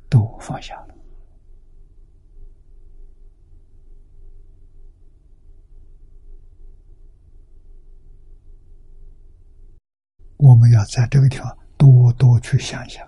[0.08, 0.94] 都放下了。
[10.44, 13.02] 我们要在这个地方多多去想想，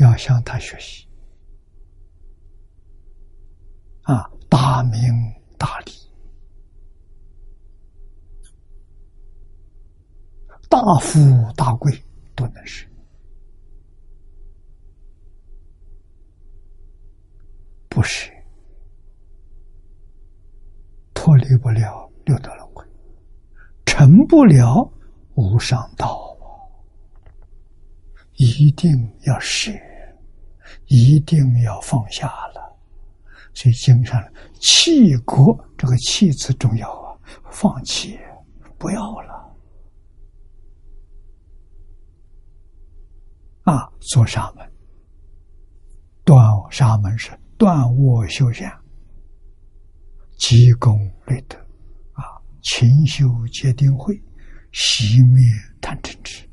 [0.00, 1.06] 要向他学习
[4.02, 4.28] 啊！
[4.48, 5.00] 大名
[5.56, 5.92] 大利、
[10.68, 11.20] 大富
[11.56, 11.92] 大贵
[12.34, 12.84] 都能是，
[17.88, 18.28] 不是
[21.14, 22.84] 脱离不了六道轮回，
[23.86, 24.92] 成不了。
[25.40, 26.44] 无上道啊，
[28.34, 28.90] 一定
[29.26, 29.72] 要舍，
[30.86, 32.78] 一定要放下了。
[33.54, 34.22] 所以经上
[34.60, 37.16] 弃国这个弃字重要啊，
[37.50, 38.18] 放弃
[38.78, 39.56] 不要了
[43.64, 43.90] 啊！
[44.00, 44.72] 做沙门，
[46.24, 48.72] 断沙门是断卧修禅，
[50.38, 51.56] 积功累德
[52.12, 52.24] 啊，
[52.62, 54.20] 勤修戒定慧。
[54.72, 55.42] 熄灭
[55.80, 56.46] 贪嗔痴，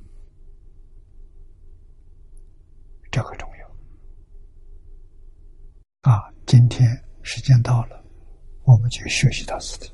[3.12, 3.68] 这个重要
[6.12, 6.32] 啊！
[6.46, 6.88] 今天
[7.22, 8.04] 时间到了，
[8.64, 9.92] 我们就学习到此地。